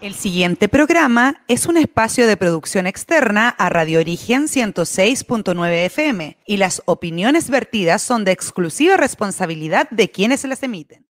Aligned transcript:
El 0.00 0.14
siguiente 0.14 0.68
programa 0.68 1.42
es 1.48 1.66
un 1.66 1.76
espacio 1.76 2.28
de 2.28 2.36
producción 2.36 2.86
externa 2.86 3.48
a 3.48 3.68
Radio 3.68 3.98
Origen 3.98 4.44
106.9 4.44 5.86
FM 5.86 6.38
y 6.46 6.56
las 6.56 6.82
opiniones 6.84 7.50
vertidas 7.50 8.00
son 8.00 8.24
de 8.24 8.30
exclusiva 8.30 8.96
responsabilidad 8.96 9.90
de 9.90 10.08
quienes 10.08 10.44
las 10.44 10.62
emiten. 10.62 11.04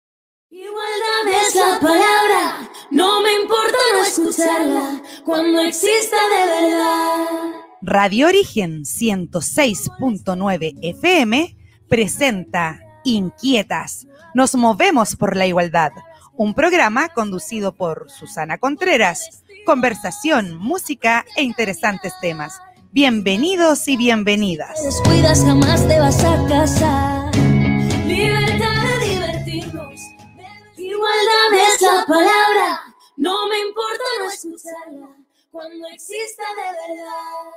Igualdad 0.50 1.48
es 1.48 1.56
la 1.56 1.80
palabra, 1.82 2.72
no 2.90 3.22
me 3.22 3.34
importa 3.42 3.78
no 3.94 4.04
escucharla 4.06 5.04
cuando 5.26 5.60
exista 5.60 6.16
de 6.16 6.46
verdad. 6.46 7.26
Radio 7.82 8.28
Origen 8.28 8.84
106.9 8.84 10.76
FM 10.82 11.58
presenta 11.90 12.80
Inquietas, 13.04 14.08
nos 14.34 14.56
movemos 14.56 15.18
por 15.18 15.36
la 15.36 15.46
igualdad 15.46 15.92
un 16.38 16.54
programa 16.54 17.10
conducido 17.10 17.74
por 17.74 18.10
Susana 18.12 18.60
Contreras. 18.60 19.44
Conversación, 19.66 20.56
música 20.58 21.26
e 21.36 21.44
interesantes 21.44 22.14
temas. 22.22 22.62
Bienvenidos 22.92 23.88
y 23.88 23.98
bienvenidas. 23.98 24.82
descuidas, 24.84 25.44
jamás 25.44 25.88
te 25.88 26.00
vas 26.00 26.24
a 26.24 26.48
casar. 26.48 27.36
Libertad 28.06 29.00
de 29.00 29.08
divertirnos. 29.10 30.00
Igualdad 30.78 31.54
es 31.54 31.82
la 31.82 32.06
palabra. 32.08 32.82
No 33.18 33.48
me 33.50 33.60
importa 33.60 34.04
no 34.20 34.30
escucharla 34.30 35.10
cuando 35.52 35.88
exista 35.88 36.44
de 36.56 36.62
verdad. 36.96 37.48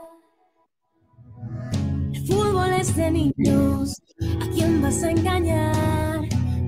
El 2.15 2.27
fútbol 2.27 2.73
es 2.73 2.97
de 2.97 3.11
niños. 3.11 4.03
¿A 4.43 4.51
quién 4.51 4.83
vas 4.83 5.03
a 5.03 5.11
engañar? 5.11 6.10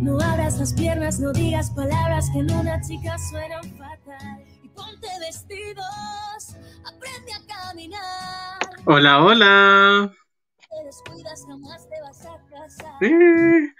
No 0.02 0.18
abras 0.18 0.58
las 0.58 0.74
piernas, 0.74 1.20
no 1.20 1.32
digas 1.32 1.70
palabras 1.70 2.28
que 2.32 2.40
en 2.40 2.50
una 2.50 2.80
chica 2.80 3.16
suenan 3.18 3.62
fatal. 3.78 4.44
Y 4.60 4.68
ponte 4.70 5.06
vestidos, 5.20 6.56
aprende 6.84 7.32
a 7.32 7.68
caminar. 7.68 8.58
Hola, 8.84 9.22
hola. 9.22 10.12
Te 10.58 10.84
descuidas, 10.86 11.44
jamás 11.46 11.88
te 11.88 12.00
vas 12.00 12.26
a 12.26 12.36
casar. 12.50 12.94
Eh. 13.00 13.72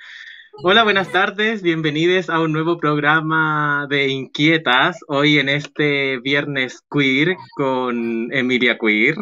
Hola, 0.62 0.84
buenas 0.84 1.11
tardes. 1.11 1.61
Bienvenidos 1.61 2.31
a 2.31 2.39
un 2.39 2.53
nuevo 2.53 2.79
programa 2.79 3.89
de 3.91 4.07
Inquietas. 4.07 5.01
Hoy 5.09 5.41
en 5.41 5.48
este 5.48 6.20
viernes 6.20 6.84
queer 6.89 7.36
con 7.57 8.33
Emilia 8.33 8.79
Queer. 8.79 9.17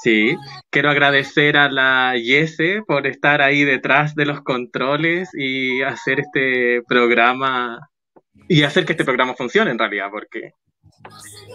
Sí, 0.00 0.36
quiero 0.70 0.90
agradecer 0.90 1.58
a 1.58 1.70
la 1.70 2.16
Yese 2.16 2.82
por 2.86 3.06
estar 3.06 3.42
ahí 3.42 3.62
detrás 3.64 4.14
de 4.14 4.24
los 4.24 4.40
controles 4.40 5.28
y 5.34 5.82
hacer 5.82 6.20
este 6.20 6.82
programa 6.88 7.90
y 8.48 8.62
hacer 8.62 8.86
que 8.86 8.92
este 8.92 9.04
programa 9.04 9.34
funcione 9.34 9.70
en 9.70 9.78
realidad, 9.78 10.08
porque 10.10 10.52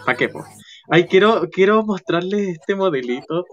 ¿para 0.06 0.18
qué? 0.18 0.30
po? 0.30 0.46
Ay, 0.90 1.06
quiero, 1.08 1.50
quiero 1.52 1.84
mostrarles 1.84 2.50
este 2.50 2.76
modelito. 2.76 3.44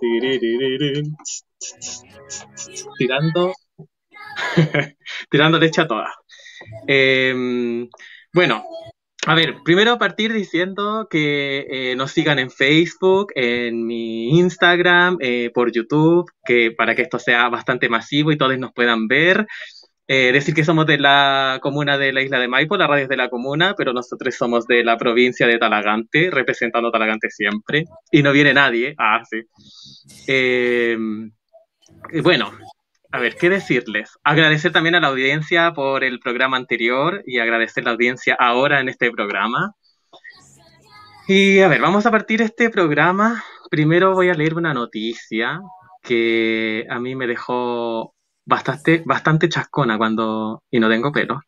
Tirando. 2.98 3.52
Tirando 5.30 5.58
leche 5.58 5.80
a 5.80 5.88
todas. 5.88 6.10
Em, 6.86 7.88
bueno, 8.32 8.64
a 9.26 9.34
ver, 9.34 9.56
primero 9.64 9.96
partir 9.98 10.32
diciendo 10.32 11.06
que 11.08 11.66
eh, 11.70 11.96
nos 11.96 12.12
sigan 12.12 12.38
en 12.38 12.50
Facebook, 12.50 13.32
en 13.34 13.86
mi 13.86 14.38
Instagram, 14.38 15.16
eh, 15.20 15.50
por 15.54 15.72
YouTube, 15.72 16.30
que 16.44 16.72
para 16.72 16.94
que 16.94 17.02
esto 17.02 17.18
sea 17.18 17.48
bastante 17.48 17.88
masivo 17.88 18.32
y 18.32 18.36
todos 18.36 18.58
nos 18.58 18.72
puedan 18.72 19.08
ver. 19.08 19.46
Eh, 20.06 20.32
decir 20.32 20.54
que 20.54 20.64
somos 20.64 20.84
de 20.84 20.98
la 20.98 21.58
comuna 21.62 21.96
de 21.96 22.12
la 22.12 22.20
isla 22.20 22.38
de 22.38 22.48
Maipo, 22.48 22.76
la 22.76 22.86
radio 22.86 23.04
es 23.04 23.08
de 23.08 23.16
la 23.16 23.30
comuna, 23.30 23.74
pero 23.74 23.94
nosotros 23.94 24.34
somos 24.34 24.66
de 24.66 24.84
la 24.84 24.98
provincia 24.98 25.46
de 25.46 25.58
Talagante, 25.58 26.30
representando 26.30 26.90
Talagante 26.90 27.30
siempre. 27.30 27.84
Y 28.10 28.22
no 28.22 28.32
viene 28.32 28.52
nadie. 28.52 28.94
Ah, 28.98 29.22
sí. 29.24 29.40
bueno, 32.22 32.52
a 33.14 33.20
ver, 33.20 33.36
¿qué 33.36 33.48
decirles? 33.48 34.18
Agradecer 34.24 34.72
también 34.72 34.96
a 34.96 35.00
la 35.00 35.06
audiencia 35.06 35.72
por 35.72 36.02
el 36.02 36.18
programa 36.18 36.56
anterior 36.56 37.22
y 37.24 37.38
agradecer 37.38 37.84
la 37.84 37.92
audiencia 37.92 38.36
ahora 38.36 38.80
en 38.80 38.88
este 38.88 39.08
programa. 39.12 39.76
Y 41.28 41.60
a 41.60 41.68
ver, 41.68 41.80
vamos 41.80 42.06
a 42.06 42.10
partir 42.10 42.42
este 42.42 42.70
programa. 42.70 43.44
Primero 43.70 44.14
voy 44.14 44.30
a 44.30 44.34
leer 44.34 44.56
una 44.56 44.74
noticia 44.74 45.60
que 46.02 46.84
a 46.90 46.98
mí 46.98 47.14
me 47.14 47.28
dejó 47.28 48.16
bastante, 48.44 49.04
bastante 49.06 49.48
chascona 49.48 49.96
cuando, 49.96 50.64
y 50.68 50.80
no 50.80 50.88
tengo 50.88 51.12
pelo, 51.12 51.40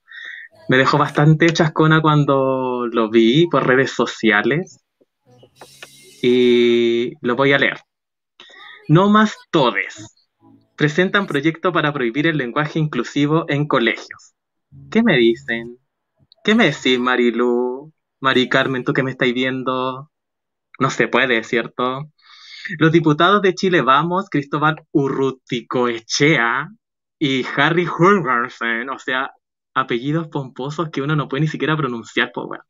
me 0.68 0.76
dejó 0.76 0.98
bastante 0.98 1.52
chascona 1.52 2.00
cuando 2.00 2.86
lo 2.86 3.10
vi 3.10 3.48
por 3.48 3.66
redes 3.66 3.90
sociales 3.90 4.84
y 6.22 7.10
lo 7.22 7.34
voy 7.34 7.54
a 7.54 7.58
leer. 7.58 7.80
No 8.86 9.10
más 9.10 9.36
todes 9.50 10.15
presentan 10.76 11.26
proyecto 11.26 11.72
para 11.72 11.92
prohibir 11.92 12.26
el 12.26 12.36
lenguaje 12.36 12.78
inclusivo 12.78 13.44
en 13.48 13.66
colegios. 13.66 14.34
¿Qué 14.90 15.02
me 15.02 15.16
dicen? 15.16 15.78
¿Qué 16.44 16.54
me 16.54 16.66
decís, 16.66 16.98
Marilu? 16.98 17.92
Mari 18.20 18.48
Carmen, 18.48 18.84
tú 18.84 18.92
que 18.92 19.02
me 19.02 19.10
estáis 19.10 19.34
viendo. 19.34 20.10
No 20.78 20.90
se 20.90 21.08
puede, 21.08 21.42
¿cierto? 21.44 22.10
Los 22.78 22.92
diputados 22.92 23.42
de 23.42 23.54
Chile 23.54 23.80
Vamos, 23.80 24.28
Cristóbal 24.30 24.76
Urruticoechea 24.92 26.68
y 27.18 27.46
Harry 27.56 27.86
Hulgersen, 27.86 28.90
o 28.90 28.98
sea, 28.98 29.30
apellidos 29.74 30.28
pomposos 30.28 30.90
que 30.90 31.02
uno 31.02 31.16
no 31.16 31.28
puede 31.28 31.42
ni 31.42 31.48
siquiera 31.48 31.76
pronunciar, 31.76 32.32
pues 32.34 32.60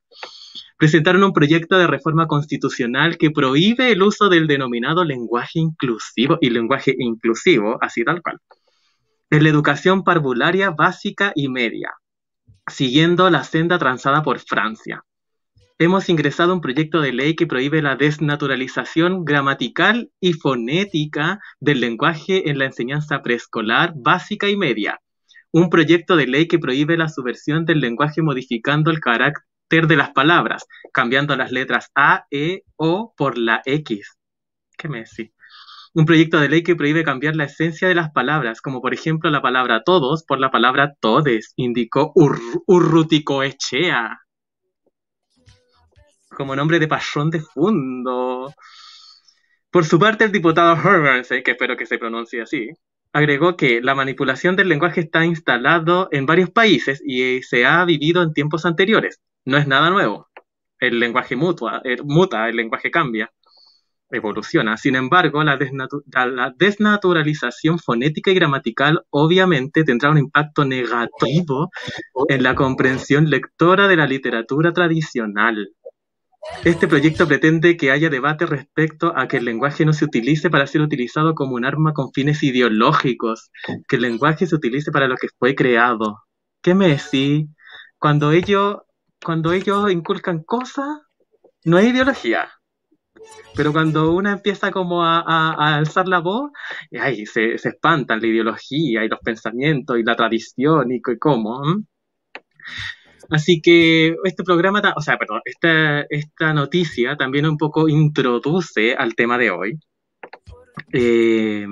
presentaron 0.76 1.24
un 1.24 1.32
proyecto 1.32 1.78
de 1.78 1.86
reforma 1.86 2.26
constitucional 2.26 3.16
que 3.16 3.30
prohíbe 3.30 3.92
el 3.92 4.02
uso 4.02 4.28
del 4.28 4.46
denominado 4.46 5.04
lenguaje 5.04 5.58
inclusivo 5.58 6.38
y 6.40 6.50
lenguaje 6.50 6.94
inclusivo, 6.98 7.78
así 7.80 8.04
tal 8.04 8.22
cual, 8.22 8.38
en 9.30 9.42
la 9.42 9.48
educación 9.48 10.04
parvularia 10.04 10.70
básica 10.70 11.32
y 11.34 11.48
media, 11.48 11.92
siguiendo 12.68 13.30
la 13.30 13.44
senda 13.44 13.78
transada 13.78 14.22
por 14.22 14.38
Francia. 14.38 15.02
Hemos 15.78 16.08
ingresado 16.08 16.54
un 16.54 16.62
proyecto 16.62 17.02
de 17.02 17.12
ley 17.12 17.36
que 17.36 17.46
prohíbe 17.46 17.82
la 17.82 17.96
desnaturalización 17.96 19.26
gramatical 19.26 20.10
y 20.20 20.32
fonética 20.32 21.38
del 21.60 21.80
lenguaje 21.80 22.48
en 22.48 22.58
la 22.58 22.64
enseñanza 22.64 23.20
preescolar 23.20 23.92
básica 23.94 24.48
y 24.48 24.56
media. 24.56 25.00
Un 25.52 25.68
proyecto 25.68 26.16
de 26.16 26.26
ley 26.26 26.48
que 26.48 26.58
prohíbe 26.58 26.96
la 26.96 27.10
subversión 27.10 27.66
del 27.66 27.80
lenguaje 27.80 28.22
modificando 28.22 28.90
el 28.90 29.00
de 29.68 29.96
las 29.96 30.10
palabras, 30.10 30.64
cambiando 30.92 31.36
las 31.36 31.50
letras 31.50 31.90
A, 31.94 32.26
E, 32.30 32.62
O 32.76 33.12
por 33.16 33.36
la 33.36 33.62
X. 33.64 34.16
¿Qué 34.78 34.88
me 34.88 34.98
decís? 34.98 35.32
Un 35.92 36.06
proyecto 36.06 36.38
de 36.38 36.48
ley 36.48 36.62
que 36.62 36.76
prohíbe 36.76 37.02
cambiar 37.02 37.34
la 37.34 37.44
esencia 37.44 37.88
de 37.88 37.94
las 37.94 38.12
palabras, 38.12 38.60
como 38.60 38.80
por 38.80 38.94
ejemplo 38.94 39.28
la 39.30 39.42
palabra 39.42 39.82
todos 39.82 40.24
por 40.24 40.38
la 40.38 40.50
palabra 40.50 40.94
todes, 41.00 41.52
indicó 41.56 42.12
Ur 42.14 42.38
Urruticoechea. 42.66 44.20
Como 46.30 46.54
nombre 46.54 46.78
de 46.78 46.86
pasión 46.86 47.30
de 47.30 47.40
fondo. 47.40 48.52
Por 49.70 49.84
su 49.84 49.98
parte, 49.98 50.24
el 50.24 50.32
diputado 50.32 50.76
Herbert, 50.76 51.26
que 51.44 51.50
espero 51.50 51.76
que 51.76 51.86
se 51.86 51.98
pronuncie 51.98 52.42
así, 52.42 52.68
agregó 53.12 53.56
que 53.56 53.80
la 53.80 53.94
manipulación 53.94 54.54
del 54.54 54.68
lenguaje 54.68 55.00
está 55.00 55.24
instalado 55.24 56.08
en 56.12 56.26
varios 56.26 56.50
países 56.50 57.02
y 57.04 57.42
se 57.42 57.66
ha 57.66 57.84
vivido 57.84 58.22
en 58.22 58.32
tiempos 58.32 58.64
anteriores 58.64 59.20
no 59.46 59.56
es 59.56 59.66
nada 59.66 59.90
nuevo. 59.90 60.28
El 60.78 61.00
lenguaje 61.00 61.36
mutua, 61.36 61.80
eh, 61.84 61.96
muta, 62.02 62.48
el 62.48 62.56
lenguaje 62.56 62.90
cambia, 62.90 63.32
evoluciona. 64.10 64.76
Sin 64.76 64.96
embargo, 64.96 65.42
la, 65.42 65.56
la, 65.56 66.54
desnaturalización 66.56 67.78
fonética 67.78 68.30
y 68.30 68.34
gramatical 68.34 69.02
obviamente 69.10 69.84
tendrá 69.84 70.10
un 70.10 70.18
impacto 70.18 70.64
negativo 70.64 71.70
en 72.28 72.42
la 72.42 72.54
comprensión 72.54 73.30
lectora 73.30 73.88
de 73.88 73.96
la 73.96 74.06
literatura 74.06 74.72
tradicional. 74.72 75.70
Este 76.64 76.86
proyecto 76.86 77.26
pretende 77.26 77.76
que 77.76 77.90
haya 77.90 78.08
debate 78.08 78.46
respecto 78.46 79.12
a 79.16 79.26
que 79.26 79.38
el 79.38 79.44
lenguaje 79.44 79.84
no 79.84 79.92
se 79.92 80.04
utilice 80.04 80.48
para 80.50 80.66
ser 80.66 80.80
utilizado 80.80 81.34
como 81.34 81.56
un 81.56 81.64
arma 81.64 81.92
con 81.92 82.12
fines 82.12 82.42
ideológicos, 82.42 83.50
que 83.88 83.96
el 83.96 84.02
lenguaje 84.02 84.46
se 84.46 84.54
utilice 84.54 84.92
para 84.92 85.08
lo 85.08 85.16
que 85.16 85.28
fue 85.38 85.54
creado. 85.54 86.18
¿Qué 86.62 86.74
me 86.74 86.88
decís? 86.88 87.48
Cuando 87.98 88.30
ellos 88.30 88.76
cuando 89.24 89.52
ellos 89.52 89.90
inculcan 89.90 90.42
cosas, 90.42 90.86
no 91.64 91.76
hay 91.76 91.88
ideología. 91.88 92.48
Pero 93.56 93.72
cuando 93.72 94.12
una 94.12 94.32
empieza 94.32 94.70
como 94.70 95.04
a, 95.04 95.76
alzar 95.76 96.06
la 96.08 96.20
voz, 96.20 96.50
ay, 97.00 97.26
se, 97.26 97.58
se, 97.58 97.70
espantan 97.70 98.20
la 98.20 98.26
ideología 98.26 99.04
y 99.04 99.08
los 99.08 99.20
pensamientos 99.20 99.98
y 99.98 100.02
la 100.02 100.14
tradición 100.14 100.92
y, 100.92 101.00
cómo. 101.18 101.62
Así 103.30 103.60
que 103.60 104.14
este 104.24 104.44
programa, 104.44 104.80
o 104.96 105.00
sea, 105.00 105.18
perdón, 105.18 105.40
esta, 105.44 106.02
esta 106.10 106.52
noticia 106.52 107.16
también 107.16 107.46
un 107.46 107.56
poco 107.56 107.88
introduce 107.88 108.94
al 108.94 109.14
tema 109.14 109.38
de 109.38 109.50
hoy. 109.50 109.78
Eh, 110.92 111.66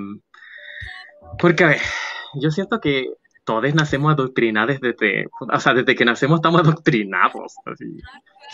porque, 1.39 1.63
a 1.63 1.67
ver, 1.67 1.81
yo 2.41 2.51
siento 2.51 2.79
que 2.79 3.07
todos 3.45 3.73
nacemos 3.75 4.11
adoctrinados 4.13 4.79
desde, 4.81 5.27
o 5.39 5.59
sea, 5.59 5.73
desde 5.73 5.95
que 5.95 6.03
nacemos 6.03 6.39
estamos 6.39 6.61
adoctrinados. 6.61 7.55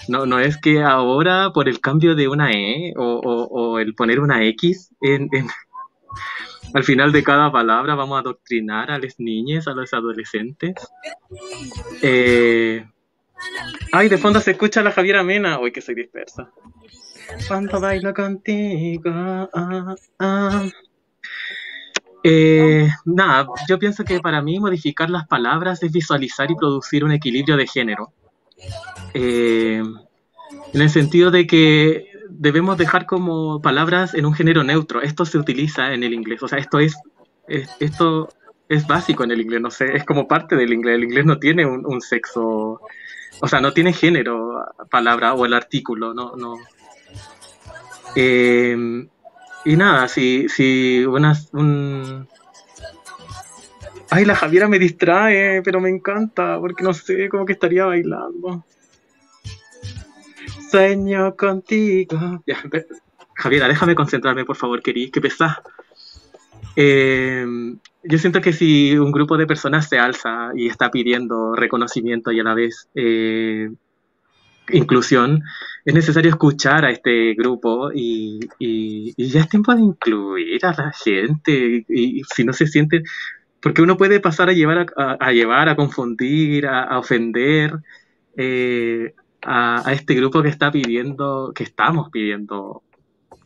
No, 0.08 0.26
no 0.26 0.40
es 0.40 0.58
que 0.58 0.84
ahora 0.84 1.52
por 1.54 1.70
el 1.70 1.80
cambio 1.80 2.14
de 2.14 2.28
una 2.28 2.52
E 2.52 2.94
o, 2.98 3.80
el 3.80 3.96
poner 3.96 4.20
una 4.20 4.44
X 4.46 4.94
al 6.74 6.84
final 6.84 7.12
de 7.12 7.24
cada 7.24 7.52
palabra 7.52 7.96
vamos 7.96 8.18
a 8.18 8.20
adoctrinar 8.20 8.92
a 8.92 9.00
las 9.00 9.20
niñas, 9.20 9.68
a 9.68 9.72
los 9.72 9.94
adolescentes. 9.94 10.76
Eh, 12.02 12.86
ay, 13.92 14.10
de 14.10 14.18
fondo 14.18 14.40
se 14.40 14.52
escucha 14.52 14.84
la 14.84 14.92
Javiera 14.92 15.24
Mena. 15.24 15.60
Uy, 15.60 15.72
que 15.72 15.82
soy 15.82 15.96
dispersa. 15.96 16.52
Cuando 17.48 17.80
bailo 17.80 18.14
contigo. 18.14 19.10
Ah, 19.54 19.96
ah. 20.20 20.66
Eh, 22.24 22.88
nada, 23.06 23.48
yo 23.68 23.80
pienso 23.80 24.04
que 24.04 24.20
para 24.20 24.42
mí 24.42 24.60
modificar 24.60 25.10
las 25.10 25.28
palabras 25.28 25.82
es 25.84 25.92
visualizar 25.92 26.52
y 26.52 26.56
producir 26.56 27.04
un 27.04 27.12
equilibrio 27.12 27.58
de 27.58 27.68
género. 27.68 28.14
Eh, 29.14 29.82
en 30.74 30.82
el 30.82 30.90
sentido 30.90 31.32
de 31.32 31.48
que 31.48 32.12
debemos 32.30 32.78
dejar 32.78 33.06
como 33.06 33.62
palabras 33.62 34.14
en 34.14 34.26
un 34.26 34.34
género 34.34 34.64
neutro. 34.64 35.02
Esto 35.02 35.26
se 35.26 35.38
utiliza 35.38 35.94
en 35.94 36.04
el 36.04 36.14
inglés, 36.14 36.42
o 36.44 36.48
sea, 36.48 36.60
esto 36.60 36.80
es, 36.80 36.96
esto 37.80 38.30
es 38.70 38.88
básico 38.88 39.24
en 39.24 39.32
el 39.32 39.42
inglés, 39.42 39.62
no 39.62 39.72
sé, 39.72 39.96
es 39.96 40.06
como 40.06 40.28
parte 40.28 40.56
del 40.56 40.72
inglés. 40.72 40.96
El 40.96 41.04
inglés 41.04 41.26
no 41.26 41.40
tiene 41.40 41.66
un, 41.66 42.02
sexo, 42.02 42.82
o 43.42 43.48
sea, 43.48 43.60
no 43.60 43.74
tiene 43.74 43.94
género, 43.94 44.64
palabra 44.90 45.34
o 45.34 45.46
el 45.46 45.54
artículo, 45.54 46.14
no, 46.14 46.36
no. 46.36 46.56
Eh, 48.16 49.08
y 49.66 49.76
nada, 49.76 50.08
si, 50.08 50.48
si 50.50 51.06
unas, 51.06 51.50
un... 51.54 52.28
Ay, 54.10 54.26
la 54.26 54.36
Javiera 54.36 54.68
me 54.68 54.80
distrae, 54.80 55.62
pero 55.64 55.80
me 55.80 55.90
encanta, 55.90 56.60
porque 56.60 56.84
no 56.84 56.94
sé, 56.94 57.30
como 57.30 57.46
que 57.46 57.54
estaría 57.54 57.86
bailando. 57.86 58.66
Sueño 60.70 61.36
contigo. 61.36 62.44
Javiera, 63.36 63.68
déjame 63.68 63.96
concentrarme, 63.96 64.46
por 64.46 64.56
favor, 64.58 64.82
querís, 64.82 65.12
que 65.12 65.22
pesás. 65.22 65.58
Eh, 66.76 67.46
yo 68.04 68.18
siento 68.18 68.42
que 68.42 68.54
si 68.54 68.98
un 68.98 69.12
grupo 69.12 69.38
de 69.38 69.46
personas 69.46 69.88
se 69.88 70.00
alza 70.00 70.52
y 70.56 70.68
está 70.68 70.90
pidiendo 70.90 71.56
reconocimiento 71.56 72.32
y 72.32 72.40
a 72.40 72.44
la 72.44 72.54
vez 72.54 72.88
eh, 72.96 73.70
inclusión, 74.70 75.44
es 75.84 75.94
necesario 75.94 76.30
escuchar 76.30 76.86
a 76.86 76.92
este 76.92 77.34
grupo 77.34 77.92
y, 77.94 78.40
ya 79.18 79.42
es 79.42 79.50
tiempo 79.50 79.74
de 79.74 79.82
incluir 79.82 80.66
a 80.66 80.74
la 80.74 80.92
gente. 80.92 81.86
Y, 81.88 82.22
si 82.34 82.44
no 82.44 82.54
se 82.54 82.68
siente, 82.68 83.04
porque 83.62 83.82
uno 83.82 83.98
puede 83.98 84.20
pasar 84.20 84.50
a 84.50 84.54
llevar 84.54 84.88
a, 84.96 85.32
llevar, 85.32 85.70
a 85.70 85.76
confundir, 85.76 86.68
a, 86.68 86.98
ofender 87.00 87.74
eh, 88.38 89.14
a, 89.42 89.92
este 89.92 90.14
grupo 90.16 90.42
que 90.44 90.50
está 90.50 90.72
pidiendo, 90.72 91.52
que 91.56 91.64
estamos 91.64 92.10
pidiendo 92.12 92.84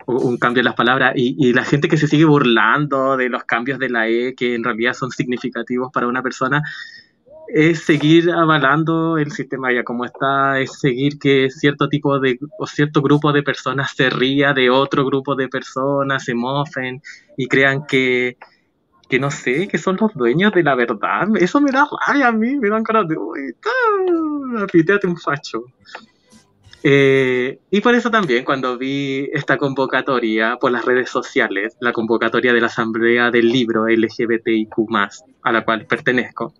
un 0.07 0.37
cambio 0.37 0.61
en 0.61 0.65
las 0.65 0.75
palabras 0.75 1.13
y, 1.15 1.35
y, 1.39 1.53
la 1.53 1.63
gente 1.63 1.87
que 1.87 1.97
se 1.97 2.07
sigue 2.07 2.25
burlando 2.25 3.17
de 3.17 3.27
los 3.27 3.43
cambios 3.45 3.79
de 3.79 3.89
la 3.89 4.07
E 4.07 4.35
que 4.35 4.53
en 4.53 4.63
realidad 4.63 4.93
son 4.93 5.09
significativos 5.09 5.91
para 5.91 6.07
una 6.07 6.21
persona 6.21 6.61
es 7.47 7.83
seguir 7.83 8.31
avalando 8.31 9.17
el 9.17 9.31
sistema 9.31 9.71
ya 9.73 9.83
como 9.83 10.05
está, 10.05 10.59
es 10.59 10.79
seguir 10.79 11.19
que 11.19 11.49
cierto 11.49 11.89
tipo 11.89 12.19
de 12.19 12.39
o 12.57 12.67
cierto 12.67 13.01
grupo 13.01 13.31
de 13.31 13.43
personas 13.43 13.93
se 13.95 14.09
ría 14.09 14.53
de 14.53 14.69
otro 14.69 15.05
grupo 15.05 15.35
de 15.35 15.47
personas, 15.47 16.23
se 16.23 16.33
mofen 16.33 17.01
y 17.37 17.47
crean 17.47 17.85
que, 17.85 18.37
que 19.09 19.19
no 19.19 19.31
sé, 19.31 19.67
que 19.67 19.77
son 19.77 19.97
los 19.99 20.13
dueños 20.13 20.53
de 20.53 20.63
la 20.63 20.75
verdad. 20.75 21.27
Eso 21.39 21.61
me 21.61 21.71
da 21.71 21.87
rabia 22.07 22.27
a 22.27 22.31
mí, 22.31 22.57
me 22.57 22.69
dan 22.69 22.83
cara 22.83 23.03
de, 23.03 23.17
uy, 23.17 23.55
apítate 24.61 25.07
un 25.07 25.17
facho. 25.17 25.65
Eh, 26.87 27.61
y 27.71 27.81
por 27.81 27.95
eso 27.95 28.11
también 28.11 28.45
cuando 28.45 28.77
vi 28.77 29.27
esta 29.33 29.57
convocatoria 29.57 30.57
por 30.57 30.71
las 30.71 30.85
redes 30.85 31.09
sociales, 31.09 31.75
la 31.79 31.91
convocatoria 31.91 32.53
de 32.53 32.61
la 32.61 32.67
Asamblea 32.67 33.31
del 33.31 33.49
Libro 33.49 33.87
LGBTIQ, 33.87 34.71
a 35.41 35.51
la 35.51 35.65
cual 35.65 35.87
pertenezco, 35.87 36.53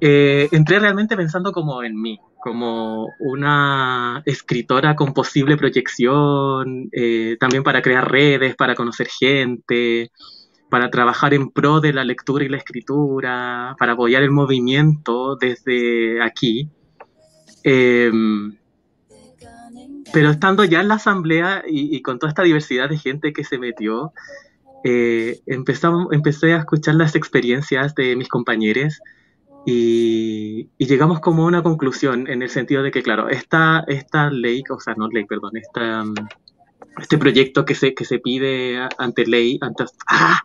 eh, 0.00 0.48
entré 0.52 0.78
realmente 0.78 1.16
pensando 1.16 1.52
como 1.52 1.82
en 1.82 2.00
mí, 2.00 2.18
como 2.40 3.08
una 3.18 4.22
escritora 4.24 4.96
con 4.96 5.12
posible 5.12 5.56
proyección, 5.56 6.88
eh, 6.92 7.36
también 7.38 7.62
para 7.62 7.82
crear 7.82 8.10
redes, 8.10 8.56
para 8.56 8.74
conocer 8.74 9.08
gente, 9.08 10.10
para 10.70 10.90
trabajar 10.90 11.34
en 11.34 11.50
pro 11.50 11.80
de 11.80 11.92
la 11.92 12.04
lectura 12.04 12.44
y 12.44 12.48
la 12.48 12.56
escritura, 12.56 13.76
para 13.78 13.92
apoyar 13.92 14.22
el 14.22 14.30
movimiento 14.30 15.36
desde 15.36 16.22
aquí. 16.22 16.70
Em, 17.62 18.56
pero 20.14 20.30
estando 20.30 20.64
ya 20.64 20.80
en 20.80 20.88
la 20.88 20.94
asamblea 20.94 21.62
y, 21.68 22.00
con 22.02 22.18
toda 22.18 22.30
esta 22.30 22.42
diversidad 22.42 22.88
de 22.88 22.98
gente 22.98 23.32
que 23.32 23.44
se 23.44 23.58
metió, 23.58 24.12
eh, 24.82 25.40
empecé 25.46 26.54
a 26.54 26.58
escuchar 26.58 26.94
las 26.94 27.14
experiencias 27.14 27.94
de 27.94 28.16
mis 28.16 28.28
compañeros 28.28 29.00
y, 29.66 30.68
llegamos 30.78 31.20
como 31.20 31.44
a 31.44 31.46
una 31.46 31.62
conclusión 31.62 32.28
en 32.28 32.42
el 32.42 32.50
sentido 32.50 32.82
de 32.82 32.90
que, 32.90 33.02
claro, 33.02 33.28
esta, 33.28 33.84
esta 33.86 34.30
ley, 34.30 34.62
o 34.70 34.80
sea, 34.80 34.94
no 34.96 35.08
ley, 35.08 35.24
perdón, 35.24 35.56
esta, 35.56 36.02
um, 36.02 36.14
este 36.98 37.18
proyecto 37.18 37.64
que 37.64 37.74
se, 37.74 37.94
que 37.94 38.04
se 38.04 38.18
pide 38.18 38.78
ante 38.98 39.26
ley, 39.26 39.58
antes... 39.60 39.92
¡Ah! 40.06 40.40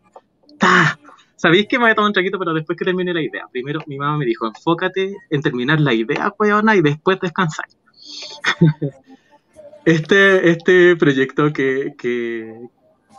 ¡Ah! 0.61 0.97
Sabéis 1.35 1.67
que 1.67 1.77
me 1.77 1.83
voy 1.83 1.91
a 1.91 1.95
tomar 1.95 2.09
un 2.09 2.13
traguito, 2.13 2.39
pero 2.39 2.53
después 2.53 2.77
que 2.77 2.85
termine 2.85 3.13
la 3.13 3.21
idea. 3.21 3.45
Primero 3.51 3.81
mi 3.87 3.97
mamá 3.97 4.17
me 4.17 4.25
dijo, 4.25 4.47
enfócate 4.47 5.15
en 5.29 5.41
terminar 5.41 5.79
la 5.81 5.93
idea, 5.93 6.33
weona, 6.39 6.75
y 6.75 6.81
después 6.81 7.19
descansar. 7.19 7.65
este, 9.85 10.49
este 10.49 10.95
proyecto 10.95 11.51
que, 11.51 11.93
que, 11.97 12.67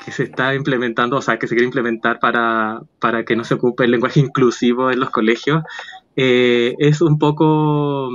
que 0.05 0.13
se 0.13 0.25
está 0.25 0.55
implementando, 0.55 1.17
o 1.17 1.23
sea, 1.23 1.39
que 1.39 1.47
se 1.47 1.55
quiere 1.55 1.67
implementar 1.67 2.19
para, 2.21 2.81
para 3.01 3.25
que 3.25 3.37
no 3.37 3.45
se 3.45 3.55
ocupe 3.55 3.85
el 3.85 3.91
lenguaje 3.91 4.21
inclusivo 4.21 4.91
en 4.91 5.01
los 5.01 5.11
colegios, 5.11 5.63
eh, 6.17 6.75
es 6.79 7.01
un 7.03 7.19
poco 7.19 8.09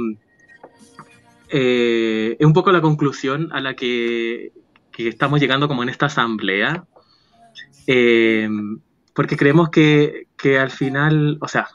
eh, 1.54 2.38
es 2.40 2.48
un 2.48 2.54
poco 2.54 2.72
la 2.72 2.82
conclusión 2.82 3.50
a 3.52 3.60
la 3.60 3.76
que, 3.76 4.54
estamos 4.98 5.40
llegando 5.40 5.68
como 5.68 5.82
en 5.82 5.90
esta 5.90 6.06
asamblea, 6.06 6.86
eh, 7.88 8.48
porque 9.16 9.36
creemos 9.36 9.70
que, 9.70 10.28
que, 10.38 10.60
al 10.60 10.70
final, 10.70 11.40
o 11.42 11.48
sea, 11.48 11.68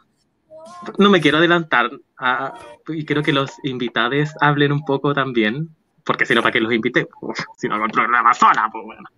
no 0.98 1.10
me 1.10 1.20
quiero 1.20 1.38
adelantar 1.38 1.90
y 2.86 3.04
quiero 3.04 3.24
que 3.24 3.32
los 3.32 3.50
invitados 3.64 4.30
hablen 4.40 4.70
un 4.70 4.84
poco 4.84 5.12
también, 5.12 5.70
porque 6.04 6.24
si 6.24 6.34
no, 6.34 6.40
¿para 6.40 6.52
qué 6.52 6.60
los 6.60 6.72
invité? 6.72 7.08
si 7.58 7.68
no, 7.68 7.74
hago 7.74 7.86
el 7.86 7.90
programa 7.90 8.32
sola, 8.32 8.68
pues 8.70 8.84
bueno. 8.84 9.08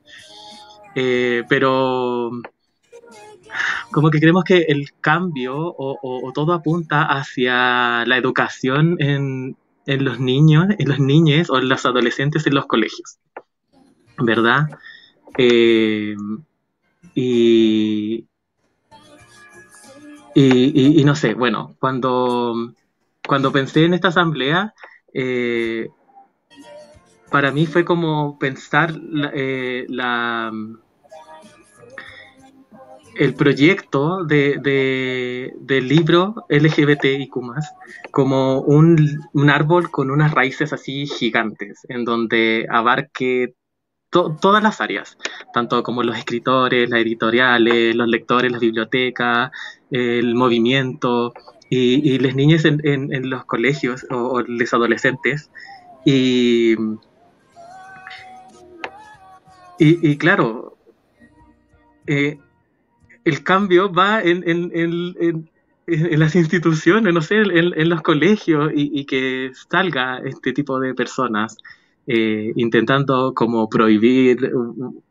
Eh, 0.95 1.45
pero 1.49 2.31
como 3.91 4.11
que 4.11 4.21
creemos 4.21 4.45
que 4.45 4.59
el 4.69 4.93
cambio 5.01 5.55
o, 5.57 6.33
todo 6.35 6.53
apunta 6.53 7.05
hacia 7.05 8.05
la 8.07 8.17
educación 8.17 8.97
en, 9.01 9.57
los 9.87 10.21
niños, 10.21 10.67
en 10.79 10.89
las 10.89 11.01
niñas 11.01 11.51
o 11.51 11.59
en 11.59 11.69
los 11.69 11.87
adolescentes 11.87 12.47
en 12.47 12.55
los 12.55 12.67
colegios, 12.67 13.19
¿verdad? 14.19 14.67
Eh, 15.39 16.15
y, 17.15 18.27
y, 20.35 21.05
no 21.05 21.15
sé, 21.15 21.35
bueno, 21.35 21.75
cuando, 21.81 22.75
cuando 23.27 23.51
pensé 23.51 23.85
en 23.85 23.95
esta 23.95 24.09
asamblea, 24.09 24.75
eh, 25.13 25.89
para 27.31 27.53
mí 27.53 27.67
fue 27.67 27.85
como 27.85 28.39
pensar 28.39 28.95
eh, 29.35 29.87
el 33.19 33.35
proyecto 33.35 34.25
de, 34.25 35.53
del 35.61 35.89
libro 35.89 36.47
LGBTIQ 36.49 37.35
como 38.11 38.61
un, 38.61 39.21
árbol 39.51 39.91
con 39.91 40.11
unas 40.11 40.33
raíces 40.33 40.73
así 40.73 41.07
gigantes, 41.07 41.85
en 41.89 42.05
donde 42.05 42.67
abarque 42.71 43.55
todas 44.11 44.63
las 44.63 44.81
áreas, 44.81 45.19
tanto 45.53 45.83
como 45.83 46.03
los 46.03 46.17
escritores, 46.17 46.89
las 46.89 47.01
editoriales, 47.01 47.95
los 47.95 48.09
lectores, 48.09 48.51
las 48.51 48.61
bibliotecas, 48.61 49.51
el 49.91 50.35
movimiento 50.35 51.35
y, 51.69 52.15
y 52.15 52.19
las 52.19 52.35
niñas 52.35 52.65
en, 52.65 52.81
en, 52.85 53.29
los 53.29 53.45
colegios 53.45 54.07
o 54.11 54.41
los 54.41 54.73
adolescentes. 54.73 55.51
Y 56.07 56.77
y, 59.79 60.17
claro, 60.19 60.77
eh, 62.07 62.39
el 63.25 63.43
cambio 63.45 63.93
va 63.93 64.23
en, 64.23 65.51
las 65.87 66.35
instituciones, 66.35 67.15
no 67.15 67.23
sé, 67.23 67.37
en, 67.37 67.89
los 67.89 68.03
colegios 68.03 68.73
y, 68.75 69.05
que 69.07 69.53
salga 69.71 70.19
este 70.25 70.53
tipo 70.53 70.81
de 70.81 70.95
personas 70.95 71.59
eh, 72.07 72.53
intentando 72.57 73.35
como 73.35 73.69
prohibir 73.69 74.51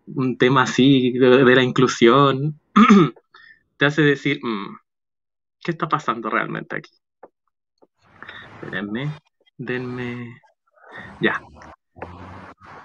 un, 0.07 0.38
tema 0.38 0.63
así 0.63 1.12
de, 1.12 1.55
la 1.55 1.63
inclusión, 1.63 2.59
te 3.77 3.86
hace 3.86 4.01
decir, 4.01 4.39
mm, 4.43 4.77
¿Qué 5.67 5.71
está 5.71 5.89
pasando 5.89 6.29
realmente 6.29 6.77
aquí? 6.77 6.91
Espérenme, 8.53 9.12
denme... 9.57 10.41
Ya. 11.19 11.41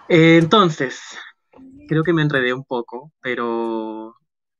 Eh, 0.08 0.38
entonces, 0.42 1.16
creo 1.88 2.02
que 2.02 2.12
me 2.12 2.22
enredé 2.22 2.52
un 2.52 2.64
poco, 2.64 3.12
pero 3.20 4.16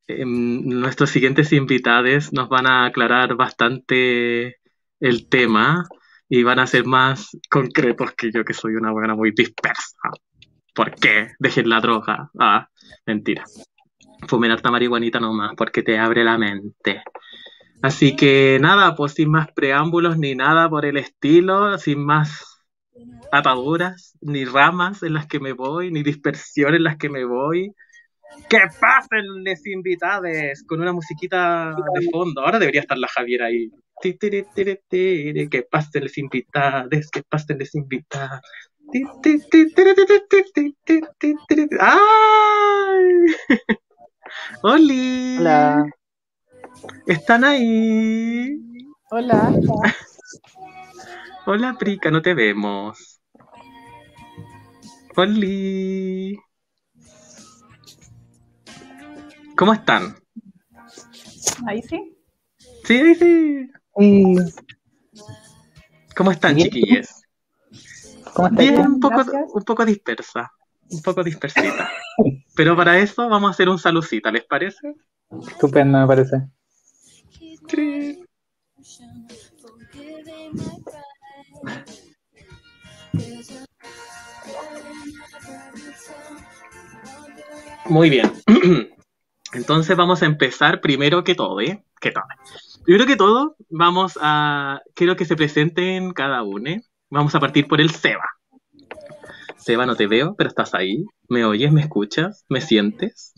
em, 0.07 0.61
nuestros 0.67 1.09
siguientes 1.09 1.51
invitados 1.53 2.33
nos 2.33 2.49
van 2.49 2.67
a 2.67 2.85
aclarar 2.85 3.35
bastante 3.35 4.57
el 4.99 5.29
tema 5.29 5.85
y 6.29 6.43
van 6.43 6.59
a 6.59 6.67
ser 6.67 6.85
más 6.85 7.37
concretos 7.49 8.13
que 8.13 8.31
yo, 8.31 8.43
que 8.45 8.53
soy 8.53 8.75
una 8.75 8.91
buena 8.91 9.15
muy 9.15 9.31
dispersa. 9.31 10.11
¿Por 10.73 10.95
qué? 10.95 11.29
Dejen 11.39 11.69
la 11.69 11.79
droga. 11.79 12.29
Ah, 12.39 12.67
mentira. 13.05 13.43
Fumen 14.27 14.51
harta 14.51 14.71
marihuanita 14.71 15.19
nomás, 15.19 15.53
porque 15.55 15.83
te 15.83 15.99
abre 15.99 16.23
la 16.23 16.37
mente. 16.37 17.03
Así 17.81 18.15
que 18.15 18.57
nada, 18.61 18.95
pues 18.95 19.13
sin 19.13 19.29
más 19.29 19.51
preámbulos 19.53 20.17
ni 20.17 20.35
nada 20.35 20.69
por 20.69 20.85
el 20.85 20.97
estilo, 20.97 21.77
sin 21.77 22.03
más 22.05 22.52
ataduras, 23.31 24.17
ni 24.21 24.45
ramas 24.45 25.03
en 25.03 25.13
las 25.13 25.27
que 25.27 25.39
me 25.39 25.53
voy, 25.53 25.91
ni 25.91 26.03
dispersión 26.03 26.75
en 26.75 26.83
las 26.83 26.97
que 26.97 27.09
me 27.09 27.25
voy. 27.25 27.73
¡Que 28.49 28.59
pasen 28.79 29.43
les 29.43 29.65
invitades! 29.67 30.63
Con 30.67 30.81
una 30.81 30.93
musiquita 30.93 31.75
de 31.93 32.09
fondo. 32.11 32.41
Ahora 32.41 32.59
debería 32.59 32.81
estar 32.81 32.97
la 32.97 33.07
Javier 33.07 33.43
ahí. 33.43 33.71
Que 34.01 35.63
pasen 35.69 36.03
les 36.03 36.17
invitades, 36.17 37.09
que 37.09 37.23
pasen 37.23 37.57
les 37.59 37.75
invitades. 37.75 38.41
¡Ay! 41.79 43.05
¡Oli! 44.63 45.37
Hola. 45.39 45.85
¿Están 47.07 47.43
ahí? 47.43 48.57
Hola. 49.09 49.53
Hola, 49.55 49.95
Prica, 51.77 52.09
no 52.09 52.21
te 52.21 52.33
vemos. 52.33 53.21
Oli. 55.15 56.39
¿Cómo 59.55 59.73
están? 59.73 60.15
Ahí 61.67 61.81
sí. 61.81 62.17
Sí, 62.85 62.93
ahí 62.93 63.15
sí. 63.15 63.71
Sí. 63.97 64.35
¿Cómo 66.15 66.31
están, 66.31 66.55
Bien. 66.55 66.69
chiquillos? 66.69 67.09
¿Cómo 68.33 68.47
estás? 68.47 68.59
Bien, 68.59 68.79
un 68.79 68.99
poco, 68.99 69.15
Gracias. 69.17 69.43
un 69.53 69.63
poco 69.63 69.85
dispersa. 69.85 70.51
Un 70.89 71.01
poco 71.01 71.23
dispersita. 71.23 71.89
Pero 72.55 72.75
para 72.75 72.97
eso 72.99 73.27
vamos 73.29 73.49
a 73.49 73.51
hacer 73.51 73.69
un 73.69 73.79
salucita, 73.79 74.31
¿les 74.31 74.45
parece? 74.45 74.95
Estupendo, 75.47 75.99
me 75.99 76.07
parece. 76.07 76.47
Sí. 77.67 78.23
Muy 87.85 88.09
bien. 88.09 88.31
Entonces 89.53 89.95
vamos 89.95 90.23
a 90.23 90.25
empezar 90.25 90.81
primero 90.81 91.23
que 91.23 91.35
todo, 91.35 91.61
¿eh? 91.61 91.83
Que 91.99 92.11
todo. 92.11 92.23
Primero 92.83 93.05
que 93.05 93.15
todo, 93.15 93.55
vamos 93.69 94.17
a. 94.21 94.81
Quiero 94.95 95.15
que 95.15 95.25
se 95.25 95.35
presenten 95.35 96.11
cada 96.11 96.43
uno. 96.43 96.69
¿eh? 96.69 96.81
Vamos 97.09 97.35
a 97.35 97.39
partir 97.39 97.67
por 97.67 97.79
el 97.79 97.91
Seba. 97.91 98.27
Seba, 99.57 99.85
no 99.85 99.95
te 99.95 100.07
veo, 100.07 100.35
pero 100.35 100.49
estás 100.49 100.73
ahí. 100.73 101.05
¿Me 101.29 101.45
oyes? 101.45 101.71
¿Me 101.71 101.81
escuchas? 101.81 102.45
¿Me 102.49 102.61
sientes? 102.61 103.33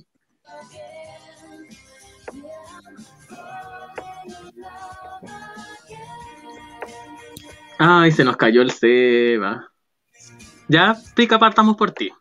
Ay, 7.77 8.11
se 8.11 8.23
nos 8.23 8.37
cayó 8.37 8.61
el 8.61 8.71
Seba. 8.71 9.69
Ya, 10.67 10.95
Pica, 11.15 11.37
partamos 11.37 11.75
por 11.75 11.91
ti. 11.91 12.11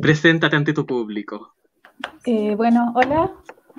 Preséntate 0.00 0.56
ante 0.56 0.72
tu 0.72 0.86
público. 0.86 1.54
Eh, 2.24 2.54
bueno, 2.56 2.92
hola 2.94 3.32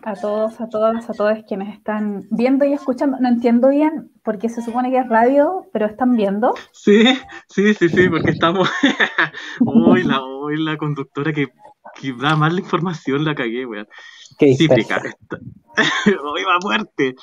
a 0.03 0.15
todos, 0.15 0.59
a 0.59 0.67
todas, 0.67 1.09
a 1.09 1.13
todos 1.13 1.39
quienes 1.47 1.73
están 1.73 2.27
viendo 2.29 2.65
y 2.65 2.73
escuchando. 2.73 3.17
No 3.19 3.29
entiendo 3.29 3.69
bien 3.69 4.11
porque 4.23 4.49
se 4.49 4.61
supone 4.61 4.91
que 4.91 4.97
es 4.97 5.07
radio, 5.07 5.65
pero 5.71 5.85
están 5.85 6.15
viendo. 6.15 6.53
Sí, 6.71 7.03
sí, 7.47 7.73
sí, 7.73 7.89
sí, 7.89 8.09
porque 8.09 8.31
estamos. 8.31 8.69
La, 9.59 10.23
uy, 10.23 10.63
la 10.63 10.77
conductora 10.77 11.31
que, 11.31 11.47
que 11.99 12.13
da 12.13 12.35
mal 12.35 12.55
la 12.55 12.61
información 12.61 13.23
la 13.23 13.35
cagué, 13.35 13.65
weón. 13.65 13.87
¿Qué 14.37 14.47
Sí, 14.55 14.67
dices? 14.67 14.69
Prica. 14.69 14.97
está- 14.97 15.37
Uy, 16.23 16.43
va 16.47 16.57
muerte. 16.61 17.15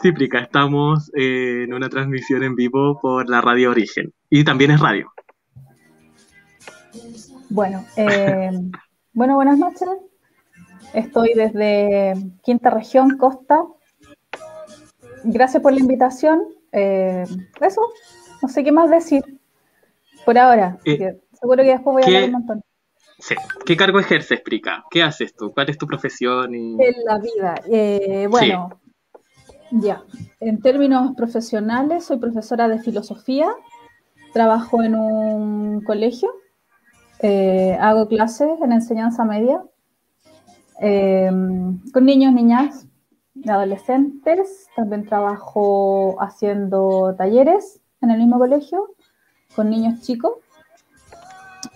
Sí, 0.00 0.12
Prica, 0.12 0.38
estamos 0.40 1.10
eh, 1.16 1.64
en 1.64 1.74
una 1.74 1.88
transmisión 1.88 2.42
en 2.42 2.54
vivo 2.56 2.98
por 3.00 3.28
la 3.28 3.40
Radio 3.40 3.70
Origen. 3.70 4.12
Y 4.30 4.42
también 4.44 4.70
es 4.72 4.80
radio. 4.80 5.12
Bueno, 7.50 7.84
eh, 7.96 8.50
bueno, 9.12 9.34
buenas 9.34 9.58
noches. 9.58 9.88
Estoy 10.94 11.32
desde 11.34 12.14
Quinta 12.42 12.70
Región, 12.70 13.16
Costa. 13.16 13.64
Gracias 15.24 15.62
por 15.62 15.72
la 15.72 15.80
invitación. 15.80 16.42
Eh, 16.72 17.24
eso, 17.60 17.80
no 18.42 18.48
sé 18.48 18.64
qué 18.64 18.72
más 18.72 18.90
decir 18.90 19.22
por 20.24 20.36
ahora. 20.38 20.78
Eh, 20.84 21.18
seguro 21.38 21.62
que 21.62 21.70
después 21.70 21.94
voy 21.94 22.02
a 22.02 22.06
¿qué- 22.06 22.14
hablar 22.16 22.24
un 22.28 22.32
montón. 22.32 22.62
Sí. 23.22 23.36
¿Qué 23.64 23.76
cargo 23.76 24.00
ejerces, 24.00 24.40
Prica? 24.40 24.84
¿Qué 24.90 25.00
haces 25.00 25.36
tú? 25.36 25.52
¿Cuál 25.52 25.70
es 25.70 25.78
tu 25.78 25.86
profesión? 25.86 26.52
Y... 26.56 26.72
En 26.72 27.04
la 27.04 27.18
vida. 27.18 27.54
Eh, 27.70 28.26
bueno, 28.28 28.80
ya. 29.70 30.02
En 30.40 30.60
términos 30.60 31.12
profesionales, 31.16 32.04
soy 32.04 32.18
profesora 32.18 32.66
de 32.66 32.80
filosofía, 32.80 33.48
trabajo 34.32 34.82
en 34.82 34.96
un 34.96 35.82
colegio, 35.82 36.30
eh, 37.20 37.78
hago 37.80 38.08
clases 38.08 38.60
en 38.60 38.72
enseñanza 38.72 39.24
media 39.24 39.62
eh, 40.80 41.30
con 41.92 42.04
niños, 42.04 42.32
niñas, 42.32 42.88
adolescentes. 43.46 44.66
También 44.74 45.06
trabajo 45.06 46.20
haciendo 46.20 47.14
talleres 47.16 47.80
en 48.00 48.10
el 48.10 48.18
mismo 48.18 48.40
colegio 48.40 48.96
con 49.54 49.70
niños 49.70 50.00
chicos. 50.00 50.32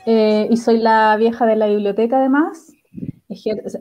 Eh, 0.06 0.46
y 0.50 0.56
soy 0.56 0.78
la 0.78 1.16
vieja 1.16 1.46
de 1.46 1.56
la 1.56 1.66
biblioteca 1.66 2.18
además. 2.18 2.72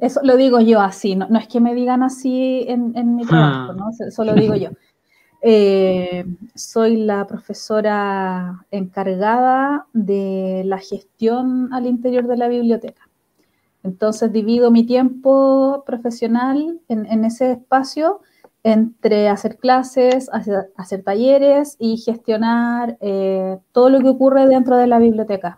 Eso 0.02 0.20
lo 0.24 0.36
digo 0.36 0.60
yo 0.60 0.82
así, 0.82 1.16
no, 1.16 1.28
no 1.30 1.40
es 1.40 1.48
que 1.48 1.62
me 1.62 1.74
digan 1.76 2.04
así 2.04 2.66
en, 2.68 2.92
en 2.98 3.16
mi 3.16 3.26
trabajo, 3.26 3.74
¿no? 3.74 3.92
Eso 4.06 4.26
lo 4.26 4.34
digo 4.34 4.56
yo. 4.56 4.72
Eh, 5.42 6.26
soy 6.56 6.98
la 6.98 7.28
profesora 7.28 8.66
encargada 8.72 9.86
de 9.94 10.64
la 10.66 10.80
gestión 10.80 11.72
al 11.72 11.86
interior 11.86 12.26
de 12.26 12.38
la 12.38 12.48
biblioteca. 12.48 13.08
Entonces 13.84 14.32
divido 14.34 14.72
mi 14.72 14.84
tiempo 14.84 15.84
profesional 15.86 16.82
en, 16.88 17.06
en 17.06 17.24
ese 17.24 17.52
espacio 17.52 18.22
entre 18.64 19.30
hacer 19.30 19.58
clases, 19.58 20.28
hacer, 20.34 20.72
hacer 20.76 21.04
talleres 21.04 21.76
y 21.78 21.98
gestionar 21.98 22.98
eh, 23.00 23.60
todo 23.72 23.92
lo 23.92 24.00
que 24.00 24.10
ocurre 24.10 24.48
dentro 24.48 24.76
de 24.76 24.88
la 24.88 24.98
biblioteca. 24.98 25.56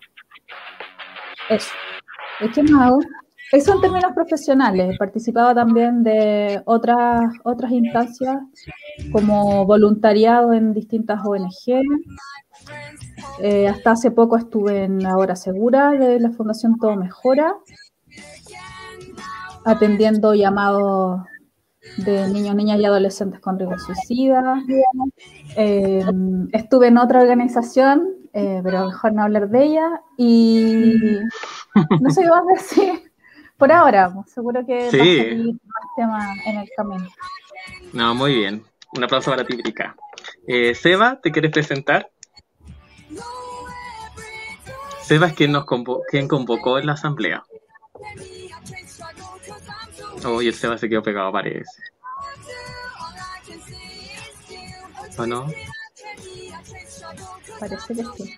Eso. 1.49 1.71
¿Y 2.41 2.49
¿Qué 2.51 2.63
más 2.63 2.87
hago? 2.87 2.99
Eso 3.51 3.73
en 3.73 3.81
términos 3.81 4.11
profesionales. 4.13 4.93
He 4.93 4.97
participado 4.97 5.55
también 5.55 6.03
de 6.03 6.61
otras, 6.65 7.33
otras 7.43 7.71
instancias 7.71 8.35
como 9.11 9.65
voluntariado 9.65 10.51
en 10.53 10.73
distintas 10.73 11.21
ONG. 11.25 11.81
Eh, 13.39 13.67
hasta 13.67 13.91
hace 13.91 14.11
poco 14.11 14.37
estuve 14.37 14.83
en 14.83 15.01
la 15.01 15.15
Hora 15.15 15.35
Segura 15.35 15.91
de 15.91 16.19
la 16.19 16.31
Fundación 16.31 16.77
Todo 16.77 16.97
Mejora, 16.97 17.55
atendiendo 19.63 20.33
llamados 20.33 21.21
de 21.97 22.27
niños, 22.27 22.55
niñas 22.55 22.79
y 22.79 22.85
adolescentes 22.85 23.39
con 23.39 23.57
riesgo 23.57 23.77
suicida. 23.79 24.61
Eh, 25.55 26.03
estuve 26.51 26.87
en 26.87 26.97
otra 26.97 27.21
organización, 27.21 28.16
eh, 28.33 28.61
pero 28.63 28.87
mejor 28.87 29.13
no 29.13 29.23
hablar 29.23 29.49
de 29.49 29.63
ella. 29.63 30.01
Y 30.17 31.19
no 31.99 32.09
sé 32.09 32.21
qué 32.23 32.29
más 32.29 32.45
decir 32.47 33.11
por 33.57 33.71
ahora. 33.71 34.11
pues, 34.13 34.31
Seguro 34.31 34.65
que 34.65 34.89
Sí. 34.91 34.97
va 34.97 35.03
a 35.03 35.07
salir 35.29 35.53
más 35.65 35.83
temas 35.95 36.37
en 36.45 36.57
el 36.57 36.69
camino. 36.75 37.07
No, 37.93 38.15
muy 38.15 38.35
bien. 38.35 38.63
Un 38.93 39.03
aplauso 39.03 39.31
para 39.31 39.45
ti, 39.45 39.57
Prica. 39.57 39.95
Eh, 40.47 40.73
Seba, 40.75 41.19
¿te 41.21 41.31
quieres 41.31 41.51
presentar? 41.51 42.09
Seba 45.01 45.27
es 45.27 45.33
quien 45.33 45.51
nos 45.53 45.65
convo- 45.65 46.01
quien 46.09 46.27
convocó 46.27 46.77
en 46.79 46.85
la 46.85 46.93
asamblea. 46.93 47.43
Oye, 50.25 50.49
el 50.49 50.53
Seba 50.55 50.77
se 50.77 50.89
quedó 50.89 51.01
pegado, 51.01 51.31
parece. 51.31 51.81
¿O 55.17 55.25
no? 55.25 55.47
Parece 57.59 57.93
que 57.95 58.03
sí. 58.03 58.37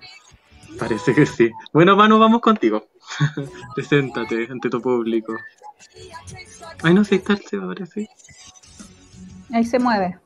Parece 0.77 1.13
que 1.13 1.25
sí. 1.25 1.51
Bueno, 1.73 1.95
Manu, 1.95 2.19
vamos 2.19 2.41
contigo. 2.41 2.87
Preséntate 3.75 4.47
ante 4.49 4.69
tu 4.69 4.81
público. 4.81 5.35
Ay, 6.83 6.93
no 6.93 7.03
sé, 7.03 7.15
está 7.15 7.33
el 7.33 7.39
Seba, 7.39 7.67
parece. 7.67 8.09
Ahí 9.51 9.65
se 9.65 9.79
mueve. 9.79 10.17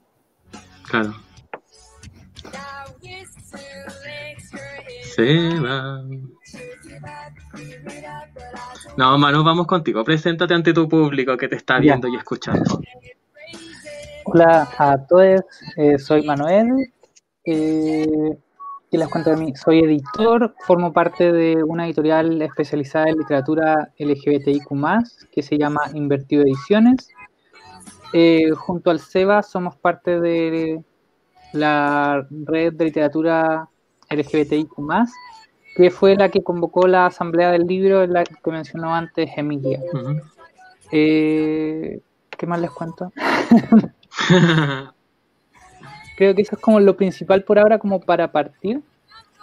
Claro. 0.89 1.13
Se 5.15 5.59
va. 5.59 6.03
No, 8.97 9.17
Manu, 9.17 9.43
vamos 9.43 9.67
contigo. 9.67 10.03
Preséntate 10.03 10.53
ante 10.53 10.73
tu 10.73 10.87
público 10.87 11.37
que 11.37 11.47
te 11.47 11.55
está 11.55 11.79
viendo 11.79 12.07
y 12.07 12.15
escuchando. 12.15 12.81
Hola 14.25 14.69
a 14.77 14.97
todos, 15.05 15.41
eh, 15.77 15.97
soy 15.99 16.23
Manuel. 16.23 16.93
Eh, 17.45 18.37
y 18.93 18.97
les 18.97 19.07
cuento 19.07 19.31
de 19.31 19.37
mí, 19.37 19.53
soy 19.55 19.79
editor, 19.79 20.53
formo 20.67 20.93
parte 20.93 21.31
de 21.31 21.63
una 21.63 21.87
editorial 21.87 22.39
especializada 22.43 23.09
en 23.09 23.17
literatura 23.17 23.91
LGBTIQ, 23.97 24.69
que 25.31 25.41
se 25.41 25.57
llama 25.57 25.81
Invertido 25.95 26.43
Ediciones. 26.43 27.09
Eh, 28.13 28.51
junto 28.51 28.91
al 28.91 28.99
SEBA 28.99 29.41
somos 29.41 29.75
parte 29.77 30.19
de 30.19 30.83
la 31.53 32.27
red 32.29 32.73
de 32.73 32.85
literatura 32.85 33.67
LGBTIQ, 34.11 34.69
que 35.75 35.89
fue 35.89 36.15
la 36.15 36.29
que 36.29 36.43
convocó 36.43 36.85
la 36.85 37.07
asamblea 37.07 37.49
del 37.49 37.65
libro, 37.65 38.05
la 38.05 38.23
que 38.23 38.51
mencionó 38.51 38.93
antes 38.93 39.31
Emilia. 39.35 39.81
Eh, 40.91 41.99
¿Qué 42.29 42.45
más 42.45 42.61
les 42.61 42.69
cuento? 42.69 43.11
Creo 46.17 46.35
que 46.35 46.41
eso 46.41 46.55
es 46.55 46.61
como 46.61 46.79
lo 46.79 46.95
principal 46.95 47.43
por 47.43 47.59
ahora, 47.59 47.79
como 47.79 47.99
para 47.99 48.31
partir. 48.31 48.81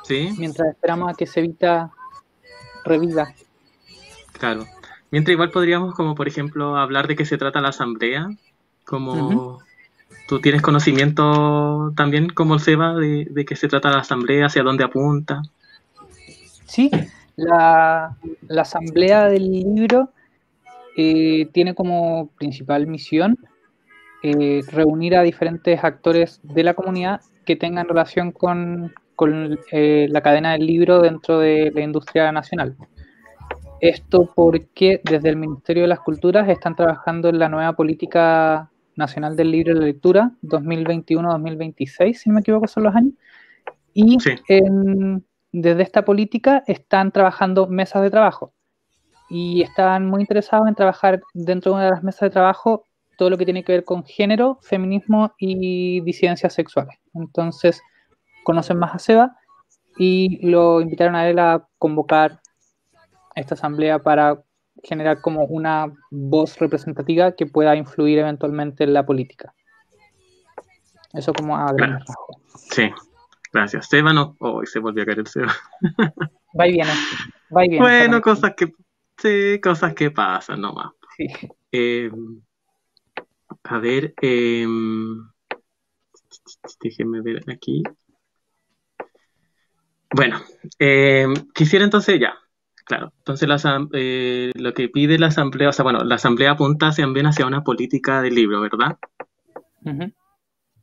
Sí. 0.04 0.30
Mientras 0.38 0.68
esperamos 0.70 1.10
a 1.10 1.14
que 1.14 1.26
se 1.26 1.40
evita 1.40 1.90
reviva. 2.84 3.32
Claro. 4.32 4.64
Mientras 5.10 5.32
igual 5.32 5.50
podríamos, 5.50 5.94
como 5.94 6.14
por 6.14 6.28
ejemplo, 6.28 6.76
hablar 6.76 7.08
de 7.08 7.16
qué 7.16 7.24
se 7.24 7.36
trata 7.36 7.60
la 7.60 7.70
asamblea, 7.70 8.28
como 8.84 9.60
tú 10.28 10.40
tienes 10.40 10.62
conocimiento 10.62 11.92
también, 11.96 12.28
como 12.28 12.54
el 12.54 12.60
Seba, 12.60 12.94
de, 12.94 13.26
de 13.28 13.44
qué 13.44 13.56
se 13.56 13.68
trata 13.68 13.90
la 13.90 13.98
asamblea, 13.98 14.46
hacia 14.46 14.62
dónde 14.62 14.84
apunta. 14.84 15.42
Sí, 16.66 16.88
la, 17.36 18.16
asamblea 18.56 19.26
del 19.26 19.50
libro 19.50 20.10
eh, 20.96 21.48
tiene 21.52 21.74
como 21.74 22.28
principal 22.38 22.86
misión 22.86 23.38
eh, 24.22 24.60
reunir 24.70 25.16
a 25.16 25.22
diferentes 25.22 25.82
actores 25.82 26.40
de 26.42 26.62
la 26.62 26.74
comunidad 26.74 27.20
que 27.46 27.56
tengan 27.56 27.88
relación 27.88 28.32
con, 28.32 28.92
eh, 29.72 30.06
la 30.10 30.20
cadena 30.20 30.52
del 30.52 30.66
libro 30.66 31.00
dentro 31.00 31.38
de 31.38 31.70
la 31.74 31.80
industria 31.80 32.30
nacional. 32.32 32.76
Esto 33.80 34.30
porque 34.34 35.00
desde 35.04 35.30
el 35.30 35.36
Ministerio 35.36 35.84
de 35.84 35.88
las 35.88 36.00
Culturas 36.00 36.48
están 36.48 36.76
trabajando 36.76 37.28
en 37.28 37.38
la 37.38 37.48
nueva 37.48 37.72
política 37.72 38.70
nacional 38.96 39.36
del 39.36 39.50
libro 39.50 39.72
y 39.72 39.78
la 39.78 39.86
lectura 39.86 40.32
2021-2026, 40.42 42.14
si 42.14 42.28
no 42.28 42.34
me 42.34 42.40
equivoco 42.40 42.68
son 42.68 42.84
los 42.84 42.94
años. 42.94 43.14
Y 43.94 44.18
en, 44.48 45.24
desde 45.52 45.82
esta 45.82 46.04
política 46.04 46.62
están 46.66 47.10
trabajando 47.10 47.66
mesas 47.66 48.02
de 48.02 48.10
trabajo 48.10 48.52
y 49.28 49.62
están 49.62 50.06
muy 50.06 50.20
interesados 50.20 50.68
en 50.68 50.74
trabajar 50.74 51.22
dentro 51.34 51.72
de 51.72 51.76
una 51.76 51.84
de 51.86 51.90
las 51.92 52.02
mesas 52.02 52.20
de 52.20 52.30
trabajo 52.30 52.84
todo 53.20 53.28
lo 53.28 53.36
que 53.36 53.44
tiene 53.44 53.62
que 53.62 53.72
ver 53.72 53.84
con 53.84 54.02
género, 54.02 54.58
feminismo 54.62 55.34
y 55.36 56.00
disidencias 56.00 56.54
sexuales. 56.54 56.96
Entonces, 57.12 57.82
conocen 58.44 58.78
más 58.78 58.94
a 58.94 58.98
Seba 58.98 59.36
y 59.98 60.38
lo 60.48 60.80
invitaron 60.80 61.14
a 61.14 61.28
él 61.28 61.38
a 61.38 61.68
convocar 61.76 62.40
esta 63.34 63.56
asamblea 63.56 63.98
para 63.98 64.42
generar 64.82 65.20
como 65.20 65.44
una 65.44 65.92
voz 66.10 66.58
representativa 66.58 67.32
que 67.32 67.44
pueda 67.44 67.76
influir 67.76 68.20
eventualmente 68.20 68.84
en 68.84 68.94
la 68.94 69.04
política. 69.04 69.52
Eso 71.12 71.34
como 71.34 71.58
a 71.58 71.70
grandes 71.74 72.08
Sí, 72.70 72.90
Gracias. 73.52 73.86
Seba 73.86 74.14
no. 74.14 74.34
Oh, 74.38 74.64
se 74.64 74.78
volvió 74.78 75.02
a 75.02 75.06
caer 75.06 75.18
el 75.18 75.26
Seba. 75.26 75.54
va 76.58 76.66
y 76.66 76.72
viene. 76.72 76.92
Va 77.54 77.66
y 77.66 77.68
viene. 77.68 77.84
Bueno, 77.84 78.22
cosas 78.22 78.54
que. 78.56 78.72
Sí, 79.18 79.60
cosas 79.62 79.92
que 79.92 80.10
pasan 80.10 80.62
nomás. 80.62 80.92
Sí. 81.18 81.26
Eh, 81.70 82.10
a 83.64 83.78
ver. 83.78 84.14
Eh, 84.20 84.66
déjenme 86.80 87.22
ver 87.22 87.42
aquí. 87.50 87.82
Bueno, 90.12 90.40
eh, 90.78 91.26
quisiera 91.54 91.84
entonces 91.84 92.20
ya, 92.20 92.34
claro, 92.84 93.12
entonces 93.18 93.48
la, 93.48 93.60
eh, 93.92 94.50
lo 94.56 94.74
que 94.74 94.88
pide 94.88 95.20
la 95.20 95.28
asamblea, 95.28 95.68
o 95.68 95.72
sea, 95.72 95.84
bueno, 95.84 96.02
la 96.02 96.16
asamblea 96.16 96.50
apunta 96.52 96.90
también 96.90 97.26
hacia 97.26 97.46
una 97.46 97.62
política 97.62 98.20
del 98.20 98.34
libro, 98.34 98.60
¿verdad? 98.60 98.98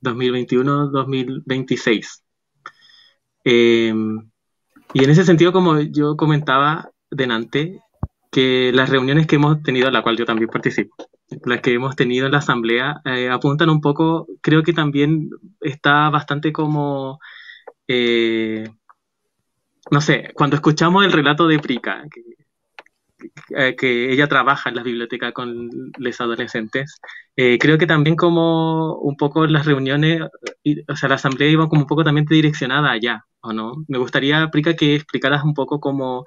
2021-2026. 0.01 2.23
Em, 3.43 4.29
y 4.93 5.03
en 5.03 5.09
ese 5.09 5.25
sentido, 5.25 5.51
como 5.51 5.81
yo 5.81 6.15
comentaba 6.15 6.89
delante, 7.11 7.81
que 8.31 8.71
las 8.73 8.89
reuniones 8.89 9.27
que 9.27 9.35
hemos 9.35 9.61
tenido, 9.61 9.87
en 9.87 9.93
la 9.93 10.03
cual 10.03 10.15
yo 10.17 10.25
también 10.25 10.49
participo, 10.49 10.95
las 11.45 11.61
que 11.61 11.73
hemos 11.73 11.95
tenido 11.95 12.25
en 12.25 12.31
la 12.31 12.39
asamblea, 12.39 13.01
eh, 13.05 13.29
apuntan 13.29 13.69
un 13.69 13.81
poco, 13.81 14.27
creo 14.41 14.63
que 14.63 14.73
también 14.73 15.29
está 15.61 16.09
bastante 16.09 16.51
como, 16.53 17.19
eh, 17.87 18.67
no 19.91 20.01
sé, 20.01 20.31
cuando 20.33 20.55
escuchamos 20.55 21.05
el 21.05 21.11
relato 21.11 21.47
de 21.47 21.59
Prica, 21.59 22.03
que, 22.11 22.21
eh, 23.55 24.11
ella 24.13 24.27
trabaja 24.27 24.69
en 24.69 24.75
la 24.75 24.83
biblioteca 24.83 25.31
con 25.31 25.69
los 25.97 26.21
adolescentes. 26.21 26.99
Creo 27.35 27.77
que 27.77 27.87
también 27.87 28.15
como 28.15 28.95
un 28.99 29.15
poco 29.15 29.45
las 29.47 29.65
reuniones, 29.65 30.21
o 30.87 30.95
sea, 30.95 31.09
la 31.09 31.15
asamblea 31.15 31.49
iba 31.49 31.69
como 31.69 31.81
un 31.81 31.87
poco 31.87 32.03
también 32.03 32.25
direccionada 32.25 32.91
allá, 32.91 33.25
¿o 33.41 33.53
no? 33.53 33.73
Me 33.87 33.97
gustaría, 33.97 34.49
Prica, 34.49 34.75
que 34.75 34.95
explicaras 34.95 35.43
un 35.43 35.53
poco 35.53 35.79
como 35.79 36.25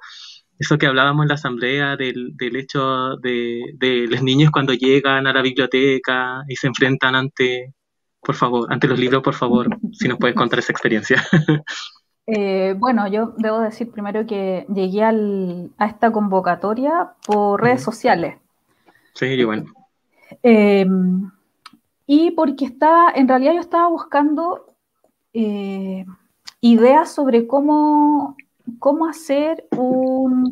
eso 0.61 0.77
que 0.77 0.85
hablábamos 0.85 1.23
en 1.23 1.29
la 1.29 1.33
asamblea 1.33 1.97
del, 1.97 2.37
del 2.37 2.55
hecho 2.55 3.15
de, 3.17 3.73
de 3.77 4.07
los 4.07 4.21
niños 4.21 4.51
cuando 4.51 4.73
llegan 4.73 5.25
a 5.25 5.33
la 5.33 5.41
biblioteca 5.41 6.43
y 6.47 6.55
se 6.55 6.67
enfrentan 6.67 7.15
ante, 7.15 7.73
por 8.21 8.35
favor, 8.35 8.71
ante 8.71 8.87
los 8.87 8.99
libros, 8.99 9.23
por 9.23 9.33
favor, 9.33 9.75
si 9.91 10.07
nos 10.07 10.19
puedes 10.19 10.35
contar 10.35 10.59
esa 10.59 10.71
experiencia. 10.71 11.23
Eh, 12.27 12.75
bueno, 12.77 13.07
yo 13.07 13.33
debo 13.37 13.59
decir 13.59 13.91
primero 13.91 14.25
que 14.27 14.65
llegué 14.73 15.03
a 15.03 15.85
esta 15.85 16.11
convocatoria 16.11 17.13
por 17.25 17.61
redes 17.61 17.81
sociales. 17.81 18.37
Sí, 19.15 19.43
bueno. 19.43 19.65
Eh, 20.43 20.85
y 22.05 22.31
porque 22.31 22.65
estaba, 22.65 23.11
en 23.15 23.27
realidad 23.27 23.53
yo 23.53 23.59
estaba 23.59 23.87
buscando 23.89 24.67
eh, 25.33 26.05
ideas 26.61 27.13
sobre 27.13 27.47
cómo, 27.47 28.37
cómo 28.79 29.07
hacer 29.07 29.65
un, 29.77 30.51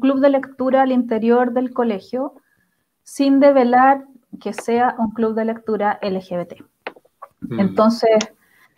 club 0.00 0.20
de 0.20 0.30
lectura 0.30 0.82
al 0.82 0.92
interior 0.92 1.52
del 1.52 1.72
colegio 1.72 2.34
sin 3.02 3.40
develar 3.40 4.04
que 4.40 4.52
sea 4.52 4.94
un 4.98 5.10
club 5.10 5.34
de 5.34 5.44
lectura 5.44 5.98
LGBT. 6.02 6.62
Mm. 7.40 7.60
Entonces, 7.60 8.16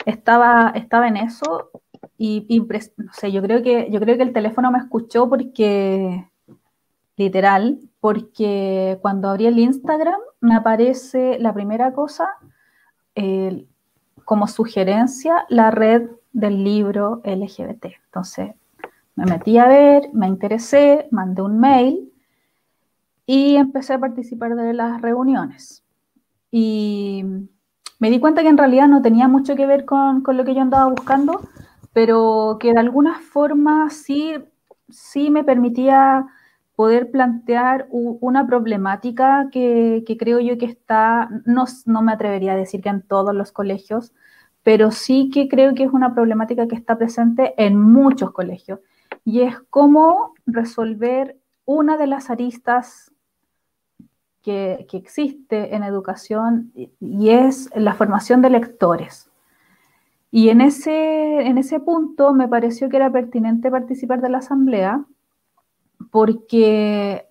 estaba, 0.05 0.73
estaba 0.75 1.09
en 1.09 1.17
eso 1.17 1.71
y, 2.17 2.67
no 2.97 3.13
sé, 3.13 3.33
yo 3.33 3.43
creo 3.43 3.63
que 3.63 3.89
yo 3.91 4.01
creo 4.01 4.17
que 4.17 4.23
el 4.23 4.33
teléfono 4.33 4.71
me 4.71 4.79
escuchó 4.79 5.29
porque 5.29 6.29
literal, 7.17 7.79
porque 8.01 8.99
cuando 9.03 9.29
abrí 9.29 9.47
el 9.47 9.59
Instagram 9.59 10.21
me 10.41 10.55
aparece 10.55 11.39
la 11.39 11.53
primera 11.53 11.93
cosa 11.93 12.29
como 14.25 14.47
sugerencia 14.47 15.47
la 15.49 15.71
red 15.71 16.09
del 16.33 16.63
libro 16.65 17.21
LGBT. 17.25 17.87
Entonces 18.05 18.55
me 19.15 19.25
metí 19.25 19.59
a 19.59 19.67
ver, 19.67 20.11
me 20.13 20.29
interesé, 20.29 21.09
mandé 21.11 21.43
un 21.43 21.59
mail 21.59 22.13
y 23.27 23.57
empecé 23.57 23.95
a 23.95 23.99
participar 23.99 24.55
de 24.55 24.73
las 24.73 25.03
reuniones. 25.03 25.85
Y 26.51 27.25
me 27.99 28.11
di 28.11 28.21
cuenta 28.21 28.43
que 28.43 28.49
en 28.49 28.59
realidad 28.59 28.89
no 28.89 29.03
tenía 29.03 29.29
mucho 29.29 29.57
que 29.57 29.67
ver 29.67 29.85
con, 29.85 30.23
con 30.23 30.37
lo 30.37 30.45
que 30.45 30.55
yo 30.55 30.63
andaba 30.63 30.87
buscando, 30.91 31.41
pero 31.93 32.59
que 32.61 32.73
de 32.73 32.81
alguna 32.81 33.19
forma 33.21 33.91
sí, 33.91 34.35
sí 34.89 35.31
me 35.31 35.45
permitía 35.45 36.27
poder 36.79 37.11
plantear 37.11 37.89
una 37.91 38.47
problemática 38.47 39.49
que, 39.51 40.05
creo 40.17 40.39
yo 40.39 40.59
que 40.59 40.67
está, 40.67 41.29
no, 41.45 41.65
no 41.87 42.03
me 42.03 42.13
atrevería 42.13 42.53
a 42.53 42.57
decir 42.57 42.83
que 42.83 42.89
en 42.89 43.03
todos 43.03 43.35
los 43.35 43.51
colegios, 43.51 44.15
pero 44.69 44.91
sí 44.91 45.31
que 45.33 45.49
creo 45.49 45.75
que 45.75 45.85
es 45.85 45.95
una 45.95 46.15
problemática 46.15 46.69
que 46.69 46.77
está 46.77 46.99
presente 46.99 47.55
en 47.57 47.81
muchos 47.81 48.33
colegios, 48.33 48.81
y 49.25 49.41
es 49.41 49.59
cómo 49.71 50.35
resolver 50.45 51.39
una 51.65 51.97
de 51.97 52.07
las 52.07 52.29
aristas 52.29 53.11
que, 54.43 54.85
que 54.91 54.99
existe 54.99 55.75
en 55.75 55.85
educación, 55.85 56.71
y 57.01 57.31
es 57.31 57.71
la 57.75 57.95
formación 57.95 58.43
de 58.43 58.51
lectores. 58.51 59.31
Y 60.31 60.51
en 60.51 60.61
ese, 60.61 61.47
en 61.47 61.57
ese 61.57 61.81
punto 61.81 62.35
me 62.35 62.47
pareció 62.47 62.91
que 62.91 62.97
era 62.99 63.11
pertinente 63.11 63.71
participar 63.71 64.21
de 64.21 64.29
la 64.29 64.39
asamblea 64.39 65.03
porque 66.11 67.27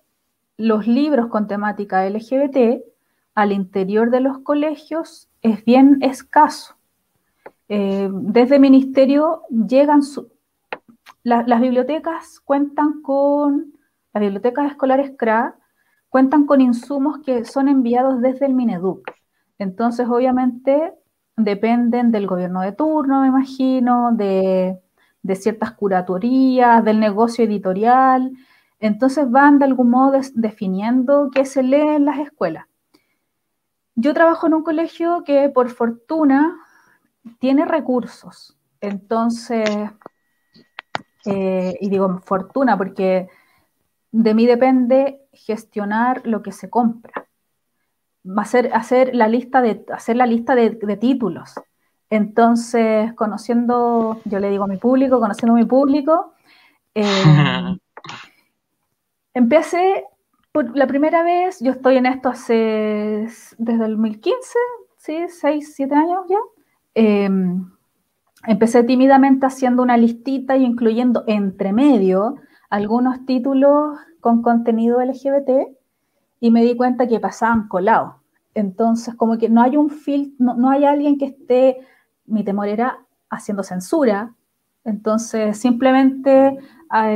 los 0.56 0.88
libros 0.88 1.28
con 1.28 1.46
temática 1.46 2.04
LGBT 2.04 2.82
al 3.36 3.52
interior 3.52 4.10
de 4.10 4.22
los 4.22 4.38
colegios 4.40 5.28
es 5.40 5.64
bien 5.64 5.98
escaso. 6.02 6.77
Eh, 7.68 8.08
desde 8.12 8.56
el 8.56 8.60
ministerio 8.60 9.42
llegan, 9.50 10.00
las 11.22 11.60
bibliotecas 11.60 12.40
cuentan 12.40 13.02
con, 13.02 13.72
las 14.12 14.20
bibliotecas 14.20 14.70
escolares 14.70 15.12
CRA 15.16 15.56
cuentan 16.08 16.46
con 16.46 16.60
insumos 16.60 17.18
que 17.18 17.44
son 17.44 17.68
enviados 17.68 18.20
desde 18.20 18.46
el 18.46 18.54
Mineduc. 18.54 19.10
Entonces, 19.58 20.08
obviamente, 20.08 20.94
dependen 21.36 22.10
del 22.10 22.26
gobierno 22.26 22.62
de 22.62 22.72
turno, 22.72 23.22
me 23.22 23.28
imagino, 23.28 24.12
de, 24.12 24.78
ciertas 25.34 25.72
curatorías, 25.72 26.84
del 26.84 27.00
negocio 27.00 27.44
editorial. 27.44 28.32
Entonces 28.80 29.30
van 29.30 29.58
de 29.58 29.66
algún 29.66 29.90
modo 29.90 30.18
definiendo 30.34 31.30
qué 31.34 31.44
se 31.44 31.62
lee 31.62 31.96
en 31.96 32.04
las 32.06 32.18
escuelas. 32.18 32.66
Yo 33.94 34.14
trabajo 34.14 34.46
en 34.46 34.54
un 34.54 34.62
colegio 34.62 35.24
que 35.24 35.48
por 35.48 35.70
fortuna 35.70 36.56
tiene 37.38 37.64
recursos. 37.64 38.56
Entonces, 38.80 39.90
eh, 41.26 41.76
y 41.80 41.88
digo 41.90 42.20
fortuna 42.24 42.76
porque 42.76 43.28
de 44.10 44.34
mí 44.34 44.46
depende 44.46 45.20
gestionar 45.32 46.22
lo 46.24 46.42
que 46.42 46.52
se 46.52 46.70
compra. 46.70 47.26
Hacer, 48.36 48.70
hacer 48.74 49.14
la 49.14 49.28
lista, 49.28 49.62
de, 49.62 49.84
hacer 49.92 50.16
la 50.16 50.26
lista 50.26 50.54
de, 50.54 50.96
títulos. 51.00 51.54
Entonces, 52.10 53.12
conociendo, 53.14 54.20
yo 54.24 54.38
le 54.38 54.50
digo 54.50 54.64
a 54.64 54.68
mi 54.68 54.76
público, 54.76 55.20
conociendo 55.20 55.54
a 55.54 55.58
mi 55.58 55.64
público, 55.64 56.34
eh, 56.94 57.04
empecé 59.34 60.04
por 60.52 60.76
la 60.76 60.86
primera 60.86 61.22
vez, 61.22 61.60
yo 61.60 61.72
estoy 61.72 61.96
en 61.96 62.06
esto 62.06 62.30
hace 62.30 63.28
desde 63.58 63.84
el 63.84 63.96
2015, 63.96 64.58
¿sí? 64.96 65.26
6, 65.28 65.74
7 65.74 65.94
años 65.94 66.24
ya. 66.28 66.38
Em, 67.00 67.70
empecé 68.44 68.82
tímidamente 68.82 69.46
haciendo 69.46 69.84
una 69.84 69.96
listita 69.96 70.56
y 70.56 70.64
incluyendo 70.64 71.22
entre 71.28 71.72
medio 71.72 72.34
algunos 72.70 73.24
títulos 73.24 73.96
con 74.18 74.42
contenido 74.42 75.00
LGBT 75.00 75.76
y 76.40 76.50
me 76.50 76.62
di 76.62 76.74
cuenta 76.76 77.06
que 77.06 77.20
pasaban 77.20 77.68
colados. 77.68 78.14
Entonces, 78.52 79.14
como 79.14 79.38
que 79.38 79.48
no 79.48 79.62
hay 79.62 79.76
un 79.76 79.90
filtro, 79.90 80.34
no, 80.40 80.54
no, 80.56 80.70
hay 80.70 80.84
alguien 80.86 81.18
que 81.18 81.26
esté, 81.26 81.86
mi 82.26 82.42
temor 82.42 82.66
era 82.66 82.98
haciendo 83.30 83.62
censura. 83.62 84.34
Entonces, 84.82 85.56
simplemente 85.56 86.58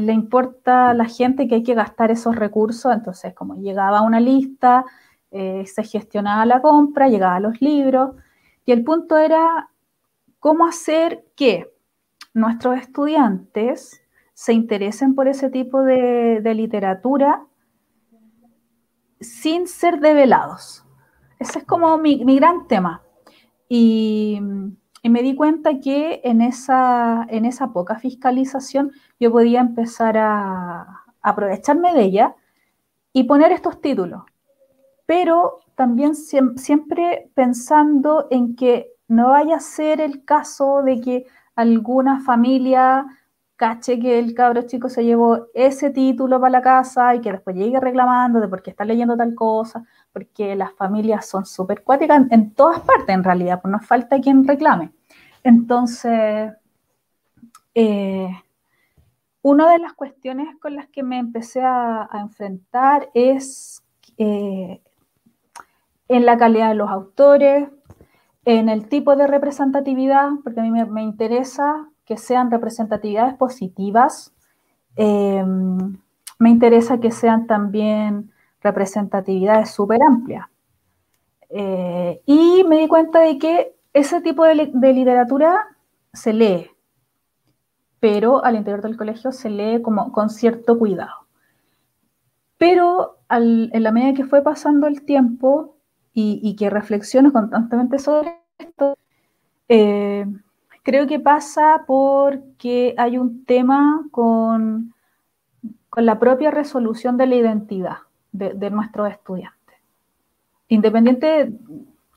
le 0.00 0.12
importa 0.12 0.90
a 0.90 0.94
la 0.94 1.06
gente 1.06 1.48
que 1.48 1.56
hay 1.56 1.62
que 1.64 1.74
gastar 1.74 2.12
esos 2.12 2.36
recursos. 2.36 2.94
Entonces, 2.94 3.34
como 3.34 3.56
llegaba 3.56 4.02
una 4.02 4.20
lista, 4.20 4.84
eh, 5.32 5.64
se 5.66 5.82
gestionaba 5.82 6.46
la 6.46 6.62
compra, 6.62 7.08
llegaba 7.08 7.34
a 7.34 7.40
los 7.40 7.60
libros. 7.60 8.14
Y 8.64 8.70
el 8.70 8.84
punto 8.84 9.18
era 9.18 9.70
cómo 10.42 10.66
hacer 10.66 11.24
que 11.36 11.72
nuestros 12.34 12.76
estudiantes 12.76 14.02
se 14.34 14.52
interesen 14.52 15.14
por 15.14 15.28
ese 15.28 15.50
tipo 15.50 15.84
de, 15.84 16.42
literatura 16.52 17.46
sin 19.20 19.68
ser 19.68 20.00
develados. 20.00 20.84
Ese 21.38 21.60
es 21.60 21.64
como 21.64 21.96
mi, 21.96 22.24
gran 22.34 22.66
tema. 22.66 23.02
Y, 23.68 24.40
me 25.04 25.22
di 25.22 25.36
cuenta 25.36 25.78
que 25.78 26.20
en 26.24 26.40
esa, 26.40 27.24
en 27.28 27.44
esa 27.44 27.72
poca 27.72 28.00
fiscalización 28.00 28.90
yo 29.20 29.30
podía 29.30 29.60
empezar 29.60 30.18
a, 30.18 31.04
aprovecharme 31.22 31.94
de 31.94 32.02
ella 32.02 32.34
y 33.12 33.24
poner 33.24 33.52
estos 33.52 33.80
títulos. 33.80 34.24
Pero 35.06 35.60
también 35.76 36.16
siempre 36.16 37.30
pensando 37.36 38.26
en 38.28 38.56
que 38.56 38.91
no 39.12 39.28
vaya 39.28 39.56
a 39.56 39.60
ser 39.60 40.00
el 40.00 40.24
caso 40.24 40.82
de 40.82 41.00
que 41.00 41.26
alguna 41.54 42.20
familia 42.20 43.06
cache 43.56 44.00
que 44.00 44.18
el 44.18 44.34
cabro 44.34 44.62
chico 44.62 44.88
se 44.88 45.04
llevó 45.04 45.48
ese 45.54 45.90
título 45.90 46.40
para 46.40 46.50
la 46.50 46.62
casa 46.62 47.14
y 47.14 47.20
que 47.20 47.30
después 47.30 47.54
llegue 47.54 47.78
reclamando 47.78 48.40
de 48.40 48.48
por 48.48 48.62
qué 48.62 48.70
está 48.70 48.84
leyendo 48.84 49.16
tal 49.16 49.34
cosa, 49.34 49.84
porque 50.12 50.56
las 50.56 50.72
familias 50.72 51.26
son 51.28 51.44
súper 51.44 51.84
cuáticas 51.84 52.22
en, 52.30 52.54
todas 52.54 52.80
partes 52.80 53.14
en 53.14 53.22
realidad, 53.22 53.60
pues 53.60 53.70
no 53.70 53.80
falta 53.80 54.18
quien 54.18 54.48
reclame. 54.48 54.92
Entonces, 55.44 56.52
eh, 57.74 58.30
una 59.42 59.70
de 59.70 59.78
las 59.78 59.92
cuestiones 59.92 60.56
con 60.58 60.74
las 60.74 60.88
que 60.88 61.02
me 61.02 61.18
empecé 61.18 61.60
a, 61.62 62.08
enfrentar 62.14 63.10
es 63.12 63.82
eh, 64.16 64.80
en 66.08 66.26
la 66.26 66.36
calidad 66.38 66.70
de 66.70 66.76
los 66.76 66.90
autores, 66.90 67.68
en 68.44 68.68
el 68.68 68.88
tipo 68.88 69.16
de 69.16 69.26
representatividad, 69.26 70.30
porque 70.42 70.60
a 70.60 70.62
mí 70.62 70.70
me 70.70 71.02
interesa 71.02 71.88
que 72.04 72.16
sean 72.16 72.50
representatividades 72.50 73.34
positivas. 73.34 74.34
Eh, 74.96 75.44
me 76.38 76.50
interesa 76.50 76.98
que 76.98 77.10
sean 77.10 77.46
también 77.46 78.32
representatividades 78.60 79.70
súper 79.70 80.00
amplias. 80.02 80.46
Eh, 81.50 82.22
y 82.26 82.64
me 82.64 82.78
di 82.78 82.88
cuenta 82.88 83.20
de 83.20 83.38
que 83.38 83.76
ese 83.92 84.20
tipo 84.22 84.44
de, 84.44 84.54
literatura 84.54 85.76
se 86.12 86.32
lee, 86.32 86.70
pero 88.00 88.44
al 88.44 88.56
interior 88.56 88.82
del 88.82 88.96
colegio 88.96 89.32
se 89.32 89.50
lee 89.50 89.82
como 89.82 90.12
con 90.12 90.30
cierto 90.30 90.78
cuidado. 90.78 91.26
Pero 92.56 93.18
en 93.28 93.82
la 93.82 93.92
medida 93.92 94.14
que 94.14 94.24
fue 94.24 94.42
pasando 94.42 94.86
el 94.86 95.04
tiempo 95.04 95.76
y, 96.14 96.54
que 96.56 96.70
reflexiono 96.70 97.32
constantemente 97.32 97.98
sobre 97.98 98.38
esto, 98.58 98.96
eh, 99.68 100.26
Creo 100.82 101.06
que 101.06 101.20
pasa 101.20 101.84
porque 101.86 102.94
hay 102.98 103.16
un 103.16 103.44
tema 103.44 104.04
con, 104.10 104.94
con 105.88 106.06
la 106.06 106.18
propia 106.18 106.50
resolución 106.50 107.16
de 107.16 107.26
la 107.26 107.36
identidad 107.36 107.98
de, 108.32 108.70
nuestros 108.70 109.10
estudiantes. 109.10 109.76
Independiente 110.68 111.52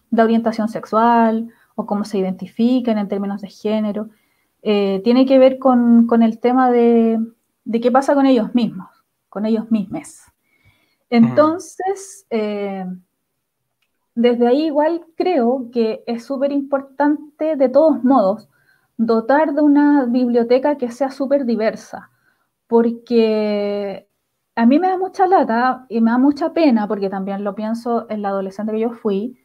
de 0.10 0.24
orientación 0.24 0.68
sexual 0.68 1.50
o 1.76 1.86
cómo 1.86 2.06
se 2.06 2.18
identifican 2.18 2.98
en 2.98 3.08
términos 3.08 3.42
de 3.42 3.50
género, 3.50 4.10
eh, 4.64 5.02
tiene 5.04 5.28
que 5.28 5.38
ver 5.38 5.60
con, 5.60 6.08
el 6.24 6.40
tema 6.40 6.72
de, 6.72 7.20
qué 7.72 7.92
pasa 7.92 8.16
con 8.16 8.26
ellos 8.26 8.56
mismos, 8.56 8.90
con 9.30 9.46
ellos 9.46 9.70
mismos. 9.70 10.22
Entonces, 11.12 12.26
eh, 12.32 12.86
desde 14.16 14.48
ahí 14.48 14.66
igual 14.68 15.06
creo 15.18 15.70
que 15.72 16.04
es 16.08 16.26
súper 16.26 16.52
importante 16.52 17.56
de 17.56 17.70
todos 17.70 18.04
modos 18.04 18.50
dotar 18.98 19.54
de 19.54 19.62
una 19.62 20.06
biblioteca 20.06 20.78
que 20.78 20.92
sea 20.92 21.12
súper 21.12 21.46
diversa, 21.46 22.12
porque 22.68 24.08
a 24.56 24.66
mí 24.66 24.80
me 24.80 24.88
da 24.90 24.98
mucha 24.98 25.28
lata 25.28 25.86
y 25.90 26.02
me 26.02 26.12
da 26.12 26.18
mucha 26.18 26.54
pena, 26.54 26.88
porque 26.88 27.10
también 27.10 27.44
lo 27.44 27.56
pienso 27.56 28.08
en 28.10 28.22
la 28.24 28.30
adolescente 28.30 28.72
que 28.74 28.80
yo 28.82 28.92
fui, 28.92 29.38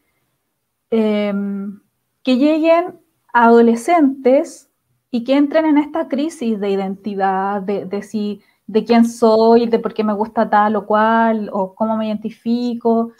em, 0.91 1.81
que 2.23 2.37
lleguen 2.37 3.01
adolescentes 3.33 4.71
y 5.11 5.25
que 5.25 5.37
entren 5.37 5.67
en 5.67 5.79
esta 5.79 6.09
crisis 6.09 6.61
de 6.61 6.71
identidad, 6.71 7.63
de, 7.63 8.03
si, 8.03 8.41
de 8.67 8.85
quién 8.85 9.05
soy, 9.07 9.67
de 9.67 9.79
por 9.79 9.95
qué 9.95 10.05
me 10.05 10.13
gusta 10.15 10.49
tal 10.51 10.77
o 10.77 10.87
cual, 10.87 11.51
o 11.53 11.75
cómo 11.75 11.97
me 11.97 12.07
identifico. 12.09 13.13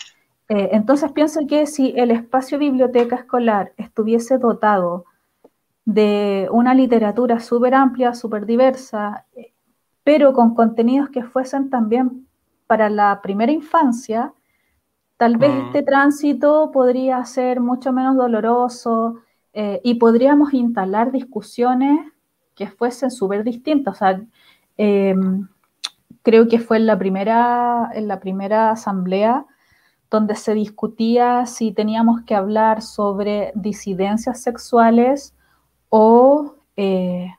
Eh, 0.51 0.71
entonces 0.73 1.13
pienso 1.13 1.47
que 1.47 1.65
si 1.65 1.95
el 1.97 2.11
espacio 2.11 2.59
biblioteca 2.59 3.15
escolar 3.15 3.73
estuviese 3.77 4.37
dotado 4.37 5.05
de 5.85 6.49
una 6.51 6.75
literatura 6.75 7.39
súper 7.39 7.73
amplia, 7.73 8.15
súper 8.15 8.47
diversa, 8.47 9.27
pero 10.03 10.33
con 10.33 10.57
contenidos 10.57 11.09
que 11.11 11.23
fuesen 11.23 11.71
también 11.71 12.27
para 12.67 12.91
la 12.91 13.21
primera 13.23 13.53
infancia, 13.53 14.33
tal 15.17 15.37
vez 15.37 15.55
mm. 15.55 15.67
este 15.67 15.83
tránsito 15.85 16.73
podría 16.73 17.25
ser 17.25 17.61
mucho 17.61 17.93
menos 17.93 18.17
doloroso 18.17 19.21
eh, 19.53 19.81
y 19.85 19.95
podríamos 19.95 20.53
instalar 20.53 21.13
discusiones 21.13 22.13
que 22.57 22.67
fuesen 22.67 23.13
súper 23.13 23.45
distintas. 23.45 23.95
O 23.95 23.99
sea, 23.99 24.21
em, 24.77 25.47
creo 26.23 26.49
que 26.49 26.59
fue 26.59 26.79
en 26.79 26.87
la, 26.87 26.99
primera, 26.99 27.93
en 27.95 28.09
la 28.09 28.19
primera 28.19 28.73
asamblea 28.73 29.47
donde 30.11 30.35
se 30.35 30.55
discutía 30.55 31.47
si 31.47 31.73
teníamos 31.73 32.23
que 32.23 32.35
hablar 32.35 32.83
sobre 32.83 33.53
disidencias 33.55 34.43
sexuales 34.43 35.35
o 35.89 36.57
eh, 36.77 37.33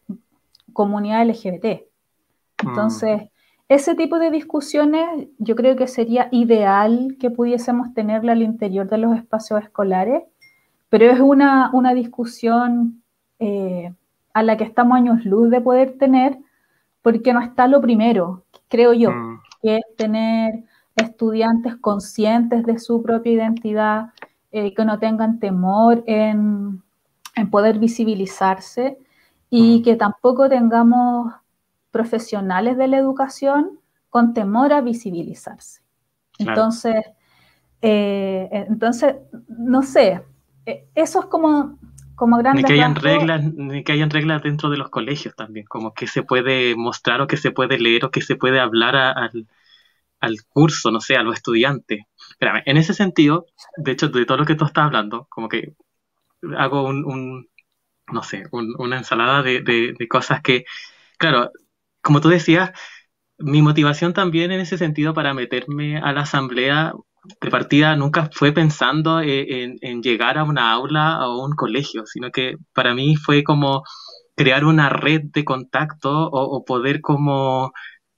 comunidad 0.72 1.28
LGBT. 1.28 1.84
Entonces, 2.64 3.24
mm. 3.24 3.28
ese 3.68 3.96
tipo 3.96 4.20
de 4.20 4.32
discusiones 4.32 5.28
yo 5.38 5.56
creo 5.56 5.76
que 5.76 5.88
sería 5.88 6.30
ideal 6.32 7.18
que 7.20 7.30
pudiésemos 7.30 7.94
tenerla 7.94 8.32
al 8.32 8.42
interior 8.42 8.88
de 8.88 9.00
los 9.00 9.18
espacios 9.18 9.62
escolares, 9.64 10.24
pero 10.90 11.06
es 11.12 11.20
una, 11.20 11.72
discusión 11.94 13.04
eh, 13.40 13.94
a 14.34 14.44
la 14.44 14.56
que 14.56 14.64
estamos 14.64 14.96
años 14.96 15.26
luz 15.26 15.50
de 15.50 15.60
poder 15.60 15.98
tener, 15.98 16.38
porque 17.02 17.34
no 17.34 17.42
está 17.42 17.68
lo 17.68 17.82
primero, 17.82 18.44
creo 18.70 18.94
yo, 18.94 19.12
mm. 19.12 19.42
que 19.62 19.76
es 19.78 19.84
tener 19.98 20.64
estudiantes 20.96 21.76
conscientes 21.78 22.66
de 22.66 22.80
su 22.80 23.02
propia 23.02 23.32
identidad, 23.32 24.14
eh, 24.52 24.74
que 24.74 24.86
no 24.86 25.00
tengan 25.00 25.40
temor 25.40 26.04
en 26.08 26.82
en 27.36 27.50
poder 27.50 27.80
visibilizarse 27.80 28.98
y 29.50 29.80
mm. 29.80 29.84
que 29.84 29.96
tampoco 29.96 30.50
tengamos 30.50 31.34
profesionales 31.92 32.78
de 32.78 32.88
la 32.88 32.98
educación 32.98 33.80
con 34.10 34.34
temor 34.34 34.74
a 34.74 34.82
visibilizarse. 34.82 35.82
Entonces, 36.38 36.96
eh, 37.82 38.50
entonces, 38.70 39.16
no 39.48 39.82
sé, 39.82 40.22
eh, 40.66 40.86
eso 40.96 41.20
es 41.22 41.26
como, 41.28 41.78
como 42.16 42.38
grande. 42.38 42.62
Ni 42.62 42.68
que 42.68 42.74
hayan 42.74 42.96
reglas, 42.96 43.44
ni 43.54 43.84
que 43.84 43.92
hayan 43.94 44.10
reglas 44.10 44.44
dentro 44.44 44.70
de 44.70 44.78
los 44.78 44.90
colegios 44.90 45.36
también, 45.36 45.66
como 45.68 45.94
que 45.94 46.08
se 46.08 46.24
puede 46.24 46.76
mostrar 46.76 47.22
o 47.22 47.28
que 47.28 47.38
se 47.38 47.52
puede 47.52 47.80
leer 47.80 48.06
o 48.06 48.12
que 48.12 48.22
se 48.22 48.36
puede 48.36 48.60
hablar 48.60 48.96
al, 48.96 49.48
al 50.22 50.38
curso, 50.48 50.92
no 50.92 51.02
sé, 51.02 51.16
a 51.18 51.24
los 51.24 51.36
estudiantes. 51.36 52.02
En 52.66 52.78
ese 52.78 52.94
sentido, 52.94 53.48
de 53.78 53.92
hecho, 53.92 54.08
de 54.10 54.26
todo 54.26 54.38
lo 54.38 54.46
que 54.46 54.56
tú 54.56 54.66
estás 54.66 54.86
hablando, 54.86 55.28
como 55.30 55.50
que 55.50 55.74
hago 56.58 56.84
un, 56.84 57.48
no 58.12 58.24
sé, 58.24 58.44
una 58.52 58.98
ensalada 58.98 59.44
de, 59.44 59.96
cosas 60.10 60.42
que, 60.42 60.66
claro, 61.18 61.52
como 62.02 62.22
tú 62.22 62.30
decías, 62.30 62.72
mi 63.38 63.62
motivación 63.62 64.14
también 64.14 64.52
en 64.52 64.62
ese 64.62 64.78
sentido 64.78 65.14
para 65.14 65.34
meterme 65.34 65.98
a 65.98 66.14
la 66.14 66.22
asamblea 66.22 66.94
de 67.42 67.52
partida 67.52 67.96
nunca 67.96 68.30
fue 68.34 68.52
pensando 68.52 69.22
en, 69.22 69.78
en, 69.82 70.02
llegar 70.04 70.38
a 70.38 70.44
una 70.44 70.72
aula 70.72 71.28
o 71.28 71.46
un 71.46 71.56
colegio, 71.56 72.06
sino 72.06 72.32
que 72.32 72.56
para 72.74 72.96
mí 72.96 73.16
fue 73.16 73.44
como 73.44 73.84
crear 74.36 74.66
una 74.66 74.90
red 74.90 75.22
de 75.26 75.46
contacto 75.46 76.30
o 76.32 76.66
poder 76.66 77.02
como 77.02 77.74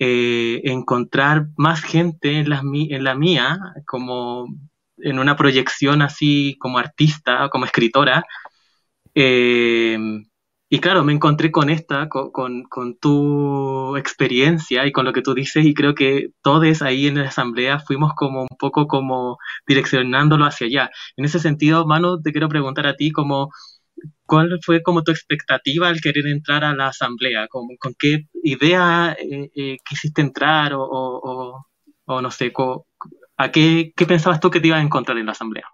eh, 0.05 0.59
encontrar 0.65 1.47
más 1.55 1.81
gente 1.81 2.39
en 2.39 2.49
la, 2.49 2.61
mía, 3.15 3.57
como 3.85 4.47
en 4.97 5.17
una 5.17 5.37
proyección 5.37 6.01
así 6.01 6.57
como 6.59 6.77
artista, 6.77 7.47
como 7.49 7.63
escritora. 7.63 8.25
Eh, 9.15 9.97
y 10.69 10.79
claro, 10.79 11.05
me 11.05 11.13
encontré 11.13 11.51
con 11.51 11.69
esta, 11.69 12.09
con, 12.09 12.65
tu 12.99 13.95
experiencia 13.95 14.85
y 14.85 14.91
con 14.91 15.05
lo 15.05 15.13
que 15.13 15.21
tú 15.21 15.33
dices, 15.33 15.65
y 15.65 15.73
creo 15.73 15.95
que 15.95 16.31
todos 16.41 16.81
ahí 16.81 17.07
en 17.07 17.19
la 17.19 17.29
asamblea 17.29 17.79
fuimos 17.79 18.13
como 18.13 18.41
un 18.41 18.57
poco 18.59 18.87
como 18.87 19.37
direccionándolo 19.65 20.45
hacia 20.45 20.67
allá. 20.67 20.89
En 21.15 21.23
ese 21.25 21.39
sentido, 21.39 21.85
Manu, 21.85 22.21
te 22.21 22.31
quiero 22.33 22.49
preguntar 22.49 22.87
a 22.87 22.95
ti 22.97 23.11
como 23.11 23.51
¿Cuál 24.25 24.59
fue 24.63 24.81
como 24.81 25.03
tu 25.03 25.11
expectativa 25.11 25.87
al 25.87 26.01
querer 26.01 26.27
entrar 26.27 26.63
a 26.63 26.73
la 26.73 26.87
asamblea? 26.87 27.47
¿Con, 27.47 27.75
con 27.77 27.93
qué 27.97 28.27
idea 28.41 29.15
eh, 29.19 29.51
eh, 29.55 29.77
quisiste 29.87 30.21
entrar 30.21 30.73
o, 30.73 31.65
o, 32.05 32.21
no 32.21 32.31
sé, 32.31 32.51
¿a 33.37 33.51
qué, 33.51 33.93
qué, 33.95 34.05
pensabas 34.05 34.39
tú 34.39 34.49
que 34.49 34.59
te 34.59 34.67
ibas 34.67 34.79
a 34.79 34.83
encontrar 34.83 35.17
en 35.17 35.25
la 35.25 35.33
asamblea? 35.33 35.65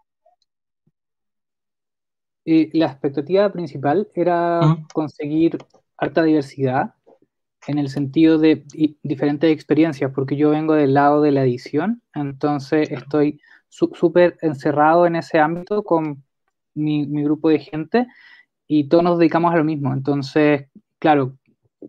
Eh, 2.45 2.69
la 2.73 2.87
expectativa 2.87 3.51
principal 3.51 4.09
era 4.15 4.59
conseguir 4.93 5.57
harta 5.97 6.23
diversidad 6.23 6.95
en 7.67 7.77
el 7.77 7.89
sentido 7.89 8.37
de 8.39 8.63
diferentes 9.03 9.51
experiencias, 9.51 10.11
porque 10.13 10.35
yo 10.35 10.49
vengo 10.49 10.73
del 10.73 10.93
lado 10.93 11.21
de 11.21 11.31
la 11.31 11.43
edición, 11.43 12.01
entonces 12.13 12.89
estoy 12.89 13.39
súper 13.69 14.37
encerrado 14.41 15.05
en 15.05 15.15
ese 15.15 15.39
ámbito 15.39 15.83
con 15.83 16.23
mi, 16.79 17.23
grupo 17.23 17.49
de 17.49 17.59
gente 17.59 18.07
y 18.67 18.89
todos 18.89 19.03
nos 19.03 19.19
dedicamos 19.19 19.53
a 19.53 19.57
lo 19.57 19.63
mismo. 19.63 19.93
Entonces, 19.93 20.67
claro, 20.99 21.37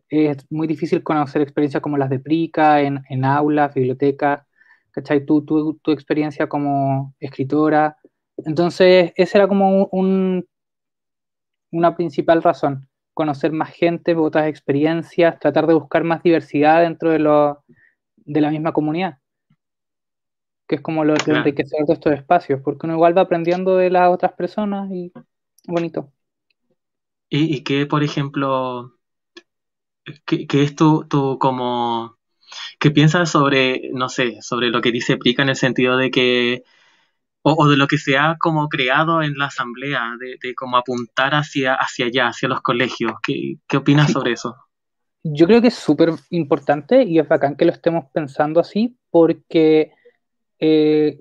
es 0.08 0.46
muy 0.50 0.66
difícil 0.66 1.02
conocer 1.02 1.42
experiencias 1.42 1.82
como 1.82 1.98
las 1.98 2.10
de 2.10 2.20
Prica, 2.20 2.80
en, 2.82 3.02
en 3.08 3.24
aulas, 3.24 3.74
bibliotecas, 3.74 4.42
¿cachai? 4.92 5.24
Tu, 5.26 5.44
tu, 5.44 5.74
tu, 5.82 5.92
experiencia 5.92 6.48
como 6.48 7.14
escritora. 7.20 7.96
Entonces, 8.38 9.12
esa 9.16 9.38
era 9.38 9.48
como 9.48 9.86
un, 9.92 10.46
una 11.70 11.96
principal 11.96 12.42
razón, 12.42 12.88
conocer 13.14 13.52
más 13.52 13.70
gente, 13.70 14.14
otras 14.14 14.48
experiencias, 14.48 15.38
tratar 15.38 15.66
de 15.66 15.74
buscar 15.74 16.04
más 16.04 16.22
diversidad 16.22 16.82
dentro 16.82 17.10
de, 17.10 17.18
lo, 17.20 17.64
de 18.16 18.40
la 18.40 18.50
misma 18.50 18.72
comunidad 18.72 19.19
que 20.70 20.76
es 20.76 20.82
como 20.82 21.04
lo 21.04 21.14
que 21.14 21.32
enriquecer 21.32 21.84
de 21.84 21.94
estos 21.94 22.12
espacios, 22.12 22.60
porque 22.62 22.86
uno 22.86 22.94
igual 22.94 23.18
va 23.18 23.22
aprendiendo 23.22 23.76
de 23.76 23.90
las 23.90 24.08
otras 24.08 24.34
personas 24.34 24.88
y 24.92 25.12
bonito. 25.66 26.12
¿Y, 27.28 27.56
y 27.56 27.64
qué, 27.64 27.86
por 27.86 28.04
ejemplo, 28.04 28.92
qué, 30.24 30.46
es 30.62 30.76
tu, 30.76 31.08
como, 31.40 32.16
qué 32.78 32.92
piensas 32.92 33.28
sobre, 33.28 33.90
no 33.92 34.08
sé, 34.08 34.38
sobre 34.42 34.68
lo 34.70 34.80
que 34.80 34.92
dice 34.92 35.16
Prica 35.16 35.42
en 35.42 35.48
el 35.48 35.56
sentido 35.56 35.96
de 35.96 36.12
que, 36.12 36.62
o, 37.42 37.66
de 37.66 37.76
lo 37.76 37.88
que 37.88 37.98
se 37.98 38.16
ha 38.16 38.36
como 38.38 38.68
creado 38.68 39.22
en 39.22 39.36
la 39.38 39.46
asamblea, 39.46 40.12
de, 40.20 40.36
de 40.40 40.54
como 40.54 40.76
apuntar 40.76 41.34
hacia, 41.34 41.74
hacia 41.74 42.06
allá, 42.06 42.28
hacia 42.28 42.48
los 42.48 42.60
colegios? 42.60 43.14
¿Qué, 43.24 43.56
qué 43.66 43.76
opinas 43.76 44.12
sobre 44.12 44.34
eso? 44.34 44.54
Yo 45.24 45.48
creo 45.48 45.60
que 45.60 45.68
es 45.68 45.74
súper 45.74 46.10
importante 46.30 47.02
y 47.02 47.18
es 47.18 47.26
bacán 47.26 47.56
que 47.56 47.64
lo 47.64 47.72
estemos 47.72 48.04
pensando 48.12 48.60
así, 48.60 48.96
porque 49.10 49.90
eh, 50.60 51.20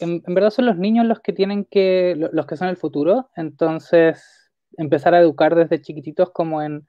en, 0.00 0.22
verdad 0.26 0.50
son 0.50 0.66
los 0.66 0.76
niños 0.76 1.06
los 1.06 1.20
que 1.20 1.32
tienen 1.32 1.64
que, 1.64 2.14
los 2.16 2.46
que 2.46 2.56
son 2.56 2.68
el 2.68 2.76
futuro, 2.76 3.30
entonces 3.36 4.50
empezar 4.76 5.14
a 5.14 5.20
educar 5.20 5.54
desde 5.54 5.80
chiquititos 5.80 6.30
como 6.30 6.62
en, 6.62 6.86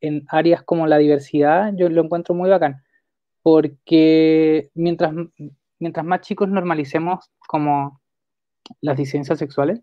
en 0.00 0.24
áreas 0.28 0.62
como 0.62 0.86
la 0.86 0.98
diversidad, 0.98 1.72
yo 1.76 1.88
lo 1.88 2.02
encuentro 2.02 2.34
muy 2.34 2.50
bacán, 2.50 2.82
porque 3.42 4.70
mientras, 4.74 5.12
mientras 5.78 6.06
más 6.06 6.20
chicos 6.22 6.48
normalicemos 6.48 7.30
como 7.46 8.00
las 8.80 8.96
disidencias 8.96 9.38
sexuales, 9.38 9.80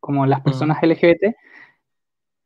como 0.00 0.26
las 0.26 0.40
personas 0.40 0.82
LGBT, 0.82 1.36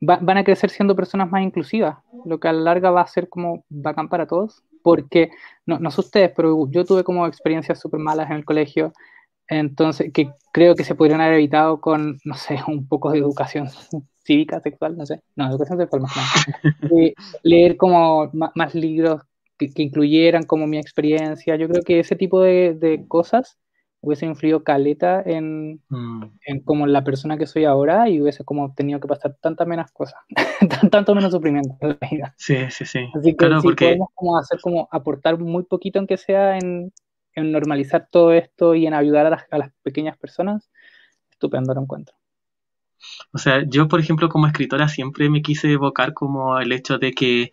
van 0.00 0.36
a 0.36 0.44
crecer 0.44 0.68
siendo 0.68 0.94
personas 0.94 1.30
más 1.30 1.42
inclusivas, 1.42 1.98
lo 2.26 2.38
que 2.38 2.48
a 2.48 2.52
la 2.52 2.60
larga 2.60 2.90
va 2.90 3.00
a 3.00 3.06
ser 3.06 3.30
como 3.30 3.64
bacán 3.70 4.08
para 4.10 4.26
todos, 4.26 4.62
porque, 4.86 5.30
no, 5.66 5.80
no 5.80 5.90
sé 5.90 6.00
ustedes, 6.00 6.30
pero 6.36 6.70
yo 6.70 6.84
tuve 6.84 7.02
como 7.02 7.26
experiencias 7.26 7.80
súper 7.80 7.98
malas 7.98 8.30
en 8.30 8.36
el 8.36 8.44
colegio, 8.44 8.92
entonces, 9.48 10.12
que 10.12 10.30
creo 10.52 10.76
que 10.76 10.84
se 10.84 10.94
podrían 10.94 11.20
haber 11.20 11.34
evitado 11.34 11.80
con, 11.80 12.20
no 12.24 12.34
sé, 12.34 12.60
un 12.68 12.86
poco 12.86 13.10
de 13.10 13.18
educación 13.18 13.66
cívica, 14.24 14.60
sexual, 14.60 14.96
no 14.96 15.04
sé, 15.04 15.24
no, 15.34 15.48
educación 15.48 15.80
sexual 15.80 16.02
más 16.02 16.12
eh, 16.96 17.14
leer 17.42 17.76
como 17.76 18.30
más, 18.32 18.76
libros 18.76 19.22
que, 19.58 19.72
incluyeran 19.74 20.44
como 20.44 20.68
mi 20.68 20.78
experiencia, 20.78 21.56
yo 21.56 21.68
creo 21.68 21.82
que 21.82 21.98
ese 21.98 22.14
tipo 22.14 22.40
de, 22.40 22.74
de 22.74 23.04
cosas 23.08 23.58
hubiese 24.06 24.24
influido 24.24 24.62
caleta 24.62 25.20
en, 25.26 25.82
mm. 25.88 26.22
en, 26.46 26.60
como 26.60 26.86
la 26.86 27.02
persona 27.02 27.36
que 27.36 27.46
soy 27.46 27.64
ahora 27.64 28.08
y 28.08 28.20
hubiese 28.20 28.44
como 28.44 28.72
tenido 28.72 29.00
que 29.00 29.08
pasar 29.08 29.36
tantas 29.40 29.66
menos 29.66 29.90
cosas, 29.90 30.20
tanto 30.92 31.14
menos 31.14 31.32
sufrimiento 31.32 31.76
en 31.80 31.88
la 31.88 32.08
vida. 32.08 32.34
Sí, 32.38 32.56
sí, 32.70 32.84
sí. 32.84 33.00
Así 33.14 33.34
que 33.34 33.46
si 33.60 33.74
podemos 33.74 34.08
como 34.14 34.38
hacer 34.38 34.60
como 34.60 34.88
aportar 34.92 35.38
muy 35.38 35.64
poquito 35.64 35.98
aunque 35.98 36.16
sea 36.16 36.56
en, 36.56 36.92
en 37.34 37.50
normalizar 37.50 38.08
todo 38.10 38.32
esto 38.32 38.76
y 38.76 38.86
en 38.86 38.94
ayudar 38.94 39.26
a 39.26 39.30
las, 39.30 39.44
a 39.50 39.58
las 39.58 39.72
pequeñas 39.82 40.16
personas, 40.16 40.70
estupendo 41.28 41.74
lo 41.74 41.82
encuentro. 41.82 42.14
O 43.32 43.38
sea, 43.38 43.64
yo 43.66 43.88
por 43.88 43.98
ejemplo 43.98 44.28
como 44.28 44.46
escritora 44.46 44.86
siempre 44.86 45.28
me 45.28 45.42
quise 45.42 45.72
evocar 45.72 46.14
como 46.14 46.60
el 46.60 46.70
hecho 46.70 46.98
de 46.98 47.12
que 47.12 47.50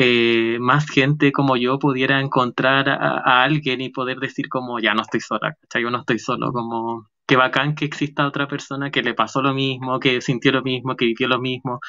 eh, 0.00 0.58
más 0.60 0.88
gente 0.88 1.32
como 1.32 1.56
yo 1.56 1.78
pudiera 1.80 2.20
encontrar 2.20 2.88
a, 2.88 3.42
alguien 3.42 3.80
y 3.80 3.90
poder 3.90 4.18
decir 4.20 4.48
como 4.48 4.78
ya 4.78 4.94
no 4.94 5.02
estoy 5.02 5.20
sola, 5.20 5.56
Yo 5.74 5.90
no 5.90 5.98
estoy 6.00 6.20
solo, 6.20 6.52
como 6.52 7.10
que 7.26 7.36
bacán 7.36 7.74
que 7.74 7.84
exista 7.84 8.26
otra 8.26 8.46
persona 8.48 8.90
que 8.92 9.02
le 9.02 9.14
pasó 9.14 9.42
lo 9.42 9.54
mismo, 9.54 9.98
que 10.00 10.20
sintió 10.20 10.52
lo 10.52 10.62
mismo, 10.62 10.94
que 10.96 11.06
vivió 11.06 11.26
lo 11.28 11.40
mismo 11.40 11.80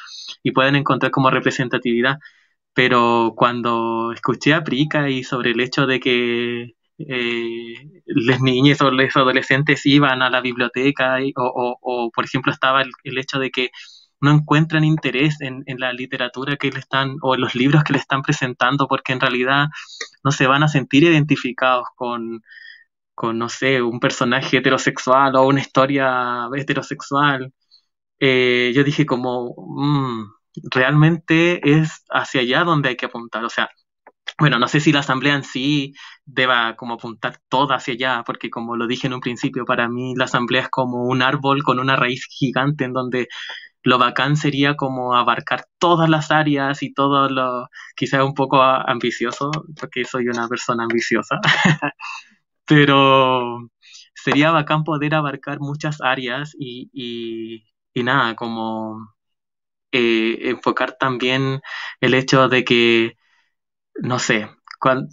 y 0.42 0.50
pueden 0.52 0.76
encontrar 0.76 1.12
como 1.12 1.30
representatividad. 1.30 2.18
Pero 2.74 3.34
cuando 3.36 4.12
escuché 4.12 4.54
a 4.54 4.64
Prica 4.64 5.08
y 5.10 5.24
sobre 5.24 5.52
el 5.52 5.60
hecho 5.60 5.86
de 5.86 6.00
que 6.00 6.74
eh, 6.98 7.74
las 8.06 8.40
niñas 8.40 8.80
o 8.82 8.90
los 8.90 9.16
adolescentes 9.16 9.86
iban 9.86 10.22
a 10.22 10.30
la 10.30 10.40
biblioteca 10.40 11.18
o, 11.36 12.10
por 12.14 12.24
ejemplo 12.24 12.52
estaba 12.52 12.82
el 12.82 13.18
hecho 13.18 13.38
de 13.38 13.50
que 13.50 13.70
no 14.20 14.30
encuentran 14.32 14.84
interés 14.84 15.40
en, 15.40 15.64
la 15.78 15.92
literatura 15.92 16.56
que 16.56 16.70
le 16.70 16.80
están, 16.80 17.16
o 17.22 17.34
en 17.34 17.40
los 17.40 17.54
libros 17.54 17.84
que 17.84 17.92
le 17.94 17.98
están 17.98 18.22
presentando, 18.22 18.86
porque 18.88 19.12
en 19.12 19.20
realidad 19.20 19.68
no 20.24 20.32
se 20.32 20.46
van 20.46 20.62
a 20.62 20.68
sentir 20.68 21.04
identificados 21.04 21.86
con, 21.96 22.42
con 23.14 23.38
no 23.38 23.48
sé, 23.48 23.82
un 23.82 24.00
personaje 24.00 24.58
heterosexual 24.58 25.36
o 25.36 25.46
una 25.48 25.60
historia 25.60 26.48
heterosexual. 26.56 27.52
Eh, 28.20 28.72
yo 28.74 28.84
dije 28.84 29.06
como, 29.06 29.54
mm, 29.56 30.32
realmente 30.70 31.60
es 31.80 32.04
hacia 32.10 32.42
allá 32.42 32.64
donde 32.64 32.90
hay 32.90 32.96
que 32.96 33.06
apuntar. 33.06 33.44
O 33.44 33.50
sea, 33.50 33.70
bueno, 34.38 34.58
no 34.58 34.68
sé 34.68 34.80
si 34.80 34.92
la 34.92 35.00
asamblea 35.00 35.34
en 35.34 35.44
sí 35.44 35.92
deba 36.24 36.76
como 36.76 36.94
apuntar 36.94 37.38
toda 37.48 37.76
hacia 37.76 37.94
allá, 37.94 38.22
porque 38.24 38.50
como 38.50 38.76
lo 38.76 38.86
dije 38.86 39.06
en 39.06 39.14
un 39.14 39.20
principio, 39.20 39.64
para 39.64 39.88
mí 39.88 40.14
la 40.16 40.24
asamblea 40.24 40.62
es 40.62 40.68
como 40.70 41.04
un 41.04 41.22
árbol 41.22 41.62
con 41.62 41.78
una 41.78 41.96
raíz 41.96 42.26
gigante 42.30 42.84
en 42.84 42.92
donde 42.92 43.28
lo 43.82 43.98
bacán 43.98 44.36
sería 44.36 44.76
como 44.76 45.14
abarcar 45.14 45.66
todas 45.78 46.08
las 46.08 46.30
áreas 46.30 46.82
y 46.82 46.92
todo 46.92 47.28
lo, 47.28 47.68
quizás 47.96 48.22
un 48.24 48.34
poco 48.34 48.62
ambicioso, 48.62 49.50
porque 49.78 50.04
soy 50.04 50.28
una 50.28 50.48
persona 50.48 50.84
ambiciosa, 50.84 51.40
pero 52.66 53.70
sería 54.14 54.50
bacán 54.52 54.84
poder 54.84 55.14
abarcar 55.14 55.60
muchas 55.60 56.00
áreas 56.02 56.54
y, 56.58 56.90
y, 57.94 58.02
nada, 58.02 58.34
como 58.36 59.14
eh, 59.92 60.50
enfocar 60.50 60.96
también 60.98 61.60
el 62.00 62.14
hecho 62.14 62.48
de 62.48 62.64
que, 62.64 63.16
no 64.02 64.18
sé, 64.18 64.48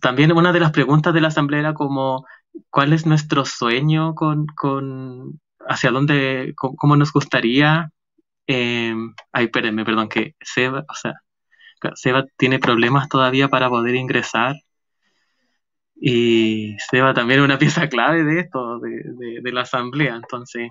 también 0.02 0.32
una 0.32 0.54
de 0.54 0.60
las 0.60 0.72
preguntas 0.72 1.14
de 1.14 1.22
la 1.22 1.28
asamblea 1.30 1.60
era 1.60 1.74
como, 1.74 2.26
¿cuál 2.70 2.94
es 2.94 3.06
nuestro 3.06 3.46
sueño 3.46 4.16
con, 4.16 4.46
con 4.48 5.40
hacia 5.68 5.92
dónde, 5.92 6.54
cómo, 6.56 6.96
nos 6.96 7.12
gustaría? 7.14 7.92
Eh, 8.48 8.94
ay, 9.34 9.46
espérenme, 9.46 9.86
perdón, 9.86 10.10
que 10.10 10.36
Seba, 10.42 10.86
o 10.90 10.94
sea, 10.94 11.14
Seba 11.96 12.26
tiene 12.38 12.60
problemas 12.60 13.10
todavía 13.10 13.50
para 13.50 13.70
poder 13.70 13.96
ingresar. 13.96 14.56
Y 16.00 16.78
Seba 16.90 17.14
también 17.14 17.40
es 17.40 17.46
una 17.46 17.58
pieza 17.58 17.90
clave 17.90 18.24
de 18.24 18.40
esto, 18.42 18.80
de, 18.80 19.42
de 19.42 19.52
la 19.52 19.62
asamblea. 19.62 20.16
Entonces, 20.16 20.70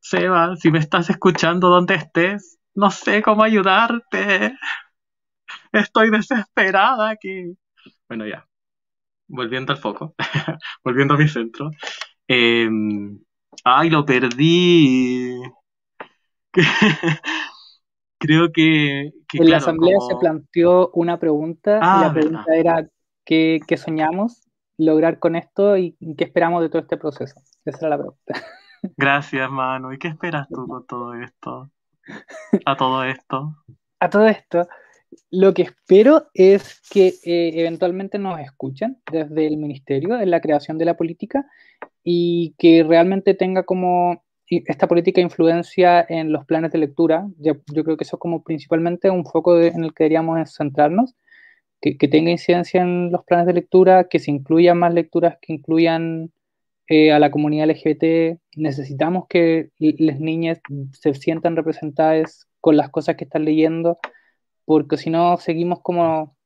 Seba, 0.00 0.54
si 0.56 0.70
me 0.70 0.78
estás 0.78 1.10
escuchando 1.10 1.68
donde 1.68 1.94
estés, 1.94 2.58
no 2.74 2.90
sé 2.90 3.22
cómo 3.22 3.42
ayudarte. 3.42 4.54
Estoy 5.72 6.10
desesperada 6.10 7.10
aquí. 7.10 7.56
Bueno, 8.08 8.26
ya. 8.26 8.46
Volviendo 9.28 9.72
al 9.72 9.78
foco. 9.78 10.14
Volviendo 10.84 11.14
a 11.14 11.18
mi 11.18 11.28
centro. 11.28 11.70
Em, 12.28 13.18
ay, 13.64 13.90
lo 13.90 14.04
perdí. 14.04 15.32
Creo 18.18 18.52
que... 18.52 19.12
en 19.32 19.50
la 19.50 19.58
asamblea 19.58 19.98
se 20.08 20.16
planteó 20.16 20.90
una 20.94 21.18
pregunta. 21.18 21.76
y 21.76 21.80
la 21.80 22.06
ah, 22.06 22.12
pregunta 22.12 22.54
era 22.54 22.88
¿qué, 23.24 23.60
¿qué, 23.66 23.76
soñamos 23.76 24.48
lograr 24.78 25.18
con 25.18 25.36
esto 25.36 25.76
y 25.76 25.96
qué 26.16 26.24
esperamos 26.24 26.62
de 26.62 26.68
todo 26.68 26.82
este 26.82 26.96
proceso? 26.96 27.40
Esa 27.64 27.78
era 27.86 27.88
la 27.90 27.98
pregunta. 27.98 28.34
Gracias, 28.96 29.50
Manu. 29.50 29.92
¿Y 29.92 29.98
qué 29.98 30.08
esperas 30.08 30.48
tú 30.48 30.66
con 30.66 30.86
todo 30.86 31.14
esto? 31.14 31.70
A 32.64 32.76
todo 32.76 33.04
esto. 33.04 33.56
A 34.00 34.10
todo 34.10 34.26
esto. 34.26 34.68
Lo 35.30 35.54
que 35.54 35.62
espero 35.62 36.26
es 36.34 36.80
que 36.90 37.08
eh, 37.24 37.52
eventualmente 37.54 38.18
nos 38.18 38.40
escuchen 38.40 39.00
desde 39.10 39.46
el 39.46 39.56
ministerio 39.56 40.20
en 40.20 40.30
la 40.30 40.40
creación 40.40 40.76
de 40.76 40.84
la 40.84 40.96
política 40.96 41.46
y 42.02 42.54
que 42.58 42.84
realmente 42.86 43.34
tenga 43.34 43.62
como 43.62 44.23
esta 44.48 44.86
política 44.86 45.20
influencia 45.20 46.04
en 46.08 46.32
los 46.32 46.44
planes 46.44 46.72
de 46.72 46.78
lectura. 46.78 47.26
Yo, 47.38 47.62
creo 47.62 47.96
que 47.96 48.04
eso 48.04 48.16
es 48.16 48.20
como 48.20 48.42
principalmente 48.42 49.10
un 49.10 49.24
foco 49.24 49.60
en 49.60 49.84
el 49.84 49.94
que 49.94 50.04
deberíamos 50.04 50.54
centrarnos, 50.54 51.14
que, 51.80 52.08
tenga 52.08 52.30
incidencia 52.30 52.82
en 52.82 53.12
los 53.12 53.24
planes 53.24 53.46
de 53.46 53.54
lectura, 53.54 54.08
que 54.08 54.18
se 54.18 54.30
incluyan 54.30 54.78
más 54.78 54.94
lecturas 54.94 55.36
que 55.40 55.52
incluyan 55.52 56.32
eh, 56.88 57.12
a 57.12 57.18
la 57.18 57.30
comunidad 57.30 57.68
LGBT, 57.68 58.38
necesitamos 58.56 59.26
que 59.28 59.70
las 59.78 60.20
niñas 60.20 60.60
se 60.92 61.14
sientan 61.14 61.56
representadas 61.56 62.46
con 62.60 62.76
las 62.76 62.90
cosas 62.90 63.16
que 63.16 63.24
están 63.24 63.44
leyendo, 63.44 63.98
porque 64.64 64.96
si 64.96 65.10
no 65.10 65.36
seguimos 65.38 65.80
como 65.82 66.36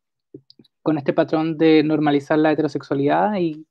con 0.82 0.98
este 0.98 1.12
patrón 1.12 1.58
de 1.58 1.82
normalizar 1.84 2.38
la 2.38 2.52
heterosexualidad 2.52 3.36
y, 3.38 3.66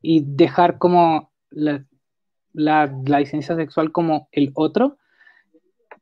y 0.00 0.22
dejar 0.24 0.78
como 0.78 1.32
la, 1.50 1.84
la, 2.52 2.92
la, 3.06 3.20
licencia 3.20 3.56
sexual 3.56 3.92
como 3.92 4.28
el 4.32 4.52
otro. 4.54 4.98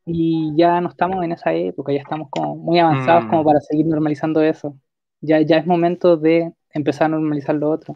Y 0.07 0.53
ya 0.57 0.81
no 0.81 0.89
estamos 0.89 1.23
en 1.25 1.33
esa 1.33 1.53
época, 1.53 1.93
ya 1.93 2.01
estamos 2.01 2.29
como 2.31 2.57
muy 2.57 2.79
avanzados 2.79 3.27
como 3.27 3.43
mm. 3.43 3.47
para 3.47 3.61
seguir 3.61 3.87
normalizando 3.87 4.43
eso. 4.43 4.77
Ya, 5.21 5.41
ya 5.41 5.59
es 5.59 5.67
momento 5.67 6.17
de 6.17 6.53
empezar 6.73 7.07
a 7.07 7.09
normalizar 7.11 7.55
lo 7.55 7.71
otro. 7.71 7.95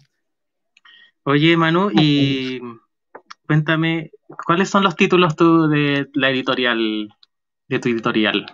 Oye, 1.24 1.56
Manu, 1.56 1.90
y 1.92 2.60
cuéntame, 3.46 4.10
¿cuáles 4.46 4.68
son 4.68 4.84
los 4.84 4.94
títulos 4.94 5.34
tú 5.34 5.68
de 5.68 6.08
la 6.12 6.30
editorial, 6.30 7.08
de 7.68 7.78
tu 7.78 7.88
editorial? 7.88 8.46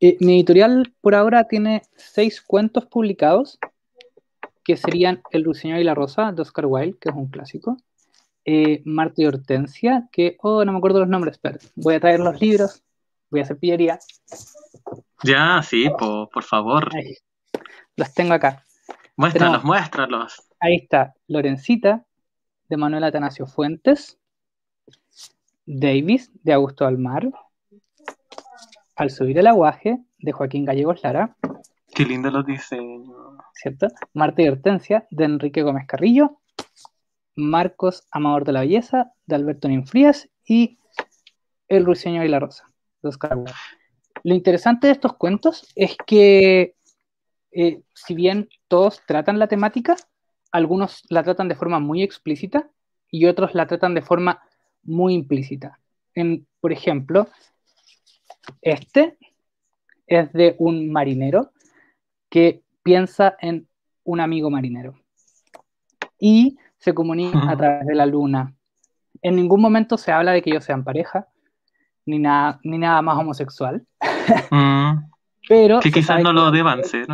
Eh, 0.00 0.16
mi 0.20 0.36
editorial 0.36 0.94
por 1.00 1.16
ahora 1.16 1.48
tiene 1.48 1.82
seis 1.96 2.40
cuentos 2.40 2.86
publicados, 2.86 3.58
que 4.64 4.76
serían 4.76 5.22
El 5.32 5.44
Ruiseñor 5.44 5.80
y 5.80 5.84
la 5.84 5.94
Rosa, 5.94 6.30
de 6.30 6.42
Oscar 6.42 6.66
Wilde, 6.66 6.98
que 7.00 7.08
es 7.08 7.16
un 7.16 7.28
clásico. 7.28 7.76
Eh, 8.50 8.80
Marte 8.86 9.20
y 9.20 9.26
Hortensia, 9.26 10.08
que, 10.10 10.38
oh, 10.40 10.64
no 10.64 10.72
me 10.72 10.78
acuerdo 10.78 11.00
los 11.00 11.08
nombres, 11.08 11.36
pero 11.36 11.58
voy 11.76 11.96
a 11.96 12.00
traer 12.00 12.20
los 12.20 12.40
libros, 12.40 12.82
voy 13.30 13.40
a 13.40 13.42
hacer 13.42 13.58
pillería. 13.58 13.98
Ya, 15.22 15.62
sí, 15.62 15.90
por, 15.98 16.42
favor. 16.42 16.88
los 17.96 18.14
tengo 18.14 18.32
acá. 18.32 18.64
Muéstralos, 19.16 19.64
muéstralos. 19.64 20.48
Ahí 20.60 20.76
está, 20.76 21.12
Lorencita, 21.26 22.06
de 22.70 22.76
Manuel 22.78 23.04
Atanasio 23.04 23.46
Fuentes, 23.46 24.18
Davis, 25.66 26.30
de 26.42 26.54
Augusto 26.54 26.86
Almar, 26.86 27.28
Al 28.96 29.10
subir 29.10 29.36
el 29.36 29.46
aguaje, 29.46 29.98
de 30.20 30.32
Joaquín 30.32 30.64
Gallegos 30.64 31.02
Lara. 31.02 31.36
Qué 31.94 32.06
lindo 32.06 32.30
los 32.30 32.46
diseños. 32.46 33.14
¿Cierto? 33.52 33.88
Marta 34.14 34.40
y 34.40 34.48
Hortensia, 34.48 35.06
de 35.10 35.24
Enrique 35.24 35.60
Gómez 35.60 35.86
Carrillo, 35.86 36.38
Marcos 37.38 38.08
Amador 38.10 38.44
de 38.44 38.52
la 38.52 38.60
Belleza, 38.60 39.12
de 39.26 39.36
Alberto 39.36 39.68
Ninfrías, 39.68 40.28
y 40.44 40.78
El 41.68 41.86
Ruiseñor 41.86 42.26
y 42.26 42.28
la 42.28 42.40
Rosa, 42.40 42.68
de 43.00 43.08
Oscar 43.08 43.38
Lo 44.24 44.34
interesante 44.34 44.88
de 44.88 44.94
estos 44.94 45.12
cuentos 45.14 45.70
es 45.76 45.96
que, 46.04 46.74
eh, 47.52 47.80
si 47.94 48.14
bien 48.14 48.48
todos 48.66 49.00
tratan 49.06 49.38
la 49.38 49.46
temática, 49.46 49.96
algunos 50.50 51.04
la 51.10 51.22
tratan 51.22 51.48
de 51.48 51.54
forma 51.54 51.78
muy 51.78 52.02
explícita 52.02 52.68
y 53.08 53.26
otros 53.26 53.54
la 53.54 53.68
tratan 53.68 53.94
de 53.94 54.02
forma 54.02 54.42
muy 54.82 55.14
implícita. 55.14 55.78
En, 56.14 56.44
por 56.60 56.72
ejemplo, 56.72 57.28
este 58.62 59.16
es 60.08 60.32
de 60.32 60.56
un 60.58 60.90
marinero 60.90 61.52
que 62.28 62.62
piensa 62.82 63.36
en 63.40 63.68
un 64.02 64.18
amigo 64.18 64.50
marinero 64.50 64.98
y 66.18 66.58
se 66.78 66.94
comunica 66.94 67.50
a 67.50 67.56
través 67.56 67.86
de 67.86 67.94
la 67.94 68.06
luna. 68.06 68.54
En 69.22 69.36
ningún 69.36 69.60
momento 69.60 69.96
se 69.96 70.12
habla 70.12 70.32
de 70.32 70.42
que 70.42 70.50
ellos 70.50 70.64
sean 70.64 70.84
pareja, 70.84 71.28
ni 72.06 72.18
nada, 72.18 72.60
ni 72.62 72.78
nada 72.78 73.02
más 73.02 73.18
homosexual. 73.18 73.84
Mm. 74.50 75.10
Pero 75.48 75.80
que 75.80 75.90
quizás 75.90 76.22
no 76.22 76.32
lo 76.32 76.50
deban 76.50 76.84
ser. 76.84 77.06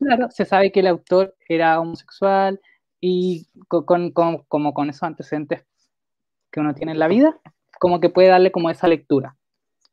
Claro, 0.00 0.30
se 0.30 0.44
sabe 0.44 0.72
que 0.72 0.80
el 0.80 0.88
autor 0.88 1.36
era 1.48 1.78
homosexual 1.80 2.60
y 3.00 3.46
con, 3.68 4.10
como 4.10 4.74
con 4.74 4.90
esos 4.90 5.04
antecedentes 5.04 5.64
que 6.50 6.60
uno 6.60 6.74
tiene 6.74 6.92
en 6.92 6.98
la 6.98 7.08
vida, 7.08 7.38
como 7.78 8.00
que 8.00 8.10
puede 8.10 8.28
darle 8.28 8.50
como 8.50 8.70
esa 8.70 8.88
lectura. 8.88 9.36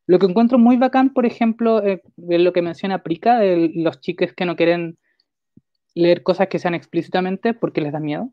Lo 0.08 0.20
que 0.20 0.26
encuentro 0.26 0.58
muy 0.58 0.78
bacán, 0.78 1.14
por 1.14 1.26
ejemplo, 1.26 1.84
eh, 1.84 2.02
es 2.30 2.42
lo 2.42 2.54
que 2.54 2.62
menciona 2.62 3.04
Prica, 3.04 3.40
de 3.40 3.72
los 3.76 4.00
chiques 4.02 4.34
que 4.34 4.46
no 4.46 4.56
quieren 4.56 4.98
leer 5.96 6.24
cosas 6.24 6.48
que 6.48 6.60
sean 6.60 6.76
explícitamente 6.76 7.54
porque 7.54 7.82
les 7.82 7.94
da 7.94 8.00
miedo. 8.00 8.30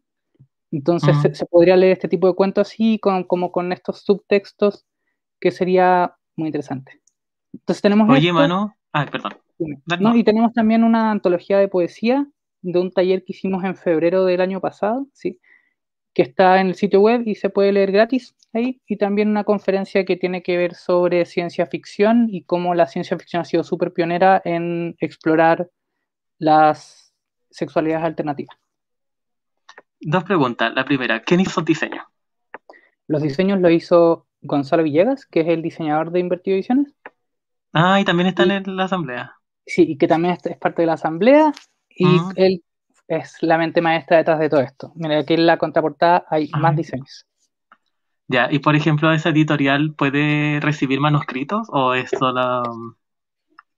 Entonces 0.73 1.17
se, 1.37 1.47
podría 1.47 1.77
leer 1.77 1.93
este 1.93 2.09
tipo 2.09 2.27
de 2.27 2.35
cuentos 2.35 2.69
así, 2.69 2.99
con, 2.99 3.25
como 3.25 3.53
con 3.53 3.73
estos 3.73 4.01
subtextos, 4.01 4.85
que 5.39 5.53
sería 5.53 6.17
muy 6.35 6.49
interesante. 6.49 7.01
Entonces 7.53 7.83
tenemos... 7.83 8.09
Oye, 8.09 8.33
mano, 8.33 8.75
Ah, 8.93 9.07
perdón. 9.11 9.33
y 10.17 10.25
tenemos 10.25 10.53
también 10.53 10.85
una 10.85 11.11
antología 11.11 11.59
de 11.59 11.69
poesía 11.69 12.27
de 12.61 12.79
un 12.79 12.93
taller 12.93 13.25
que 13.25 13.33
hicimos 13.33 13.65
en 13.65 13.77
febrero 13.77 14.25
del 14.25 14.41
año 14.41 14.61
pasado, 14.61 15.07
¿sí? 15.13 15.41
que 16.15 16.23
está 16.23 16.61
en 16.61 16.69
el 16.69 16.75
sitio 16.75 17.01
web 17.01 17.23
y 17.25 17.35
se 17.37 17.49
puede 17.49 17.73
leer 17.73 17.91
gratis 17.91 18.37
ahí, 18.53 18.83
y 18.87 18.99
también 18.99 19.31
una 19.31 19.45
conferencia 19.45 20.05
que 20.05 20.17
tiene 20.17 20.43
que 20.43 20.59
ver 20.59 20.75
sobre 20.75 21.25
ciencia 21.25 21.67
ficción 21.67 22.29
y 22.31 22.45
cómo 22.45 22.75
la 22.75 22.87
ciencia 22.87 23.19
ficción 23.19 23.41
ha 23.43 23.45
sido 23.47 23.65
súper 23.65 23.95
pionera 23.95 24.43
en 24.45 24.95
explorar 25.01 25.71
las 26.39 27.15
sexualidades 27.51 28.05
alternativas. 28.05 28.57
Dos 30.03 30.25
preguntas. 30.25 30.73
La 30.75 30.85
primera, 30.85 31.23
¿quién 31.23 31.41
hizo 31.41 31.61
el 31.61 31.67
diseño? 31.67 32.03
Los 33.07 33.23
diseños 33.23 33.61
lo 33.61 33.71
hizo 33.71 34.27
Gonzalo 34.41 34.83
Villegas, 34.83 35.27
que 35.27 35.41
es 35.41 35.49
el 35.49 35.63
diseñador 35.63 36.11
de 36.11 36.21
Invertido 36.21 36.57
Ediciones. 36.57 36.95
Ah, 37.73 38.01
y 38.01 38.05
también 38.05 38.29
está 38.29 38.43
en 38.43 38.77
la 38.77 38.85
asamblea. 38.85 39.37
Sí, 39.65 39.85
y 39.89 39.97
que 39.97 40.09
también 40.09 40.37
es 40.45 40.57
parte 40.59 40.83
de 40.83 40.87
la 40.87 40.95
asamblea 40.95 41.53
y 41.89 42.07
él 42.37 42.63
es 43.09 43.37
la 43.43 43.59
mente 43.59 43.81
maestra 43.81 44.19
detrás 44.19 44.39
de 44.39 44.49
todo 44.49 44.61
esto. 44.61 44.93
Mira, 44.95 45.21
aquí 45.21 45.35
en 45.35 45.47
la 45.47 45.57
contraportada 45.57 46.25
hay 46.29 46.51
más 46.59 46.77
diseños. 46.77 47.27
Ya, 48.29 48.49
y 48.51 48.59
por 48.61 48.75
ejemplo, 48.75 49.13
¿esa 49.13 49.29
editorial 49.29 49.95
puede 49.95 50.59
recibir 50.61 51.01
manuscritos 51.01 51.69
o 51.71 51.95
es 51.95 52.11
solo...? 52.11 52.63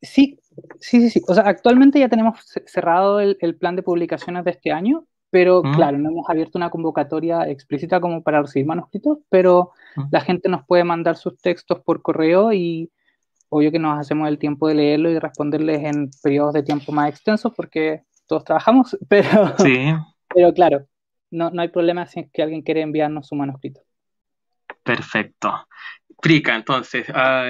Sí, 0.01 0.39
sí, 0.81 1.01
sí, 1.01 1.11
sí. 1.11 1.23
O 1.27 1.35
sea, 1.35 1.45
actualmente 1.45 1.99
ya 1.99 2.09
tenemos 2.09 2.39
cerrado 2.67 3.21
el, 3.21 3.57
plan 3.57 3.75
de 3.75 3.83
publicaciones 3.83 4.45
de 4.45 4.53
este 4.53 4.71
año, 4.71 5.07
pero 5.35 5.63
claro, 5.63 5.99
no 5.99 6.11
hemos 6.11 6.31
abierto 6.31 6.59
una 6.59 6.71
convocatoria 6.71 7.49
explícita 7.49 8.01
como 8.01 8.23
para 8.23 8.41
recibir 8.43 8.67
manuscritos, 8.67 9.19
pero 9.29 9.73
la 10.13 10.21
gente 10.21 10.49
nos 10.49 10.65
puede 10.65 10.85
mandar 10.85 11.17
sus 11.17 11.37
textos 11.39 11.81
por 11.81 12.03
correo 12.03 12.53
y 12.53 12.89
obvio 13.49 13.73
que 13.73 13.81
nos 13.81 13.99
hacemos 13.99 14.29
el 14.29 14.39
tiempo 14.39 14.69
de 14.69 14.77
leerlo 14.77 15.11
y 15.11 15.19
responderles 15.19 15.83
en 15.83 16.09
periodos 16.23 16.55
de 16.55 16.63
tiempo 16.63 16.93
más 16.93 17.09
extensos 17.09 17.53
porque 17.53 18.05
todos 18.29 18.45
trabajamos, 18.45 18.97
pero, 19.09 19.57
pero 20.33 20.55
claro, 20.55 20.87
no, 21.33 21.51
no 21.51 21.63
hay 21.63 21.69
problema 21.69 22.07
si 22.07 22.21
es 22.21 22.31
que 22.33 22.41
alguien 22.41 22.63
quiere 22.63 22.83
enviarnos 22.83 23.27
su 23.27 23.35
manuscrito. 23.35 23.81
Perfecto. 24.85 25.67
Prica, 26.23 26.55
entonces, 26.55 27.09
ah, 27.13 27.45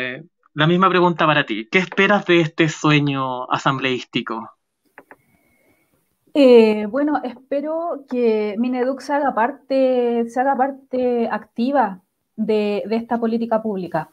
la 0.54 0.66
misma 0.66 0.88
pregunta 0.88 1.26
para 1.26 1.44
ti. 1.44 1.68
¿Qué 1.70 1.80
esperas 1.80 2.24
de 2.24 2.40
este 2.40 2.70
sueño 2.70 3.44
asambleístico? 3.52 4.53
Eh, 6.36 6.86
bueno, 6.90 7.20
espero 7.22 8.04
que 8.08 8.56
Mineduc 8.58 9.00
se 9.00 9.12
haga 9.12 9.32
parte, 9.34 10.28
se 10.28 10.40
haga 10.40 10.56
parte 10.56 11.28
activa 11.30 12.00
de, 12.34 12.82
esta 12.90 13.18
política 13.18 13.62
pública. 13.62 14.10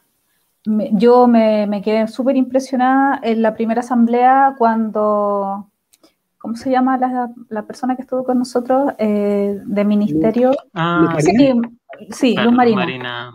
yo 0.64 1.26
me, 1.26 1.82
quedé 1.84 2.06
súper 2.06 2.36
impresionada 2.36 3.18
en 3.24 3.42
la 3.42 3.54
primera 3.54 3.80
asamblea 3.80 4.54
cuando, 4.56 5.68
¿cómo 6.38 6.54
se 6.54 6.70
llama 6.70 6.96
la, 7.48 7.62
persona 7.62 7.96
que 7.96 8.02
estuvo 8.02 8.22
con 8.22 8.38
nosotros 8.38 8.92
eh, 8.98 9.60
de 9.64 9.84
ministerio? 9.84 10.52
Ah, 10.74 11.16
sí, 12.10 12.36
Luz 12.36 12.52
Marina. 12.52 13.32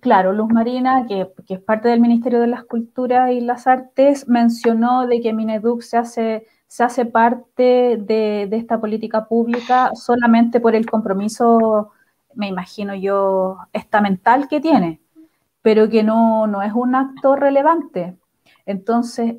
Claro, 0.00 0.32
Luz 0.32 0.52
Marina, 0.52 1.04
que, 1.08 1.32
que, 1.48 1.54
es 1.54 1.60
parte 1.60 1.88
del 1.88 2.00
Ministerio 2.00 2.40
de 2.40 2.46
las 2.46 2.62
Culturas 2.62 3.32
y 3.32 3.40
las 3.40 3.66
Artes, 3.66 4.28
mencionó 4.28 5.08
de 5.08 5.20
que 5.20 5.32
Mineduc 5.32 5.82
se 5.82 5.96
hace 5.96 6.46
se 6.70 6.84
hace 6.84 7.04
parte 7.04 7.96
de, 7.98 8.48
esta 8.52 8.80
política 8.80 9.26
pública 9.26 9.90
solamente 9.96 10.60
por 10.60 10.76
el 10.76 10.88
compromiso, 10.88 11.90
me 12.36 12.46
imagino 12.46 12.94
yo, 12.94 13.58
estamental 13.72 14.46
que 14.46 14.60
tiene, 14.60 15.00
pero 15.62 15.88
que 15.88 16.04
no, 16.04 16.46
no 16.46 16.62
es 16.62 16.72
un 16.72 16.94
acto 16.94 17.34
relevante. 17.34 18.16
Entonces, 18.66 19.34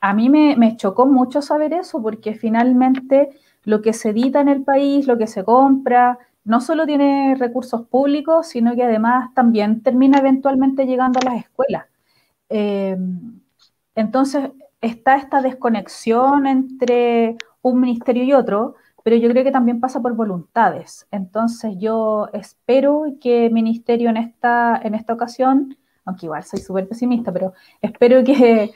a 0.00 0.14
mí 0.14 0.28
me, 0.28 0.56
me, 0.56 0.76
chocó 0.76 1.06
mucho 1.06 1.42
saber 1.42 1.72
eso, 1.74 2.02
porque 2.02 2.34
finalmente 2.34 3.28
lo 3.62 3.80
que 3.80 3.92
se 3.92 4.08
edita 4.08 4.40
en 4.40 4.48
el 4.48 4.64
país, 4.64 5.06
lo 5.06 5.16
que 5.16 5.28
se 5.28 5.44
compra, 5.44 6.18
no 6.42 6.60
solo 6.60 6.86
tiene 6.86 7.36
recursos 7.38 7.86
públicos, 7.86 8.48
sino 8.48 8.74
que 8.74 8.82
además 8.82 9.32
también 9.32 9.80
termina 9.80 10.18
eventualmente 10.18 10.86
llegando 10.86 11.20
a 11.20 11.30
las 11.30 11.44
escuelas. 11.44 11.84
Eh, 12.48 12.96
entonces, 13.94 14.50
está 14.84 15.16
esta 15.16 15.40
desconexión 15.40 16.46
entre 16.46 17.36
un 17.62 17.80
ministerio 17.80 18.22
y 18.22 18.34
otro, 18.34 18.74
pero 19.02 19.16
yo 19.16 19.30
creo 19.30 19.42
que 19.42 19.50
también 19.50 19.80
pasa 19.80 20.00
por 20.00 20.14
voluntades. 20.14 21.06
Entonces 21.10 21.74
yo 21.78 22.28
espero 22.32 23.04
que 23.20 23.46
el 23.46 23.52
ministerio 23.52 24.10
en 24.10 24.18
esta, 24.18 24.78
en 24.82 24.94
esta 24.94 25.14
ocasión, 25.14 25.76
aunque 26.04 26.26
igual 26.26 26.44
soy 26.44 26.60
súper 26.60 26.86
pesimista, 26.86 27.32
pero 27.32 27.54
espero 27.80 28.22
que, 28.24 28.72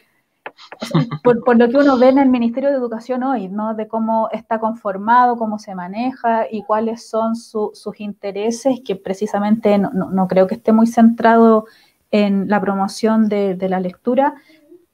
por, 1.22 1.58
lo 1.58 1.68
que 1.68 1.76
uno 1.76 1.98
ve 1.98 2.08
en 2.08 2.18
el 2.18 2.30
Ministerio 2.30 2.70
de 2.70 2.76
Educación 2.76 3.22
hoy, 3.22 3.48
¿no? 3.48 3.74
de 3.74 3.86
cómo 3.86 4.30
está 4.32 4.58
conformado, 4.58 5.36
cómo 5.36 5.58
se 5.58 5.74
maneja 5.74 6.46
y 6.50 6.62
cuáles 6.62 7.06
son 7.06 7.36
sus 7.36 8.00
intereses, 8.00 8.80
que 8.82 8.96
precisamente 8.96 9.76
no, 9.78 10.26
creo 10.26 10.46
que 10.46 10.54
esté 10.54 10.72
muy 10.72 10.86
centrado 10.86 11.66
en 12.10 12.48
la 12.48 12.60
promoción 12.62 13.28
de 13.28 13.68
la 13.68 13.80
lectura, 13.80 14.34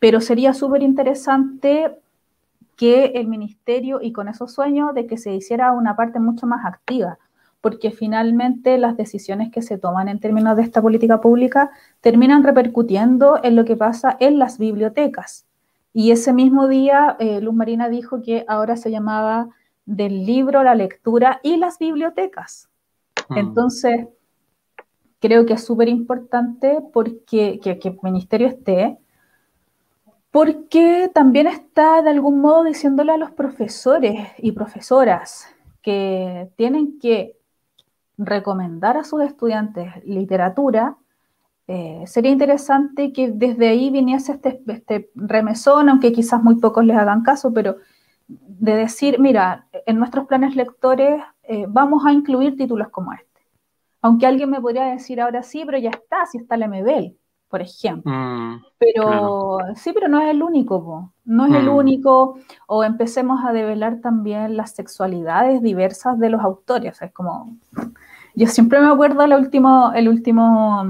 pero 0.05 0.20
sería 0.20 0.52
súper 0.52 0.82
interesante 0.82 1.96
que 2.76 3.07
el 3.14 3.26
ministerio, 3.26 4.02
y 4.02 4.12
con 4.12 4.28
esos 4.28 4.52
sueños, 4.52 4.92
de 4.94 5.07
que 5.07 5.16
se 5.16 5.32
hiciera 5.32 5.72
una 5.72 5.96
parte 5.96 6.20
mucho 6.20 6.46
más 6.46 6.66
activa, 6.66 7.16
porque 7.62 7.90
finalmente 7.90 8.76
las 8.76 8.98
decisiones 8.98 9.50
que 9.50 9.62
se 9.62 9.78
toman 9.78 10.09
en 10.09 10.20
términos 10.20 10.59
de 10.59 10.62
esta 10.62 10.82
política 10.82 11.22
pública 11.22 11.70
terminan 12.02 12.44
repercutiendo 12.44 13.40
en 13.42 13.57
lo 13.57 13.64
que 13.64 13.76
pasa 13.76 14.14
en 14.20 14.38
las 14.38 14.59
bibliotecas. 14.59 15.46
Y 15.94 16.11
ese 16.11 16.34
mismo 16.34 16.68
día, 16.68 17.16
eh, 17.18 17.40
Luz 17.40 17.55
Marina 17.55 17.88
dijo 17.88 18.20
que 18.20 18.44
ahora 18.46 18.76
se 18.76 18.90
llamaba 18.90 19.48
del 19.86 20.26
libro, 20.26 20.62
la 20.62 20.74
lectura 20.74 21.40
y 21.42 21.57
las 21.57 21.78
bibliotecas. 21.78 22.68
Mm. 23.30 23.38
Entonces, 23.38 24.09
creo 25.18 25.46
que 25.46 25.55
es 25.55 25.64
súper 25.64 25.88
importante 25.88 26.80
porque 26.92 27.59
que, 27.59 27.78
que 27.78 27.88
el 27.88 27.98
ministerio 28.02 28.48
esté, 28.48 28.98
porque 30.35 31.12
también 31.14 31.47
está 31.47 32.03
de 32.03 32.11
algún 32.11 32.41
modo 32.41 32.64
diciéndole 32.64 33.12
a 33.12 33.16
los 33.16 33.30
profesores 33.30 34.30
y 34.39 34.51
profesoras 34.51 35.47
que 35.80 36.51
tienen 36.57 36.99
que 36.99 37.37
recomendar 38.18 38.97
a 38.97 39.05
sus 39.05 39.22
estudiantes 39.22 40.05
literatura, 40.05 40.97
eh, 41.68 42.03
sería 42.09 42.32
interesante 42.32 43.12
que 43.12 43.30
desde 43.30 43.68
ahí 43.68 43.91
viniese 43.91 44.32
este, 44.32 44.61
este, 44.66 45.09
remesón, 45.14 45.89
aunque 45.89 46.12
quizás 46.12 46.43
muy 46.43 46.57
pocos 46.57 46.85
les 46.85 46.97
hagan 46.97 47.22
caso, 47.22 47.55
pero 47.55 47.76
de 48.26 48.74
decir, 48.74 49.20
mira, 49.20 49.68
en 49.87 50.01
nuestros 50.01 50.26
planes 50.26 50.57
lectores 50.57 51.22
eh, 51.45 51.66
vamos 51.68 52.05
a 52.05 52.12
incluir 52.12 52.57
títulos 52.57 52.89
como 52.89 53.12
este. 53.12 53.41
Aunque 54.03 54.26
alguien 54.26 54.51
me 54.51 54.61
podría 54.61 54.87
decir 54.87 55.20
ahora 55.20 55.45
sí, 55.45 55.62
pero 55.64 55.78
ya 55.78 55.91
está, 55.91 56.26
si 56.26 56.39
está 56.39 56.57
el 56.57 56.68
MBL 56.68 57.24
por 57.49 57.62
ejemplo. 57.62 58.11
Mm, 58.12 58.62
pero 58.78 59.59
sí, 59.76 59.92
pero 59.92 60.09
no 60.09 60.20
es 60.20 60.30
el 60.30 60.42
único, 60.42 61.12
no 61.24 61.47
es 61.47 61.55
el 61.55 61.66
mm. 61.66 61.74
único, 61.74 62.38
o 62.66 62.84
empecemos 62.84 63.45
a 63.45 63.53
develar 63.53 64.01
también 64.01 64.57
las 64.57 64.72
sexualidades 64.72 65.62
diversas 65.62 66.18
de 66.18 66.30
los 66.30 66.42
autores. 66.42 67.01
es 67.01 67.12
como, 67.12 67.57
yo 68.34 68.47
siempre 68.49 68.80
me 68.80 68.88
acuerdo 68.88 69.22
el 69.22 69.34
último, 69.34 69.92
el 69.95 70.09
último, 70.09 70.84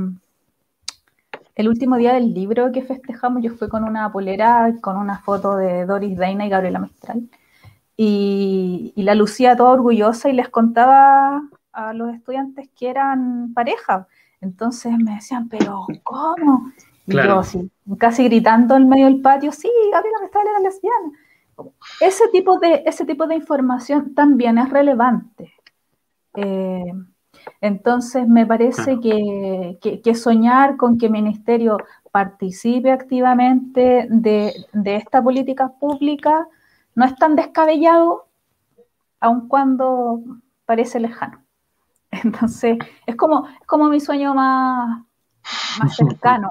el 1.55 1.69
último 1.69 1.97
día 1.97 2.15
del 2.15 2.33
libro 2.33 2.73
que 2.73 2.83
festejamos, 2.83 3.43
yo 3.43 3.53
fui 3.53 3.69
con 3.69 3.85
una 3.85 4.11
polera 4.11 4.75
con 4.81 4.97
una 4.97 5.19
foto 5.19 5.57
de 5.57 5.85
Doris 5.87 6.17
Reina 6.17 6.47
y 6.47 6.49
Gabriela 6.49 6.79
Mistral. 6.79 7.29
Y, 7.97 8.93
y 8.97 9.03
la 9.05 9.15
lucía 9.15 9.57
toda 9.57 9.71
orgullosa 9.71 10.29
y 10.29 10.33
les 10.33 10.49
contaba 10.49 11.43
a 11.73 11.93
los 11.93 12.13
estudiantes 12.15 12.69
que 12.75 12.89
eran 12.89 13.53
pareja 13.55 14.09
entonces 14.45 14.93
me 14.99 15.15
decían, 15.15 15.49
pero 15.49 15.87
¿cómo? 16.03 16.71
Y 17.07 17.15
yo 17.15 17.39
así, 17.39 17.71
casi 17.99 18.25
gritando 18.25 18.77
en 18.77 18.89
medio 18.89 19.07
del 19.07 19.21
patio, 19.21 19.53
sí, 19.53 19.71
Gabriela 19.93 20.19
Mistral 20.21 20.47
era 20.47 20.61
lesbiana. 20.61 21.13
Ese 22.01 22.29
tipo 22.29 22.59
de, 22.59 22.83
ese 22.87 23.05
tipo 23.05 23.27
de 23.27 23.37
información 23.37 24.15
también 24.15 24.59
es 24.59 24.71
relevante. 24.71 25.53
Eh, 26.35 26.93
entonces 27.61 28.27
me 28.27 28.47
parece 28.47 28.99
que, 29.01 29.79
que, 30.03 30.15
soñar 30.15 30.77
con 30.77 30.99
que 30.99 31.07
el 31.07 31.13
ministerio 31.13 31.77
participe 32.11 32.91
activamente 32.91 34.07
de, 34.09 34.67
de, 34.73 34.97
esta 34.97 35.23
política 35.23 35.73
pública 35.79 36.49
no 36.95 37.05
es 37.05 37.15
tan 37.17 37.37
descabellado, 37.37 38.27
aun 39.21 39.49
cuando 39.49 40.23
parece 40.65 41.01
lejano. 41.01 41.44
Entonces, 42.25 42.79
es 43.07 43.17
como, 43.17 43.49
como 43.67 43.89
mi 43.89 44.01
sueño 44.01 44.35
más, 44.35 45.05
más 45.79 45.97
cercano 45.97 46.49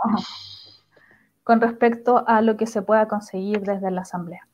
con 1.44 1.60
respecto 1.60 2.24
a 2.28 2.42
lo 2.42 2.56
que 2.58 2.68
se 2.68 2.82
pueda 2.82 3.08
conseguir 3.08 3.62
desde 3.62 3.92
la 3.92 4.02
Asamblea. 4.02 4.48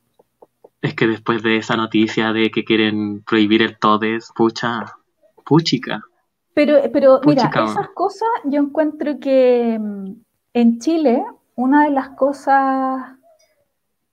Es 0.82 0.96
que 0.96 1.08
después 1.08 1.44
de 1.44 1.58
esa 1.58 1.76
noticia 1.76 2.34
de 2.34 2.52
que 2.52 2.64
quieren 2.64 3.22
prohibir 3.24 3.62
el 3.62 3.78
TODES, 3.78 4.32
pucha, 4.36 4.86
puchica. 5.46 6.02
Pero, 6.54 6.80
pero 6.92 7.22
mira, 7.26 7.52
esas 7.54 7.90
cosas 7.90 8.30
yo 8.46 8.62
encuentro 8.62 9.20
que 9.20 9.78
mm, 9.80 10.14
en 10.54 10.80
Chile 10.80 11.24
una 11.56 11.84
de 11.84 11.92
las 11.92 12.10
cosas, 12.10 13.14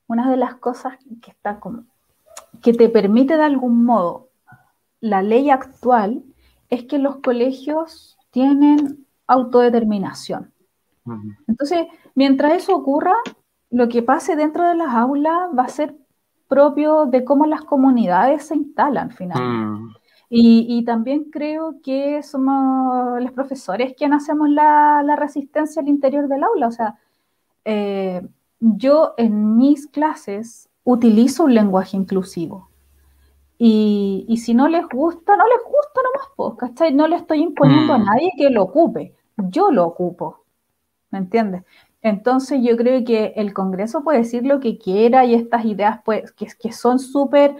una 0.08 0.30
de 0.30 0.36
las 0.36 0.56
cosas 0.56 0.98
que 1.22 1.30
está 1.30 1.60
como, 1.60 1.84
que 2.62 2.72
te 2.72 2.88
permite 2.88 3.36
de 3.36 3.44
algún 3.44 3.84
modo 3.84 4.28
la 5.00 5.22
ley 5.22 5.50
actual 5.50 6.24
es 6.70 6.84
que 6.84 6.98
los 6.98 7.16
colegios 7.16 8.16
tienen 8.30 9.06
autodeterminación. 9.26 10.52
Entonces, 11.46 11.86
mientras 12.14 12.54
eso 12.54 12.74
ocurra, 12.74 13.14
lo 13.70 13.88
que 13.88 14.02
pase 14.02 14.34
dentro 14.34 14.68
de 14.68 14.74
las 14.74 14.94
aulas 14.94 15.50
va 15.56 15.64
a 15.64 15.68
ser 15.68 15.96
propio 16.48 17.06
de 17.06 17.24
cómo 17.24 17.46
las 17.46 17.62
comunidades 17.62 18.46
se 18.46 18.56
instalan 18.56 19.10
finalmente. 19.10 19.84
Mm. 19.84 19.96
Y, 20.28 20.84
también 20.84 21.30
creo 21.30 21.76
que 21.82 22.20
somos 22.24 23.22
los 23.22 23.30
profesores 23.30 23.94
quienes 23.96 24.24
hacemos 24.24 24.48
la, 24.50 25.14
resistencia 25.16 25.80
al 25.80 25.88
interior 25.88 26.26
del 26.26 26.42
aula. 26.42 26.66
O 26.66 26.72
sea, 26.72 26.98
eh, 27.64 28.26
yo 28.58 29.14
en 29.18 29.56
mis 29.56 29.86
clases 29.86 30.68
utilizo 30.82 31.44
un 31.44 31.54
lenguaje 31.54 31.96
inclusivo. 31.96 32.70
Y, 33.58 34.36
si 34.36 34.54
no 34.54 34.68
les 34.68 34.86
gusta, 34.88 35.36
no 35.36 35.44
les 35.46 35.64
gusta 35.64 36.00
nomás, 36.02 36.28
pues, 36.36 36.54
¿cachai? 36.58 36.94
No 36.94 37.08
le 37.08 37.16
estoy 37.16 37.42
imponiendo 37.42 37.94
a 37.94 37.98
mm. 37.98 38.04
nadie 38.04 38.32
que 38.36 38.50
lo 38.50 38.64
ocupe, 38.64 39.14
yo 39.36 39.70
lo 39.70 39.86
ocupo, 39.86 40.44
¿me 41.10 41.18
entiendes? 41.18 41.62
Entonces 42.02 42.60
yo 42.62 42.76
creo 42.76 43.04
que 43.04 43.32
el 43.36 43.54
Congreso 43.54 44.04
puede 44.04 44.18
decir 44.18 44.44
lo 44.44 44.60
que 44.60 44.78
quiera 44.78 45.24
y 45.24 45.34
estas 45.34 45.64
ideas 45.64 46.00
pues, 46.04 46.32
que, 46.32 46.46
que 46.60 46.72
son 46.72 46.98
súper 46.98 47.56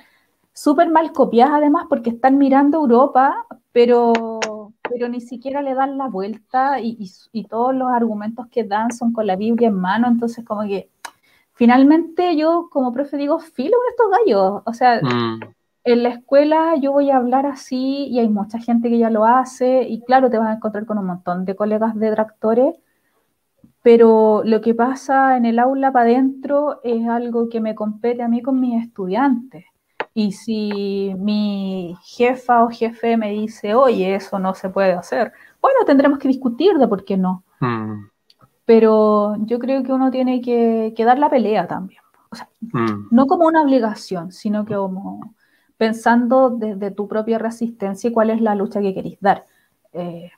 súper 0.53 0.88
mal 0.90 1.12
copiadas 1.12 1.55
además 1.57 1.84
porque 1.88 2.11
están 2.11 2.38
mirando 2.38 2.78
Europa, 2.78 3.47
pero, 3.72 4.12
pero 4.88 5.09
ni 5.09 5.20
siquiera 5.20 5.61
le 5.61 5.74
dan 5.74 5.99
la 5.99 6.09
vuelta 6.09 6.80
y, 6.80 6.97
y, 7.32 7.44
todos 7.44 7.74
los 7.74 7.88
argumentos 7.90 8.47
que 8.51 8.64
dan 8.64 8.90
son 8.90 9.12
con 9.12 9.26
la 9.26 9.36
Biblia 9.36 9.68
en 9.68 9.74
mano, 9.74 10.09
entonces 10.09 10.47
como 10.47 10.62
que 10.62 10.88
finalmente 11.53 12.36
yo 12.36 12.68
como 12.70 12.92
profe 12.94 13.18
digo, 13.18 13.38
filo 13.38 13.76
con 13.76 13.90
estos 13.90 14.18
gallos, 14.18 14.62
o 14.64 14.72
sea, 14.72 15.01
mm 15.03 15.56
en 15.87 16.03
la 16.03 16.09
escuela 16.09 16.74
yo 16.80 16.91
voy 16.91 17.11
a 17.11 17.16
hablar 17.16 17.47
así 17.47 18.09
y 18.09 18.18
hay 18.18 18.28
mucha 18.28 18.59
gente 18.59 18.91
que 18.91 18.99
ya 18.99 19.09
lo 19.09 19.24
hace 19.24 19.82
y 19.82 20.03
claro, 20.03 20.28
te 20.28 20.37
vas 20.37 20.49
a 20.49 20.55
encontrar 20.55 20.84
con 20.84 20.99
un 20.99 21.07
montón 21.07 21.45
de 21.45 21.55
colegas 21.55 21.95
detractores, 21.95 22.74
pero 23.82 24.43
lo 24.45 24.61
que 24.61 24.74
pasa 24.74 25.37
en 25.37 25.45
el 25.45 25.61
aula 25.61 25.93
para 25.93 26.07
adentro 26.07 26.80
es 26.82 27.07
algo 27.07 27.49
que 27.49 27.61
me 27.61 27.76
compete 27.76 28.20
a 28.22 28.28
mí 28.28 28.43
con 28.43 28.59
mis 28.59 28.82
estudiantes. 28.82 29.64
Y 30.12 30.32
si 30.32 31.14
mi 31.18 31.97
jefa 32.03 32.64
o 32.64 32.68
jefe 32.68 33.16
me 33.16 33.30
dice, 33.30 33.76
oye, 33.76 34.16
eso 34.16 34.41
no 34.41 34.55
se 34.55 34.68
puede 34.70 34.93
hacer, 34.93 35.32
bueno, 35.62 35.84
tendremos 35.87 36.18
que 36.18 36.26
discutir 36.26 36.78
de 36.78 36.89
por 36.89 37.05
qué 37.05 37.16
no. 37.16 37.45
Mm. 37.61 38.09
Pero 38.64 39.37
yo 39.45 39.61
creo 39.61 39.84
que 39.84 39.93
uno 39.93 40.11
tiene 40.11 40.41
que, 40.41 40.93
dar 41.05 41.20
la 41.20 41.30
pelea 41.30 41.68
también. 41.68 42.01
O 42.30 42.34
sea, 42.34 42.49
mm. 42.61 43.09
no 43.12 43.26
como 43.26 43.47
una 43.47 43.62
obligación, 43.62 44.32
sino 44.32 44.64
que 44.64 44.74
como 44.74 45.36
pensando 45.77 46.51
desde 46.51 46.91
tu 46.91 47.09
propia 47.09 47.39
resistencia 47.39 48.09
y 48.09 48.12
cuál 48.12 48.31
es 48.31 48.41
la 48.41 48.55
lucha 48.55 48.81
que 48.81 48.95
queréis 48.95 49.18
dar. 49.20 49.47
Eh, 49.93 50.31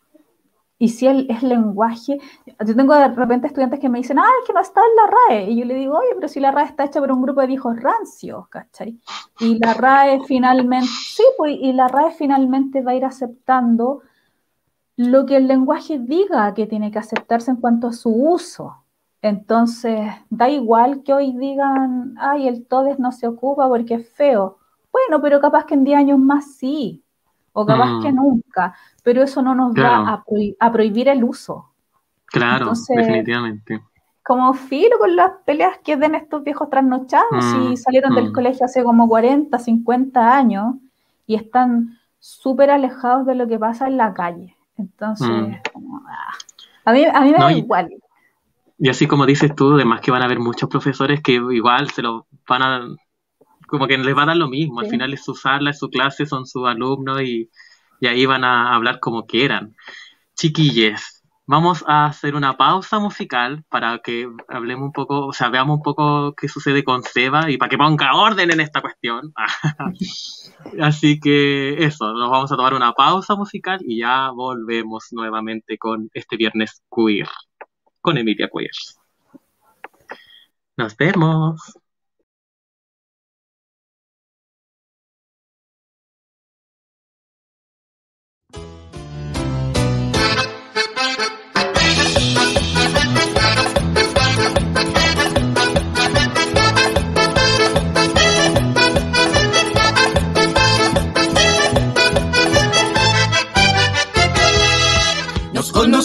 y 0.80 0.90
si 0.90 1.08
el, 1.08 1.26
es 1.28 1.42
lenguaje, 1.42 2.20
yo 2.46 2.76
tengo 2.76 2.94
de 2.94 3.08
repente 3.08 3.48
estudiantes 3.48 3.80
que 3.80 3.88
me 3.88 3.98
dicen, 3.98 4.18
ah, 4.18 4.30
es 4.40 4.46
que 4.46 4.52
no 4.52 4.60
está 4.60 4.80
en 4.80 4.96
la 4.96 5.36
RAE. 5.38 5.50
Y 5.50 5.58
yo 5.58 5.64
le 5.64 5.74
digo, 5.74 5.98
oye, 5.98 6.10
pero 6.14 6.28
si 6.28 6.38
la 6.38 6.52
RAE 6.52 6.66
está 6.66 6.84
hecha 6.84 7.00
por 7.00 7.10
un 7.10 7.20
grupo 7.20 7.40
de 7.40 7.52
hijos 7.52 7.80
rancios, 7.80 8.48
¿cachai? 8.48 9.00
Y 9.40 9.58
la 9.58 9.74
RAE 9.74 10.20
finalmente, 10.24 10.86
sí, 10.86 11.24
pues, 11.36 11.56
y 11.60 11.72
la 11.72 11.88
RAE 11.88 12.12
finalmente 12.12 12.82
va 12.82 12.92
a 12.92 12.94
ir 12.94 13.04
aceptando 13.04 14.02
lo 14.96 15.26
que 15.26 15.36
el 15.36 15.48
lenguaje 15.48 15.98
diga 15.98 16.54
que 16.54 16.66
tiene 16.66 16.90
que 16.92 16.98
aceptarse 16.98 17.50
en 17.50 17.56
cuanto 17.56 17.88
a 17.88 17.92
su 17.92 18.10
uso. 18.10 18.84
Entonces, 19.20 20.10
da 20.30 20.48
igual 20.48 21.02
que 21.02 21.12
hoy 21.12 21.32
digan, 21.36 22.14
ay, 22.18 22.46
el 22.46 22.66
TODES 22.66 23.00
no 23.00 23.10
se 23.10 23.26
ocupa 23.26 23.68
porque 23.68 23.94
es 23.94 24.08
feo. 24.10 24.58
Bueno, 25.06 25.22
pero 25.22 25.40
capaz 25.40 25.64
que 25.64 25.74
en 25.74 25.84
10 25.84 25.98
años 25.98 26.18
más 26.18 26.56
sí, 26.56 27.02
o 27.52 27.64
capaz 27.66 28.00
que 28.02 28.12
mm. 28.12 28.14
nunca 28.14 28.74
pero 29.08 29.22
eso 29.22 29.40
no 29.40 29.54
nos 29.54 29.72
va 29.72 30.22
a, 30.60 30.70
prohibir 30.70 31.08
el 31.08 31.24
uso. 31.24 31.70
Claro, 32.26 32.72
definitivamente. 32.94 33.80
Como 34.22 34.52
filo 34.52 34.98
con 34.98 35.16
las 35.16 35.30
peleas 35.46 35.78
que 35.82 35.96
den 35.96 36.14
estos 36.14 36.44
viejos 36.44 36.68
trasnochados 36.68 37.42
y 37.54 37.70
mm, 37.70 37.76
salieron 37.78 38.14
del 38.14 38.28
mm. 38.28 38.32
colegio 38.34 38.66
hace 38.66 38.84
como 38.84 39.08
40, 39.08 39.58
50 39.58 40.36
años 40.36 40.74
y 41.26 41.36
están 41.36 41.98
súper 42.18 42.68
alejados 42.68 43.24
de 43.24 43.34
lo 43.34 43.48
que 43.48 43.58
pasa 43.58 43.86
en 43.86 43.96
la 43.96 44.12
calle. 44.12 44.54
Entonces, 44.76 45.26
mm. 45.26 45.54
ah, 46.06 46.34
a, 46.84 46.92
mí, 46.92 47.06
a 47.06 47.20
mí 47.22 47.32
me 47.32 47.38
da 47.38 47.50
igual. 47.50 47.88
Y 48.78 48.90
así 48.90 49.06
como 49.06 49.24
dices 49.24 49.56
tú, 49.56 49.72
además 49.72 50.02
que 50.02 50.10
van 50.10 50.20
a 50.20 50.26
haber 50.26 50.38
muchos 50.38 50.68
profesores 50.68 51.22
que 51.22 51.32
igual 51.32 51.88
se 51.92 52.02
lo 52.02 52.26
van 52.46 52.62
a, 52.62 52.88
como 53.68 53.86
que 53.86 53.98
les 53.98 54.16
va 54.16 54.24
a 54.24 54.26
dar 54.26 54.36
lo 54.36 54.48
mismo, 54.48 54.80
al 54.80 54.88
final 54.88 55.12
es 55.12 55.24
su 55.24 55.34
sala, 55.34 55.70
es 55.70 55.78
su 55.78 55.88
clase, 55.88 56.26
son 56.26 56.46
sus 56.46 56.66
alumnos 56.66 57.22
y 57.22 57.48
y 58.00 58.06
ahí 58.06 58.26
van 58.26 58.44
a 58.44 58.74
hablar 58.74 59.00
como 59.00 59.26
quieran. 59.26 59.76
Chiquilles, 60.34 61.22
vamos 61.46 61.84
a 61.86 62.06
hacer 62.06 62.34
una 62.34 62.56
pausa 62.56 62.98
musical 62.98 63.64
para 63.68 63.98
que 63.98 64.28
hablemos 64.48 64.86
un 64.86 64.92
poco, 64.92 65.26
o 65.26 65.32
sea, 65.32 65.48
veamos 65.48 65.78
un 65.78 65.82
poco 65.82 66.34
qué 66.34 66.48
sucede 66.48 66.84
con 66.84 67.02
Seba 67.02 67.50
y 67.50 67.56
para 67.56 67.68
que 67.68 67.78
ponga 67.78 68.14
orden 68.14 68.50
en 68.50 68.60
esta 68.60 68.80
cuestión. 68.80 69.32
Así 70.80 71.18
que 71.20 71.84
eso, 71.84 72.12
nos 72.12 72.30
vamos 72.30 72.52
a 72.52 72.56
tomar 72.56 72.74
una 72.74 72.92
pausa 72.92 73.34
musical 73.34 73.80
y 73.84 73.98
ya 74.00 74.30
volvemos 74.30 75.08
nuevamente 75.12 75.78
con 75.78 76.10
este 76.14 76.36
viernes 76.36 76.82
queer, 76.94 77.28
con 78.00 78.18
Emilia 78.18 78.48
Queer. 78.52 78.70
Nos 80.76 80.96
vemos. 80.96 81.76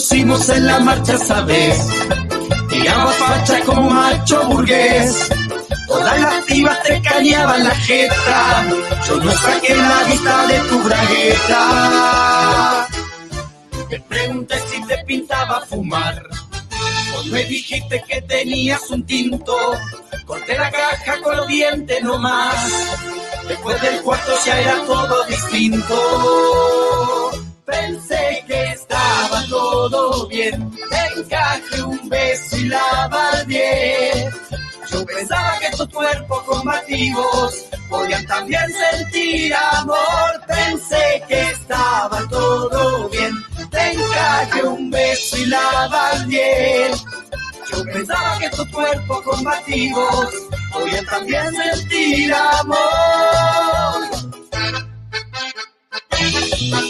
Conocimos 0.03 0.49
en 0.49 0.67
la 0.67 0.79
marcha, 0.79 1.17
¿sabes? 1.17 1.87
Tiraba 2.67 3.11
facha 3.13 3.61
como 3.61 3.89
macho 3.89 4.45
burgués. 4.49 5.29
Todas 5.87 6.19
las 6.19 6.43
pibas 6.43 6.83
te 6.83 7.01
cañaban 7.01 7.63
la 7.63 7.73
jeta. 7.73 8.65
Yo 9.07 9.15
no 9.21 9.31
saqué 9.31 9.73
la 9.75 10.03
vista 10.03 10.47
de 10.47 10.59
tu 10.59 10.83
bragueta. 10.83 11.59
Te 13.89 13.97
pregunté 14.01 14.55
si 14.69 14.83
te 14.85 14.97
pintaba 15.05 15.61
fumar. 15.67 16.21
Vos 17.13 17.25
me 17.27 17.45
dijiste 17.45 18.03
que 18.05 18.21
tenías 18.23 18.81
un 18.89 19.05
tinto. 19.05 19.55
Corté 20.25 20.57
la 20.57 20.69
caja 20.69 21.21
con 21.21 21.37
los 21.37 21.47
dientes 21.47 22.03
nomás. 22.03 22.55
Después 23.47 23.81
del 23.81 24.01
cuarto 24.01 24.33
ya 24.45 24.59
era 24.59 24.83
todo 24.85 25.23
distinto. 25.27 26.72
Encaje 31.33 31.83
un 31.83 32.09
beso 32.09 32.57
y 32.57 32.65
la 32.65 33.43
bien. 33.47 34.29
Yo 34.91 35.05
pensaba 35.05 35.57
que 35.59 35.77
tus 35.77 35.87
cuerpos 35.89 36.43
combativos 36.43 37.65
podían 37.89 38.25
también 38.27 38.65
sentir 38.71 39.53
amor. 39.55 40.41
Pensé 40.47 41.23
que 41.27 41.41
estaba 41.41 42.21
todo 42.29 43.09
bien, 43.09 43.33
te 43.71 43.91
encaje 43.93 44.63
un 44.63 44.91
beso 44.91 45.37
y 45.37 45.45
la 45.47 46.25
bien. 46.27 46.91
Yo 47.71 47.83
pensaba 47.85 48.39
que 48.39 48.49
tus 48.49 48.67
cuerpos 48.67 49.21
combativos 49.23 50.29
podían 50.71 51.05
también 51.05 51.55
sentir 51.55 52.33
amor. 52.33 52.77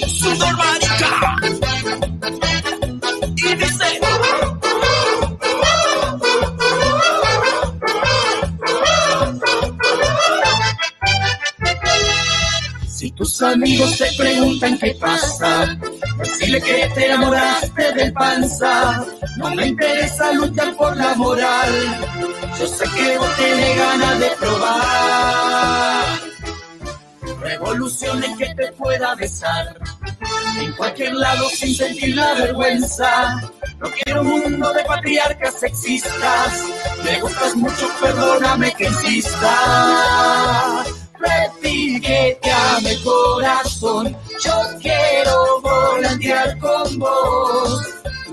Sudor 0.08 0.58
marica. 0.58 1.38
Tus 13.16 13.42
amigos 13.42 13.98
te 13.98 14.12
preguntan 14.18 14.78
qué 14.78 14.96
pasa, 15.00 15.78
decirle 16.18 16.62
que 16.62 16.92
te 16.94 17.06
enamoraste 17.06 17.94
del 17.94 18.14
panza. 18.14 19.06
No 19.38 19.50
me 19.56 19.68
interesa 19.68 20.32
luchar 20.34 20.76
por 20.76 20.96
la 20.98 21.16
moral. 21.16 21.72
Yo 22.60 22.68
sé 22.68 22.86
que 22.96 23.18
vos 23.18 23.36
tenés 23.36 23.78
ganas 23.78 24.20
de 24.20 24.30
probar 24.40 26.04
revoluciones 27.44 28.38
que 28.38 28.54
te 28.56 28.72
pueda 28.74 29.16
besar. 29.16 29.78
En 30.60 30.72
cualquier 30.74 31.14
lado 31.14 31.50
sin 31.50 31.76
sentir 31.76 32.16
la 32.16 32.34
vergüenza. 32.34 33.42
No 33.80 33.90
quiero 33.92 34.22
un 34.22 34.28
mundo 34.28 34.72
de 34.74 34.84
patriarcas 34.86 35.60
sexistas. 35.60 36.64
Me 37.04 37.20
gustas 37.20 37.56
mucho, 37.56 37.90
perdóname 38.02 38.74
que 38.74 38.86
insista. 38.86 39.54
Ame 42.52 43.02
corazón, 43.04 44.18
yo 44.44 44.62
quiero 44.82 45.62
volantear 45.62 46.58
con 46.60 47.00
vos 47.00 47.82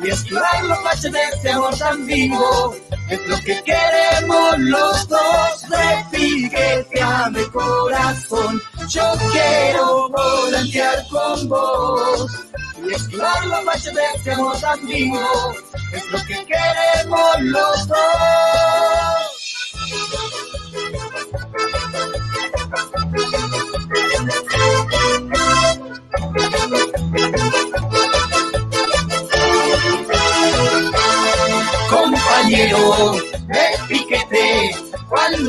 y 0.03 0.09
esquivar 0.09 0.65
los 0.65 0.83
baches 0.83 1.13
de 1.13 1.23
este 1.35 1.51
amor 1.51 1.77
tan 1.79 2.07
vivo. 2.07 2.75
Es 3.09 3.27
lo 3.27 3.37
que 3.39 3.63
queremos 3.63 4.59
los 4.59 5.09
dos, 5.09 5.65
ame 7.03 7.47
corazón, 7.53 8.61
yo 8.89 9.13
quiero 9.33 10.09
volantear 10.09 11.07
con 11.09 11.49
vos 11.49 12.31
y 12.85 12.95
esquivar 12.95 13.47
los 13.47 13.65
baches 13.65 13.95
de 13.95 14.03
este 14.15 14.33
amor 14.33 14.59
tan 14.61 14.87
vivo. 14.87 15.55
Es 15.93 16.07
lo 16.11 16.19
que 16.19 16.47
queremos 16.47 17.41
los 17.41 17.89
dos. 17.89 18.10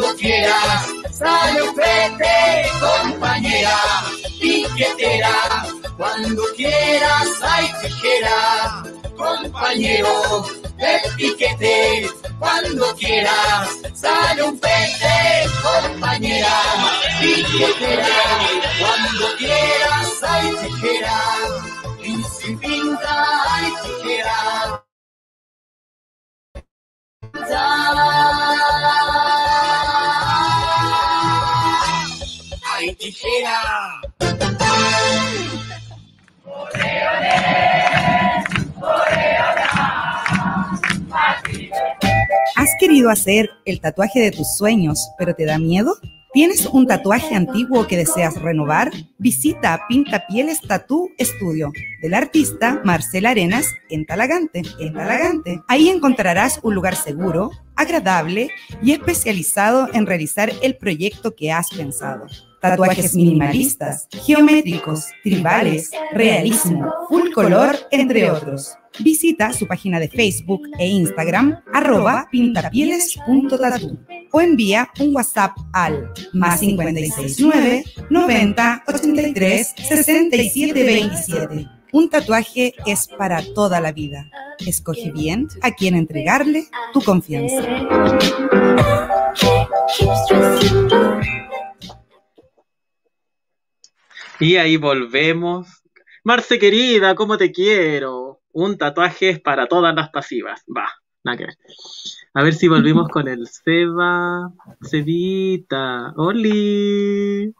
Cuando 0.02 0.18
quieras, 0.18 0.88
sale 1.12 1.62
un 1.62 1.76
compañera, 2.80 3.78
piquetera, 4.40 5.66
cuando 5.96 6.44
quieras, 6.56 7.28
hay 7.44 7.68
tijera, 7.82 8.84
compañero, 9.16 10.44
de 10.78 11.02
piquete, 11.18 12.10
cuando 12.40 12.96
quieras, 12.96 13.70
sale 13.94 14.42
un 14.44 14.60
pete, 14.60 15.48
compañera, 15.62 16.56
piquetera, 17.20 18.08
cuando 18.80 19.38
quieras, 19.38 20.24
hay 20.24 20.52
tijera, 20.64 21.22
y 22.04 22.24
sin 22.24 22.58
pinta 22.58 23.54
hay 23.54 23.72
tijera. 23.84 24.84
¡Ay, 27.54 29.51
¿Has 42.56 42.70
querido 42.80 43.10
hacer 43.10 43.50
el 43.66 43.82
tatuaje 43.82 44.20
de 44.20 44.32
tus 44.32 44.56
sueños, 44.56 45.10
pero 45.18 45.34
te 45.34 45.46
da 45.46 45.58
miedo? 45.58 45.96
¿Tienes 46.32 46.68
un 46.68 46.86
tatuaje 46.86 47.34
antiguo 47.34 47.88
que 47.88 47.98
deseas 47.98 48.40
renovar? 48.40 48.92
Visita 49.18 49.82
Pinta 49.90 50.28
Pieles 50.28 50.62
Tattoo 50.62 51.10
Studio 51.20 51.72
del 52.04 52.14
artista 52.14 52.82
Marcela 52.86 53.32
Arenas 53.32 53.66
en 53.90 54.06
Talagante. 54.06 54.62
En 54.80 54.94
Talagante. 54.94 55.60
Ahí 55.68 55.90
encontrarás 55.90 56.60
un 56.62 56.76
lugar 56.76 56.96
seguro, 56.96 57.50
agradable 57.76 58.52
y 58.84 58.92
especializado 58.92 59.90
en 59.92 60.06
realizar 60.06 60.52
el 60.62 60.78
proyecto 60.78 61.36
que 61.36 61.52
has 61.52 61.70
pensado. 61.72 62.28
Tatuajes 62.62 63.16
minimalistas, 63.16 64.08
geométricos, 64.24 65.08
tribales, 65.24 65.90
realismo, 66.14 66.94
full 67.10 67.32
color, 67.34 67.76
entre 67.90 68.30
otros. 68.30 68.76
Visita 69.00 69.52
su 69.52 69.68
página 69.68 70.00
de 70.00 70.10
Facebook 70.10 70.62
e 70.78 70.88
Instagram, 70.88 71.60
arroba 71.74 72.28
o 74.32 74.42
envía 74.42 74.90
un 75.00 75.16
WhatsApp 75.16 75.58
al 75.74 76.12
más 76.34 76.60
569 76.60 77.84
90 78.10 78.84
83 78.88 79.74
67 79.88 80.84
27. 80.84 81.68
Un 81.94 82.10
tatuaje 82.10 82.74
es 82.86 83.08
para 83.18 83.42
toda 83.54 83.82
la 83.82 83.92
vida. 83.92 84.30
Escoge 84.66 85.12
bien 85.12 85.48
a 85.62 85.72
quien 85.72 85.96
entregarle 85.96 86.68
tu 86.94 87.02
confianza. 87.02 87.66
Y 94.42 94.56
ahí 94.56 94.76
volvemos. 94.76 95.84
Marce 96.24 96.58
querida, 96.58 97.14
¿cómo 97.14 97.38
te 97.38 97.52
quiero? 97.52 98.42
Un 98.52 98.76
tatuaje 98.76 99.30
es 99.30 99.40
para 99.40 99.68
todas 99.68 99.94
las 99.94 100.10
pasivas. 100.10 100.64
Va, 100.68 100.90
nada 101.24 101.38
que 101.38 101.46
ver. 101.46 101.58
A 102.34 102.42
ver 102.42 102.56
si 102.56 102.68
volvimos 102.68 103.08
con 103.10 103.28
el 103.28 103.48
Seba. 103.48 104.52
Cebita. 104.82 106.14
Oli. 106.18 107.54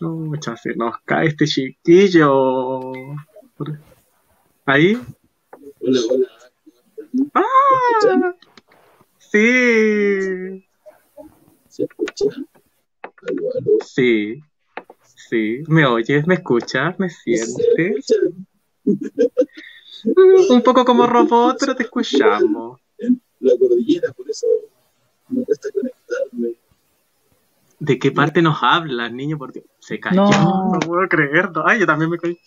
Mucha 0.00 0.56
se 0.56 0.76
nos 0.76 0.94
cae 1.04 1.26
este 1.26 1.46
chiquillo. 1.46 2.92
¿Ahí? 4.64 4.96
Hola, 5.80 6.00
hola. 6.08 6.28
¡Ah! 7.34 8.34
Sí. 9.18 10.64
¿Se 11.68 11.82
escucha? 11.82 12.26
Sí. 13.84 14.40
Sí. 15.30 15.62
¿Me 15.68 15.86
oyes? 15.86 16.26
¿Me 16.26 16.34
escuchas? 16.34 16.98
¿Me 16.98 17.08
¿Se 17.08 17.36
sientes? 17.36 18.06
Mm, 18.84 20.52
Un 20.52 20.62
poco 20.62 20.84
como 20.84 21.06
robot, 21.06 21.56
pero 21.60 21.76
te 21.76 21.84
escuchamos. 21.84 22.80
En 22.98 23.20
la 23.40 23.52
cordillera, 23.58 24.12
por 24.12 24.28
eso 24.28 24.46
me 25.28 25.44
cuesta 25.44 25.68
conectarme. 25.72 26.54
¿De 27.78 27.98
qué 27.98 28.10
parte 28.10 28.42
nos 28.42 28.58
hablas, 28.62 29.12
niño? 29.12 29.38
Porque 29.38 29.64
se 29.78 29.98
cayó. 30.00 30.22
No. 30.24 30.30
No, 30.74 30.80
puedo 30.80 31.08
creerlo. 31.08 31.62
Ay, 31.66 31.80
yo 31.80 31.86
también 31.86 32.10
me 32.10 32.18
caí. 32.18 32.38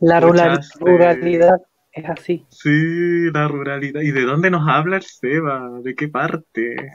La 0.00 0.18
Escuchaste. 0.18 0.78
ruralidad 0.80 1.62
es 1.92 2.08
así. 2.08 2.44
Sí, 2.50 3.30
la 3.32 3.48
ruralidad. 3.48 4.00
¿Y 4.02 4.10
de 4.12 4.22
dónde 4.22 4.50
nos 4.50 4.68
habla 4.68 4.96
el 4.96 5.02
Seba? 5.02 5.80
¿De 5.82 5.94
qué 5.94 6.08
parte? 6.08 6.92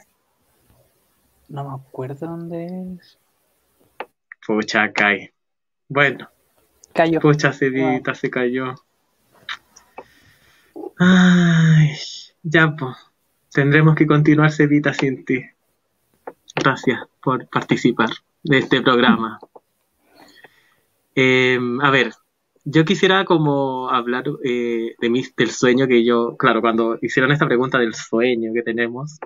No 1.50 1.64
me 1.70 1.76
acuerdo 1.76 2.28
dónde 2.28 2.66
es. 3.00 3.18
Pucha, 4.46 4.92
cae. 4.92 5.34
Bueno, 5.88 6.30
Cayó. 6.94 7.20
pucha, 7.20 7.54
Cebita 7.54 8.16
se 8.16 8.30
cayó. 8.30 8.76
Ay, 10.98 11.92
ya, 12.44 12.76
pues. 12.78 12.96
Tendremos 13.54 13.96
que 13.96 14.08
continuar, 14.08 14.52
Cebita, 14.52 14.94
sin 14.94 15.26
ti. 15.26 15.44
Gracias 16.56 17.02
por 17.22 17.48
participar 17.50 18.10
de 18.44 18.60
este 18.60 18.82
programa. 18.82 19.40
Eh, 21.16 21.60
a 21.82 21.90
ver, 21.90 22.14
yo 22.64 22.86
quisiera 22.86 23.26
como 23.26 23.90
hablar 23.90 24.26
eh, 24.44 24.96
de 25.00 25.10
mi, 25.10 25.24
del 25.36 25.52
sueño 25.52 25.88
que 25.88 26.06
yo, 26.06 26.38
claro, 26.38 26.62
cuando 26.62 26.98
hicieron 27.02 27.32
esta 27.32 27.48
pregunta 27.48 27.78
del 27.80 27.94
sueño 27.94 28.54
que 28.54 28.64
tenemos, 28.64 29.20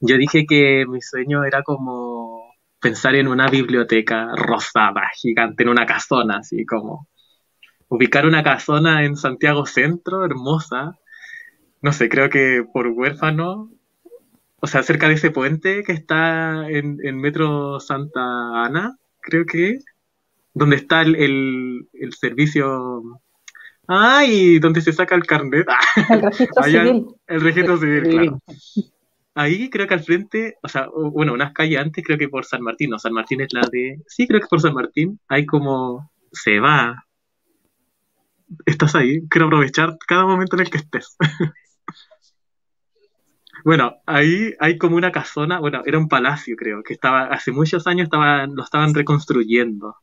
yo 0.00 0.16
dije 0.16 0.46
que 0.46 0.86
mi 0.88 1.00
sueño 1.02 1.44
era 1.44 1.62
como 1.62 2.19
pensar 2.80 3.14
en 3.14 3.28
una 3.28 3.48
biblioteca 3.48 4.28
rosada, 4.36 5.02
gigante, 5.14 5.62
en 5.62 5.68
una 5.68 5.86
casona, 5.86 6.38
así 6.38 6.64
como 6.64 7.08
ubicar 7.88 8.26
una 8.26 8.42
casona 8.42 9.04
en 9.04 9.16
Santiago 9.16 9.66
Centro, 9.66 10.24
hermosa, 10.24 10.96
no 11.82 11.92
sé, 11.92 12.08
creo 12.08 12.28
que 12.30 12.64
por 12.72 12.86
huérfano, 12.88 13.70
o 14.60 14.66
sea, 14.66 14.82
cerca 14.82 15.08
de 15.08 15.14
ese 15.14 15.30
puente 15.30 15.82
que 15.82 15.92
está 15.92 16.68
en, 16.68 16.98
en 17.02 17.18
Metro 17.18 17.80
Santa 17.80 18.64
Ana, 18.64 18.96
creo 19.20 19.44
que, 19.46 19.78
donde 20.54 20.76
está 20.76 21.02
el, 21.02 21.16
el, 21.16 21.88
el 21.94 22.12
servicio... 22.12 23.02
¡Ay! 23.92 24.60
donde 24.60 24.82
se 24.82 24.92
saca 24.92 25.16
el 25.16 25.26
carnet. 25.26 25.66
El 26.10 26.22
registro 26.22 26.62
Allá- 26.62 26.84
civil. 26.84 27.06
El 27.26 27.40
registro 27.40 27.76
civil, 27.76 28.02
claro. 28.08 28.38
Ahí 29.34 29.70
creo 29.70 29.86
que 29.86 29.94
al 29.94 30.02
frente, 30.02 30.56
o 30.62 30.68
sea, 30.68 30.88
bueno, 31.12 31.32
unas 31.32 31.52
calles 31.52 31.78
antes, 31.78 32.04
creo 32.04 32.18
que 32.18 32.28
por 32.28 32.44
San 32.44 32.62
Martín, 32.62 32.90
no, 32.90 32.98
San 32.98 33.12
Martín 33.12 33.40
es 33.40 33.52
la 33.52 33.62
de. 33.70 34.02
Sí, 34.06 34.26
creo 34.26 34.40
que 34.40 34.48
por 34.48 34.60
San 34.60 34.74
Martín, 34.74 35.20
hay 35.28 35.46
como. 35.46 36.10
Se 36.32 36.58
va. 36.60 37.04
Estás 38.66 38.94
ahí, 38.96 39.20
quiero 39.28 39.46
aprovechar 39.46 39.96
cada 40.06 40.26
momento 40.26 40.56
en 40.56 40.62
el 40.62 40.70
que 40.70 40.78
estés. 40.78 41.16
Bueno, 43.64 43.96
ahí 44.06 44.54
hay 44.58 44.78
como 44.78 44.96
una 44.96 45.12
casona, 45.12 45.60
bueno, 45.60 45.82
era 45.84 45.98
un 45.98 46.08
palacio, 46.08 46.56
creo, 46.56 46.82
que 46.82 46.94
estaba, 46.94 47.24
hace 47.24 47.52
muchos 47.52 47.86
años 47.86 48.04
estaban, 48.04 48.54
lo 48.54 48.62
estaban 48.62 48.94
reconstruyendo. 48.94 49.96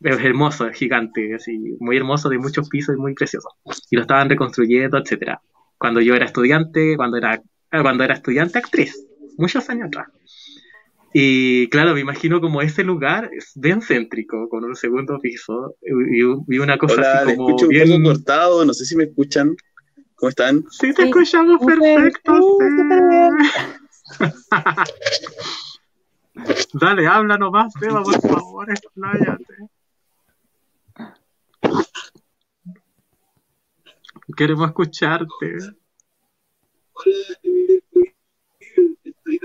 Es 0.00 0.18
hermoso, 0.18 0.66
es 0.66 0.76
gigante, 0.76 1.34
así, 1.34 1.76
muy 1.80 1.96
hermoso, 1.96 2.28
de 2.28 2.38
muchos 2.38 2.68
pisos 2.68 2.96
y 2.96 3.00
muy 3.00 3.14
precioso. 3.14 3.48
Y 3.90 3.96
lo 3.96 4.02
estaban 4.02 4.28
reconstruyendo, 4.28 4.98
etcétera. 4.98 5.40
Cuando 5.78 6.00
yo 6.00 6.14
era 6.14 6.26
estudiante, 6.26 6.96
cuando 6.96 7.16
era, 7.16 7.40
cuando 7.70 8.04
era 8.04 8.14
estudiante 8.14 8.58
actriz, 8.58 9.06
muchos 9.36 9.68
años 9.68 9.88
atrás. 9.88 10.08
Y 11.12 11.68
claro, 11.70 11.94
me 11.94 12.00
imagino 12.00 12.40
como 12.40 12.60
ese 12.60 12.84
lugar 12.84 13.30
es 13.36 13.52
bien 13.54 13.80
céntrico, 13.80 14.48
con 14.48 14.64
un 14.64 14.76
segundo 14.76 15.18
piso 15.18 15.76
y, 15.80 16.22
y- 16.22 16.58
una 16.58 16.76
cosa 16.76 16.94
Hola, 16.94 17.18
así 17.18 17.30
le 17.30 17.36
como 17.36 17.48
escucho 17.48 17.66
un 17.66 17.70
bien... 17.70 18.02
poco 18.02 18.14
cortado, 18.14 18.64
no 18.64 18.74
sé 18.74 18.84
si 18.84 18.96
me 18.96 19.04
escuchan. 19.04 19.56
¿Cómo 20.16 20.28
están? 20.30 20.64
Sí, 20.70 20.92
te 20.92 21.02
Sí. 21.02 21.08
escuchamos 21.08 21.60
perfecto. 21.64 22.32
uh, 22.32 23.32
sí. 23.42 23.50
Dale, 26.74 27.06
habla 27.06 27.38
nomás, 27.38 27.72
Seba, 27.80 28.02
por 28.02 28.20
favor, 28.20 28.70
expláyate. 28.70 29.54
Queremos 34.36 34.68
escucharte. 34.68 35.56
Hola, 36.92 37.38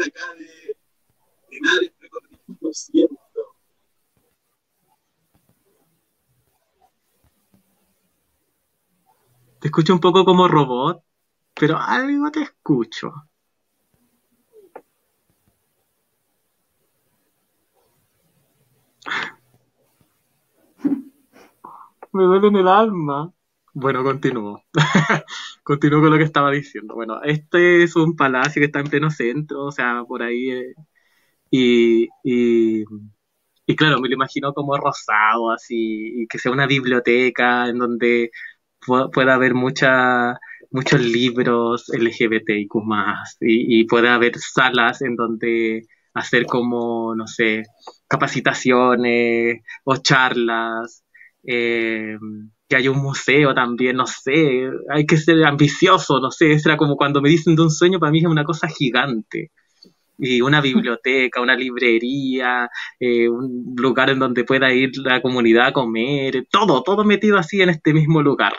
acá 0.02 0.36
de 0.36 0.72
lo 2.60 2.74
siento. 2.74 3.18
Te 9.60 9.68
escucho 9.68 9.94
un 9.94 10.00
poco 10.00 10.26
como 10.26 10.48
robot, 10.48 11.04
pero 11.54 11.78
algo 11.78 12.32
te 12.32 12.42
escucho. 12.42 13.12
Me 22.14 22.24
duele 22.24 22.48
en 22.48 22.56
el 22.58 22.68
alma. 22.68 23.32
Bueno, 23.74 24.04
continúo. 24.04 24.64
continúo 25.64 26.02
con 26.02 26.12
lo 26.12 26.18
que 26.18 26.24
estaba 26.26 26.52
diciendo. 26.52 26.94
Bueno, 26.96 27.22
este 27.24 27.84
es 27.84 27.96
un 27.96 28.16
palacio 28.16 28.60
que 28.60 28.66
está 28.66 28.80
en 28.80 28.88
pleno 28.90 29.10
centro, 29.12 29.66
o 29.66 29.72
sea, 29.72 30.04
por 30.08 30.24
ahí. 30.24 30.50
eh, 30.52 30.74
y, 31.52 32.10
y, 32.24 32.84
y 33.68 33.76
claro, 33.78 34.00
me 34.02 34.10
lo 34.10 34.16
imagino 34.16 34.54
como 34.54 34.78
rosado, 34.78 35.52
así, 35.52 36.24
y 36.24 36.28
que 36.28 36.40
sea 36.40 36.52
una 36.54 36.68
biblioteca 36.68 37.70
en 37.70 37.80
donde 37.80 38.32
pu- 38.82 39.12
pueda 39.14 39.36
haber 39.36 39.54
mucha, 39.56 40.36
muchos 40.72 41.02
libros 41.02 41.90
LGBTIQ 41.94 42.70
y, 43.42 43.82
y 43.82 43.86
pueda 43.86 44.16
haber 44.16 44.38
salas 44.40 45.02
en 45.04 45.16
donde 45.16 45.88
hacer 46.14 46.46
como, 46.48 47.16
no 47.16 47.28
sé, 47.28 47.64
capacitaciones 48.08 49.62
o 49.86 49.98
charlas, 49.98 51.04
eh, 51.46 52.18
que 52.72 52.78
haya 52.78 52.90
un 52.90 53.02
museo 53.02 53.54
también, 53.54 53.98
no 53.98 54.08
sé, 54.08 54.70
hay 54.90 55.06
que 55.06 55.18
ser 55.18 55.44
ambicioso, 55.44 56.22
no 56.22 56.32
sé, 56.32 56.54
era 56.54 56.78
como 56.78 56.96
cuando 56.96 57.22
me 57.22 57.28
dicen 57.28 57.54
de 57.54 57.64
un 57.64 57.70
sueño, 57.70 58.00
para 58.00 58.14
mí 58.14 58.20
es 58.20 58.26
una 58.26 58.46
cosa 58.46 58.70
gigante. 58.70 59.52
Y 60.18 60.40
una 60.40 60.62
biblioteca, 60.62 61.42
una 61.42 61.54
librería, 61.54 62.70
eh, 62.98 63.28
un 63.28 63.74
lugar 63.76 64.10
en 64.10 64.20
donde 64.20 64.46
pueda 64.46 64.72
ir 64.74 64.92
la 65.00 65.22
comunidad 65.22 65.68
a 65.68 65.74
comer, 65.74 66.48
todo, 66.50 66.82
todo 66.82 67.04
metido 67.04 67.38
así 67.38 67.62
en 67.62 67.72
este 67.72 67.94
mismo 67.94 68.22
lugar. 68.22 68.54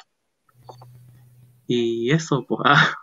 Y 1.66 2.10
eso, 2.10 2.44
pues, 2.46 2.60
ah, 2.66 2.94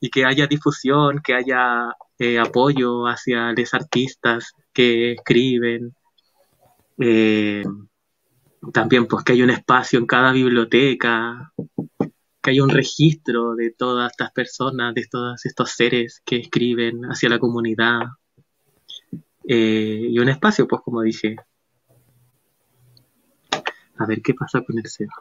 y 0.00 0.10
que 0.10 0.24
haya 0.24 0.48
difusión, 0.48 1.20
que 1.22 1.34
haya 1.34 1.92
eh, 2.18 2.40
apoyo 2.40 3.06
hacia 3.06 3.52
los 3.52 3.74
artistas 3.74 4.54
que 4.72 5.12
escriben. 5.12 5.94
Eh, 6.98 7.62
también 8.72 9.06
pues 9.06 9.24
que 9.24 9.32
hay 9.32 9.42
un 9.42 9.50
espacio 9.50 9.98
en 9.98 10.06
cada 10.06 10.32
biblioteca, 10.32 11.52
que 12.42 12.50
hay 12.50 12.60
un 12.60 12.70
registro 12.70 13.54
de 13.54 13.70
todas 13.70 14.10
estas 14.12 14.32
personas, 14.32 14.94
de 14.94 15.06
todos 15.10 15.44
estos 15.44 15.70
seres 15.70 16.22
que 16.24 16.36
escriben 16.36 17.02
hacia 17.04 17.28
la 17.28 17.38
comunidad. 17.38 18.00
Eh, 19.46 20.08
y 20.10 20.18
un 20.18 20.28
espacio, 20.28 20.66
pues 20.68 20.82
como 20.82 21.02
dije. 21.02 21.36
A 23.96 24.06
ver 24.06 24.22
qué 24.22 24.34
pasa 24.34 24.60
con 24.60 24.78
el 24.78 24.86
Seba. 24.86 25.14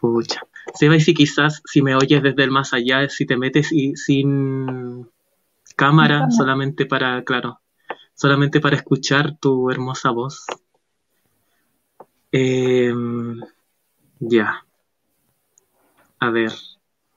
Pucha. 0.00 0.40
Seba, 0.74 0.96
y 0.96 1.00
si 1.00 1.14
quizás 1.14 1.62
si 1.64 1.80
me 1.80 1.94
oyes 1.94 2.22
desde 2.22 2.44
el 2.44 2.50
más 2.50 2.74
allá, 2.74 3.08
si 3.08 3.24
te 3.26 3.36
metes 3.36 3.72
y 3.72 3.96
sin 3.96 5.08
cámara, 5.76 6.30
solamente 6.30 6.86
para, 6.86 7.24
claro, 7.24 7.60
solamente 8.14 8.60
para 8.60 8.76
escuchar 8.76 9.38
tu 9.38 9.70
hermosa 9.70 10.10
voz. 10.10 10.44
Em, 12.36 13.38
ya. 14.18 14.66
A 16.18 16.30
ver. 16.30 16.50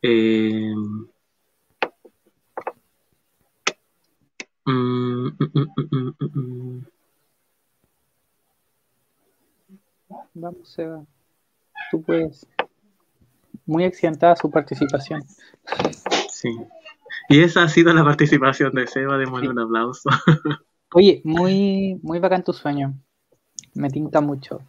Em, 0.03 1.07
mm, 4.63 5.27
mm, 5.39 6.13
mm, 6.19 6.85
Vamos, 10.35 10.69
Seba. 10.71 11.03
Tú 11.89 12.03
puedes. 12.03 12.45
Muy 13.65 13.85
accidentada 13.85 14.35
su 14.35 14.51
participación. 14.51 15.23
Sí. 16.29 16.49
Y 17.27 17.41
esa 17.41 17.63
ha 17.63 17.69
sido 17.69 17.91
la 17.91 18.03
participación 18.03 18.71
de 18.73 18.85
Seba. 18.85 19.17
Démosle 19.17 19.49
un 19.49 19.59
aplauso. 19.59 20.11
Oye, 20.93 21.21
muy, 21.23 21.99
muy 22.03 22.19
bacán 22.19 22.43
tu 22.43 22.53
sueño. 22.53 22.93
Me 23.73 23.89
tinta 23.89 24.21
mucho. 24.21 24.61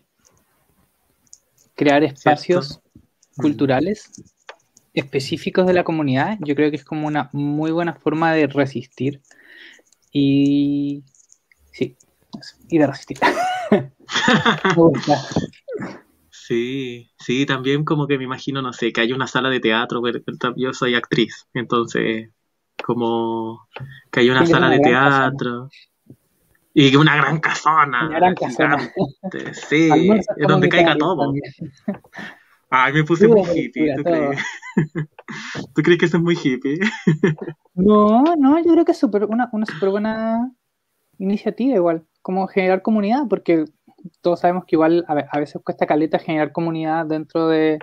Crear 1.79 2.03
espacios 2.03 2.81
culturales 3.37 4.11
específicos 4.93 5.64
de 5.64 5.74
la 5.74 5.85
comunidad, 5.85 6.37
yo 6.41 6.57
creo 6.57 6.70
que 6.70 6.76
es 6.76 6.85
como 6.85 7.07
una 7.07 7.31
muy 7.33 7.70
buena 7.70 7.95
forma 7.95 8.33
de 8.33 8.49
resistir. 8.49 9.22
Y 10.12 11.05
sí, 11.70 11.97
y 12.68 12.79
de 12.79 12.87
resistir. 12.87 13.18
Sí, 16.31 17.11
sí, 17.18 17.45
también 17.45 17.85
como 17.85 18.07
que 18.07 18.16
me 18.16 18.24
imagino, 18.24 18.62
no 18.62 18.72
sé, 18.72 18.91
que 18.91 19.03
hay 19.03 19.12
una 19.12 19.26
sala 19.26 19.51
de 19.51 19.61
teatro, 19.61 20.01
yo 20.57 20.72
soy 20.72 20.95
actriz, 20.95 21.47
entonces 21.53 22.31
como 22.83 23.68
que 24.11 24.20
hay 24.20 24.31
una 24.31 24.47
sala 24.47 24.70
de 24.70 24.79
teatro. 24.79 25.68
Y 26.81 26.95
una 26.95 27.16
gran 27.16 27.41
casona. 27.41 28.07
Una 28.07 28.18
gran 28.20 28.35
casona. 28.37 28.79
Sí, 29.53 29.91
es 30.37 30.47
donde 30.47 30.68
caiga 30.68 30.97
todo. 30.97 31.33
Ay, 32.70 32.93
me 32.93 33.03
puse 33.03 33.26
muy 33.29 33.43
hippie. 33.43 33.97
¿tú 33.97 34.05
crees? 34.05 34.41
¿Tú 35.74 35.83
crees 35.83 35.99
que 35.99 36.07
eso 36.07 36.18
es 36.18 36.22
muy 36.22 36.39
hippie? 36.41 36.79
no, 37.74 38.22
no, 38.37 38.59
yo 38.62 38.72
creo 38.72 38.85
que 38.85 38.93
es 38.93 38.99
super, 38.99 39.24
una, 39.24 39.49
una 39.53 39.66
súper 39.66 39.89
buena 39.89 40.53
iniciativa 41.18 41.74
igual, 41.74 42.07
como 42.22 42.47
generar 42.47 42.83
comunidad, 42.83 43.26
porque 43.29 43.64
todos 44.20 44.39
sabemos 44.39 44.64
que 44.64 44.76
igual 44.76 45.05
a, 45.09 45.39
veces 45.41 45.61
cuesta 45.64 45.85
caleta 45.85 46.20
generar 46.20 46.53
comunidad 46.53 47.07
dentro 47.07 47.49
de, 47.49 47.81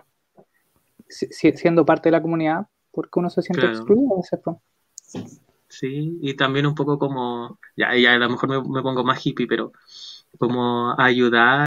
siendo 1.09 1.85
parte 1.85 2.07
de 2.07 2.11
la 2.13 2.21
comunidad, 2.21 2.67
porque 2.91 3.19
uno 3.19 3.29
se 3.29 3.41
siente 3.41 3.65
excluido 3.65 4.13
a 4.13 4.17
veces. 4.21 5.41
Sí, 5.79 6.17
y 6.21 6.35
también 6.35 6.65
un 6.67 6.75
poco 6.75 6.97
como, 6.97 7.59
ya, 7.75 7.95
ya 7.97 8.13
a 8.13 8.17
lo 8.17 8.29
mejor 8.29 8.49
me, 8.49 8.61
me 8.61 8.81
pongo 8.81 9.03
más 9.03 9.25
hippie, 9.25 9.45
pero 9.47 9.73
como 10.39 10.95
ayudar 10.99 11.61